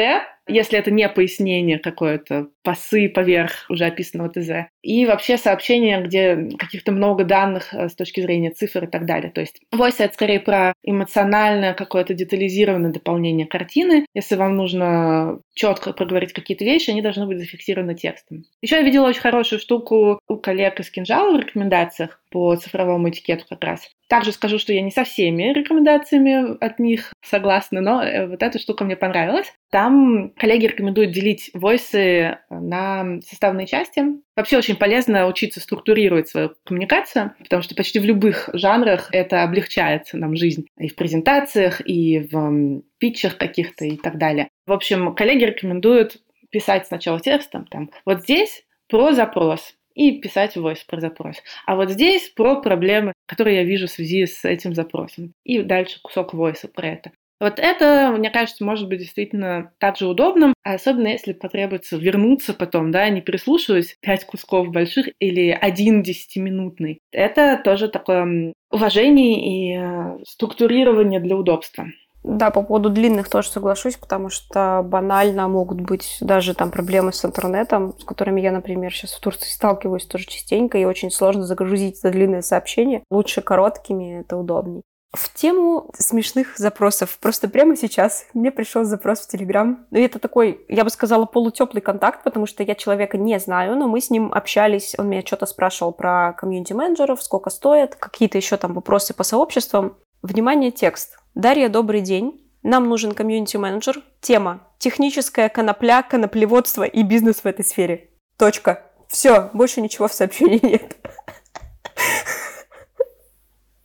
если 0.47 0.79
это 0.79 0.91
не 0.91 1.07
пояснение 1.07 1.77
какое-то, 1.77 2.47
пасы 2.63 3.09
поверх 3.09 3.65
уже 3.69 3.85
описанного 3.85 4.29
ТЗ. 4.29 4.69
И 4.81 5.05
вообще 5.05 5.37
сообщения, 5.37 6.01
где 6.01 6.49
каких-то 6.57 6.91
много 6.91 7.23
данных 7.23 7.73
э, 7.73 7.89
с 7.89 7.95
точки 7.95 8.21
зрения 8.21 8.51
цифр 8.51 8.85
и 8.85 8.87
так 8.87 9.05
далее. 9.05 9.31
То 9.31 9.41
есть 9.41 9.59
voice— 9.73 9.95
это 9.99 10.13
скорее 10.13 10.39
про 10.39 10.73
эмоциональное 10.83 11.73
какое-то 11.73 12.13
детализированное 12.13 12.91
дополнение 12.91 13.45
картины. 13.45 14.05
Если 14.13 14.35
вам 14.35 14.55
нужно 14.55 15.39
четко 15.53 15.93
проговорить 15.93 16.33
какие-то 16.33 16.65
вещи, 16.65 16.89
они 16.89 17.01
должны 17.01 17.27
быть 17.27 17.39
зафиксированы 17.39 17.95
текстом. 17.95 18.45
Еще 18.61 18.77
я 18.77 18.81
видела 18.81 19.07
очень 19.07 19.21
хорошую 19.21 19.59
штуку 19.59 20.19
у 20.27 20.37
коллег 20.37 20.79
из 20.79 20.89
Кинжала 20.89 21.37
в 21.37 21.41
рекомендациях 21.41 22.21
по 22.37 22.55
цифровому 22.55 23.09
этикету 23.09 23.45
как 23.49 23.63
раз. 23.63 23.89
Также 24.07 24.31
скажу, 24.31 24.59
что 24.59 24.71
я 24.71 24.83
не 24.83 24.91
со 24.91 25.03
всеми 25.03 25.51
рекомендациями 25.53 26.55
от 26.63 26.77
них 26.77 27.11
согласна, 27.23 27.81
но 27.81 28.03
э, 28.03 28.27
вот 28.27 28.43
эта 28.43 28.59
штука 28.59 28.83
мне 28.83 28.95
понравилась. 28.95 29.51
Там 29.71 30.33
коллеги 30.37 30.67
рекомендуют 30.67 31.13
делить 31.13 31.49
войсы 31.55 32.37
на 32.51 33.19
составные 33.27 33.65
части. 33.65 34.03
Вообще 34.35 34.59
очень 34.59 34.75
полезно 34.75 35.25
учиться 35.25 35.59
структурировать 35.59 36.27
свою 36.27 36.51
коммуникацию, 36.63 37.33
потому 37.39 37.63
что 37.63 37.73
почти 37.73 37.97
в 37.97 38.05
любых 38.05 38.51
жанрах 38.53 39.09
это 39.11 39.41
облегчает 39.41 40.03
нам 40.13 40.35
жизнь. 40.35 40.67
И 40.77 40.89
в 40.89 40.95
презентациях, 40.95 41.81
и 41.83 42.19
в 42.19 42.83
питчах 42.99 43.37
каких-то 43.37 43.83
и 43.83 43.97
так 43.97 44.19
далее. 44.19 44.49
В 44.67 44.73
общем, 44.73 45.15
коллеги 45.15 45.45
рекомендуют 45.45 46.17
писать 46.51 46.85
сначала 46.85 47.19
текстом, 47.19 47.65
там, 47.65 47.89
вот 48.05 48.21
здесь 48.21 48.63
про 48.87 49.13
запрос, 49.13 49.73
и 49.97 50.21
писать 50.21 50.55
voice 50.55 50.81
про 50.87 51.01
запрос. 51.01 51.37
А 51.65 51.75
вот 51.75 51.89
здесь 51.89 52.29
про 52.29 52.61
проблемы, 52.61 53.13
которые 53.25 53.57
я 53.57 53.63
вижу 53.63 53.87
в 53.87 53.91
связи 53.91 54.25
с 54.25 54.45
этим 54.45 54.73
запросом. 54.75 55.33
И 55.43 55.61
дальше 55.61 55.99
кусок 56.01 56.33
voice 56.33 56.67
про 56.73 56.87
это. 56.87 57.11
Вот 57.39 57.59
это, 57.59 58.15
мне 58.17 58.31
кажется, 58.31 58.65
может 58.65 58.87
быть 58.87 58.99
действительно 58.99 59.71
также 59.77 60.07
удобным, 60.07 60.53
особенно 60.63 61.09
если 61.09 61.33
потребуется 61.33 61.97
вернуться 61.97 62.53
потом, 62.55 62.91
да, 62.91 63.07
не 63.09 63.21
прислушиваясь 63.21 63.95
пять 64.01 64.25
кусков 64.25 64.69
больших 64.69 65.09
или 65.19 65.49
один 65.49 66.01
десятиминутный. 66.01 66.99
Это 67.11 67.61
тоже 67.63 67.89
такое 67.89 68.53
уважение 68.71 69.39
и 69.39 69.77
э, 69.77 70.23
структурирование 70.27 71.19
для 71.19 71.35
удобства. 71.35 71.87
Да, 72.27 72.51
по 72.51 72.61
поводу 72.61 72.89
длинных 72.89 73.29
тоже 73.29 73.49
соглашусь, 73.49 73.95
потому 73.95 74.29
что 74.29 74.83
банально 74.83 75.47
могут 75.47 75.79
быть 75.79 76.17
даже 76.19 76.53
там 76.53 76.71
проблемы 76.71 77.13
с 77.13 77.23
интернетом, 77.23 77.97
с 77.97 78.03
которыми 78.03 78.41
я, 78.41 78.51
например, 78.51 78.93
сейчас 78.93 79.13
в 79.13 79.21
Турции 79.21 79.49
сталкиваюсь 79.49 80.05
тоже 80.05 80.25
частенько, 80.25 80.77
и 80.77 80.83
очень 80.83 81.09
сложно 81.09 81.43
загрузить 81.45 81.99
это 81.99 82.11
длинное 82.11 82.41
сообщение. 82.41 83.01
Лучше 83.09 83.41
короткими, 83.41 84.19
это 84.19 84.35
удобней. 84.35 84.81
В 85.13 85.33
тему 85.33 85.89
смешных 85.97 86.57
запросов. 86.57 87.17
Просто 87.21 87.47
прямо 87.47 87.77
сейчас 87.77 88.25
мне 88.33 88.51
пришел 88.51 88.83
запрос 88.83 89.21
в 89.21 89.29
Телеграм. 89.29 89.87
И 89.91 90.01
это 90.01 90.19
такой, 90.19 90.65
я 90.67 90.83
бы 90.83 90.89
сказала, 90.89 91.25
полутеплый 91.25 91.81
контакт, 91.81 92.25
потому 92.25 92.45
что 92.45 92.61
я 92.61 92.75
человека 92.75 93.17
не 93.17 93.39
знаю, 93.39 93.77
но 93.77 93.87
мы 93.87 94.01
с 94.01 94.09
ним 94.09 94.33
общались. 94.33 94.95
Он 94.97 95.07
меня 95.09 95.21
что-то 95.25 95.45
спрашивал 95.45 95.93
про 95.93 96.33
комьюнити-менеджеров, 96.33 97.23
сколько 97.23 97.49
стоит, 97.49 97.95
какие-то 97.95 98.37
еще 98.37 98.57
там 98.57 98.73
вопросы 98.73 99.13
по 99.13 99.23
сообществам. 99.23 99.95
Внимание, 100.23 100.71
текст. 100.71 101.19
Дарья, 101.35 101.69
добрый 101.69 102.01
день. 102.01 102.41
Нам 102.63 102.89
нужен 102.89 103.13
комьюнити-менеджер. 103.13 104.01
Тема 104.19 104.67
«Техническая 104.79 105.47
конопля, 105.47 106.01
коноплеводство 106.01 106.83
и 106.83 107.03
бизнес 107.03 107.41
в 107.41 107.45
этой 107.45 107.63
сфере». 107.63 108.09
Точка. 108.35 108.83
Все, 109.07 109.51
больше 109.53 109.79
ничего 109.79 110.07
в 110.07 110.13
сообщении 110.13 110.59
нет. 110.65 110.97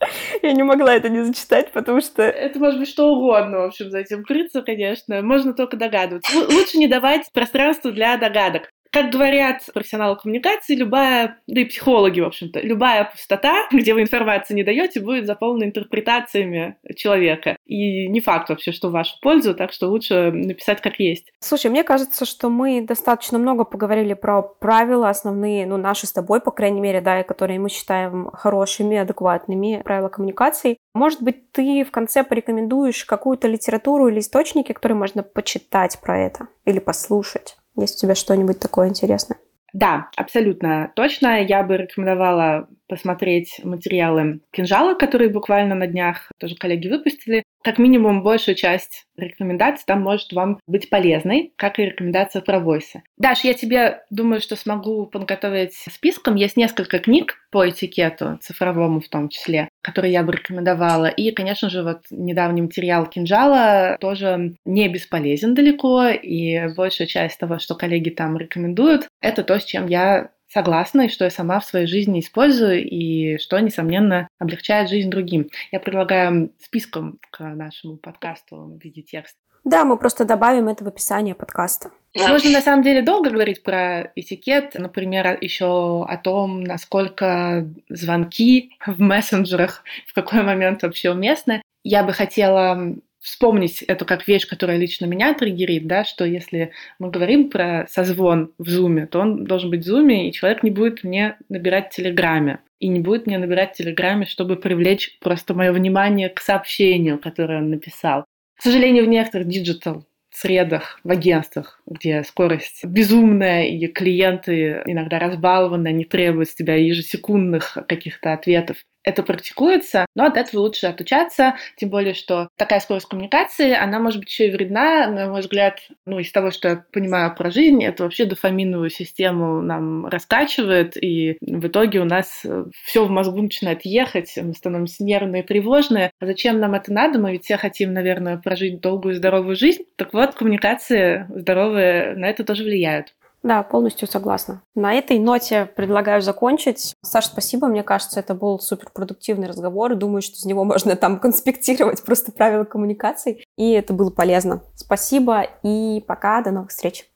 Я 0.42 0.52
не 0.52 0.62
могла 0.62 0.94
это 0.94 1.10
не 1.10 1.22
зачитать, 1.22 1.70
потому 1.72 2.00
что... 2.00 2.22
Это 2.22 2.58
может 2.58 2.80
быть 2.80 2.88
что 2.88 3.12
угодно, 3.12 3.58
в 3.58 3.64
общем, 3.64 3.90
за 3.90 3.98
этим 3.98 4.24
крыться, 4.24 4.62
конечно. 4.62 5.20
Можно 5.20 5.52
только 5.52 5.76
догадываться. 5.76 6.34
Лучше 6.34 6.78
не 6.78 6.88
давать 6.88 7.30
пространства 7.32 7.92
для 7.92 8.16
догадок 8.16 8.70
как 8.92 9.10
говорят 9.10 9.62
профессионалы 9.72 10.16
коммуникации, 10.16 10.74
любая, 10.74 11.38
да 11.46 11.62
и 11.62 11.64
психологи, 11.64 12.20
в 12.20 12.26
общем-то, 12.26 12.60
любая 12.60 13.04
пустота, 13.04 13.66
где 13.72 13.94
вы 13.94 14.02
информации 14.02 14.54
не 14.54 14.64
даете, 14.64 15.00
будет 15.00 15.26
заполнена 15.26 15.64
интерпретациями 15.64 16.76
человека. 16.94 17.56
И 17.66 18.06
не 18.08 18.20
факт 18.20 18.50
вообще, 18.50 18.70
что 18.70 18.90
в 18.90 18.92
вашу 18.92 19.18
пользу, 19.22 19.54
так 19.54 19.72
что 19.72 19.88
лучше 19.88 20.30
написать 20.30 20.82
как 20.82 21.00
есть. 21.00 21.32
Слушай, 21.40 21.70
мне 21.70 21.84
кажется, 21.84 22.26
что 22.26 22.50
мы 22.50 22.82
достаточно 22.82 23.38
много 23.38 23.64
поговорили 23.64 24.12
про 24.12 24.42
правила 24.42 25.08
основные, 25.08 25.66
ну, 25.66 25.78
наши 25.78 26.06
с 26.06 26.12
тобой, 26.12 26.42
по 26.42 26.50
крайней 26.50 26.80
мере, 26.80 27.00
да, 27.00 27.20
и 27.20 27.26
которые 27.26 27.58
мы 27.58 27.70
считаем 27.70 28.30
хорошими, 28.32 28.98
адекватными, 28.98 29.80
правила 29.82 30.10
коммуникации. 30.10 30.76
Может 30.94 31.22
быть, 31.22 31.50
ты 31.52 31.84
в 31.84 31.90
конце 31.90 32.24
порекомендуешь 32.24 33.06
какую-то 33.06 33.48
литературу 33.48 34.08
или 34.08 34.20
источники, 34.20 34.72
которые 34.72 34.98
можно 34.98 35.22
почитать 35.22 35.98
про 35.98 36.18
это 36.18 36.48
или 36.66 36.78
послушать? 36.78 37.56
Есть 37.76 37.98
у 37.98 38.06
тебя 38.06 38.14
что-нибудь 38.14 38.58
такое 38.58 38.88
интересное? 38.88 39.38
Да, 39.72 40.08
абсолютно 40.16 40.92
точно. 40.94 41.42
Я 41.42 41.62
бы 41.62 41.78
рекомендовала 41.78 42.68
посмотреть 42.88 43.60
материалы 43.64 44.40
кинжала, 44.52 44.94
которые 44.94 45.30
буквально 45.30 45.74
на 45.74 45.86
днях 45.86 46.30
тоже 46.38 46.56
коллеги 46.56 46.88
выпустили 46.88 47.42
как 47.62 47.78
минимум 47.78 48.22
большую 48.22 48.54
часть 48.54 49.06
рекомендаций 49.16 49.84
там 49.86 50.02
может 50.02 50.32
вам 50.32 50.58
быть 50.66 50.90
полезной, 50.90 51.52
как 51.56 51.78
и 51.78 51.84
рекомендация 51.84 52.42
про 52.42 52.58
войсы. 52.58 53.02
Даш, 53.18 53.44
я 53.44 53.54
тебе 53.54 54.02
думаю, 54.10 54.40
что 54.40 54.56
смогу 54.56 55.06
подготовить 55.06 55.74
списком. 55.74 56.34
Есть 56.34 56.56
несколько 56.56 56.98
книг 56.98 57.36
по 57.50 57.68
этикету, 57.68 58.38
цифровому 58.42 59.00
в 59.00 59.08
том 59.08 59.28
числе, 59.28 59.68
которые 59.82 60.12
я 60.12 60.22
бы 60.22 60.32
рекомендовала. 60.32 61.06
И, 61.06 61.30
конечно 61.30 61.70
же, 61.70 61.82
вот 61.82 62.02
недавний 62.10 62.62
материал 62.62 63.06
кинжала 63.06 63.96
тоже 64.00 64.56
не 64.64 64.88
бесполезен 64.88 65.54
далеко, 65.54 66.08
и 66.08 66.74
большая 66.74 67.06
часть 67.06 67.38
того, 67.38 67.58
что 67.58 67.74
коллеги 67.74 68.10
там 68.10 68.36
рекомендуют, 68.36 69.06
это 69.20 69.44
то, 69.44 69.58
с 69.60 69.64
чем 69.64 69.86
я 69.86 70.30
согласна, 70.52 71.02
и 71.02 71.08
что 71.08 71.24
я 71.24 71.30
сама 71.30 71.60
в 71.60 71.64
своей 71.64 71.86
жизни 71.86 72.20
использую, 72.20 72.84
и 72.84 73.38
что, 73.38 73.58
несомненно, 73.58 74.28
облегчает 74.38 74.88
жизнь 74.88 75.10
другим. 75.10 75.48
Я 75.70 75.80
предлагаю 75.80 76.52
списком 76.60 77.18
к 77.30 77.40
нашему 77.40 77.96
подкасту 77.96 78.78
в 78.78 78.82
виде 78.82 79.02
текста. 79.02 79.38
Да, 79.64 79.84
мы 79.84 79.96
просто 79.96 80.24
добавим 80.24 80.68
это 80.68 80.84
в 80.84 80.88
описание 80.88 81.36
подкаста. 81.36 81.90
Можно 82.16 82.50
на 82.50 82.60
самом 82.60 82.82
деле 82.82 83.00
долго 83.00 83.30
говорить 83.30 83.62
про 83.62 84.10
этикет, 84.16 84.74
например, 84.74 85.38
еще 85.40 86.04
о 86.04 86.16
том, 86.16 86.64
насколько 86.64 87.68
звонки 87.88 88.76
в 88.84 89.00
мессенджерах 89.00 89.84
в 90.06 90.14
какой 90.14 90.42
момент 90.42 90.82
вообще 90.82 91.10
уместны. 91.10 91.62
Я 91.84 92.02
бы 92.02 92.12
хотела 92.12 92.96
вспомнить 93.22 93.82
это 93.82 94.04
как 94.04 94.26
вещь, 94.26 94.46
которая 94.46 94.76
лично 94.76 95.06
меня 95.06 95.32
триггерит, 95.32 95.86
да, 95.86 96.04
что 96.04 96.24
если 96.24 96.72
мы 96.98 97.10
говорим 97.10 97.48
про 97.48 97.86
созвон 97.88 98.52
в 98.58 98.68
зуме, 98.68 99.06
то 99.06 99.20
он 99.20 99.44
должен 99.44 99.70
быть 99.70 99.84
в 99.84 99.86
зуме, 99.86 100.28
и 100.28 100.32
человек 100.32 100.62
не 100.62 100.70
будет 100.70 101.04
мне 101.04 101.36
набирать 101.48 101.92
в 101.92 101.96
Телеграме. 101.96 102.58
И 102.80 102.88
не 102.88 102.98
будет 102.98 103.26
мне 103.26 103.38
набирать 103.38 103.74
в 103.74 103.76
Телеграме, 103.78 104.26
чтобы 104.26 104.56
привлечь 104.56 105.18
просто 105.20 105.54
мое 105.54 105.72
внимание 105.72 106.28
к 106.28 106.40
сообщению, 106.40 107.18
которое 107.18 107.58
он 107.58 107.70
написал. 107.70 108.24
К 108.58 108.62
сожалению, 108.62 109.04
в 109.04 109.08
некоторых 109.08 109.46
digital 109.46 110.04
средах, 110.30 110.98
в 111.04 111.10
агентствах, 111.10 111.80
где 111.86 112.24
скорость 112.24 112.84
безумная, 112.84 113.66
и 113.66 113.86
клиенты 113.86 114.82
иногда 114.86 115.18
разбалованы, 115.18 115.92
и 115.92 116.04
требуют 116.04 116.48
с 116.48 116.54
тебя 116.54 116.74
ежесекундных 116.74 117.78
каких-то 117.86 118.32
ответов 118.32 118.78
это 119.04 119.22
практикуется, 119.22 120.06
но 120.14 120.26
от 120.26 120.36
этого 120.36 120.60
лучше 120.60 120.86
отучаться, 120.86 121.56
тем 121.76 121.90
более, 121.90 122.14
что 122.14 122.48
такая 122.56 122.80
скорость 122.80 123.08
коммуникации, 123.08 123.72
она 123.72 123.98
может 123.98 124.20
быть 124.20 124.30
еще 124.30 124.48
и 124.48 124.50
вредна, 124.50 125.06
на 125.08 125.28
мой 125.28 125.40
взгляд, 125.40 125.80
ну, 126.06 126.18
из 126.18 126.30
того, 126.30 126.50
что 126.50 126.68
я 126.68 126.84
понимаю 126.92 127.34
про 127.34 127.50
жизнь, 127.50 127.82
это 127.84 128.04
вообще 128.04 128.24
дофаминовую 128.24 128.90
систему 128.90 129.62
нам 129.62 130.06
раскачивает, 130.06 130.96
и 131.02 131.36
в 131.40 131.66
итоге 131.66 132.00
у 132.00 132.04
нас 132.04 132.42
э, 132.44 132.64
все 132.84 133.04
в 133.04 133.10
мозгу 133.10 133.42
начинает 133.42 133.84
ехать, 133.84 134.32
мы 134.36 134.54
становимся 134.54 135.04
нервные 135.04 135.42
тревожные. 135.42 136.12
А 136.20 136.26
зачем 136.26 136.60
нам 136.60 136.74
это 136.74 136.92
надо? 136.92 137.18
Мы 137.18 137.32
ведь 137.32 137.44
все 137.44 137.56
хотим, 137.56 137.92
наверное, 137.92 138.38
прожить 138.38 138.80
долгую 138.80 139.14
здоровую 139.14 139.56
жизнь. 139.56 139.84
Так 139.96 140.12
вот, 140.12 140.34
коммуникации 140.34 141.26
здоровые 141.34 142.14
на 142.14 142.26
это 142.28 142.44
тоже 142.44 142.64
влияют. 142.64 143.14
Да, 143.42 143.62
полностью 143.62 144.06
согласна. 144.08 144.62
На 144.74 144.94
этой 144.94 145.18
ноте 145.18 145.66
предлагаю 145.66 146.22
закончить. 146.22 146.94
Саша, 147.02 147.28
спасибо. 147.28 147.66
Мне 147.66 147.82
кажется, 147.82 148.20
это 148.20 148.34
был 148.34 148.60
суперпродуктивный 148.60 149.48
разговор. 149.48 149.94
Думаю, 149.96 150.22
что 150.22 150.36
из 150.36 150.44
него 150.44 150.64
можно 150.64 150.94
там 150.94 151.18
конспектировать 151.18 152.04
просто 152.04 152.30
правила 152.30 152.64
коммуникаций. 152.64 153.44
И 153.56 153.72
это 153.72 153.92
было 153.92 154.10
полезно. 154.10 154.62
Спасибо 154.74 155.42
и 155.62 156.04
пока. 156.06 156.42
До 156.42 156.50
новых 156.50 156.70
встреч. 156.70 157.10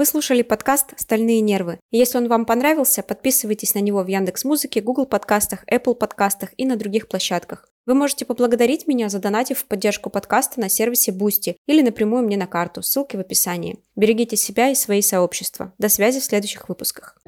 Вы 0.00 0.06
слушали 0.06 0.40
подкаст 0.40 0.94
«Стальные 0.96 1.42
нервы». 1.42 1.78
если 1.90 2.16
он 2.16 2.26
вам 2.26 2.46
понравился, 2.46 3.02
подписывайтесь 3.02 3.74
на 3.74 3.80
него 3.80 4.02
в 4.02 4.06
Яндекс 4.06 4.44
Музыке, 4.44 4.80
Google 4.80 5.04
подкастах, 5.04 5.62
Apple 5.70 5.94
подкастах 5.94 6.54
и 6.56 6.64
на 6.64 6.76
других 6.76 7.06
площадках. 7.06 7.68
Вы 7.84 7.92
можете 7.92 8.24
поблагодарить 8.24 8.86
меня, 8.86 9.10
задонатив 9.10 9.58
в 9.58 9.66
поддержку 9.66 10.08
подкаста 10.08 10.58
на 10.58 10.70
сервисе 10.70 11.12
Boosty 11.12 11.56
или 11.66 11.82
напрямую 11.82 12.22
мне 12.22 12.38
на 12.38 12.46
карту, 12.46 12.80
ссылки 12.80 13.16
в 13.16 13.20
описании. 13.20 13.78
Берегите 13.94 14.36
себя 14.36 14.70
и 14.70 14.74
свои 14.74 15.02
сообщества. 15.02 15.74
До 15.76 15.90
связи 15.90 16.18
в 16.20 16.24
следующих 16.24 16.70
выпусках. 16.70 17.18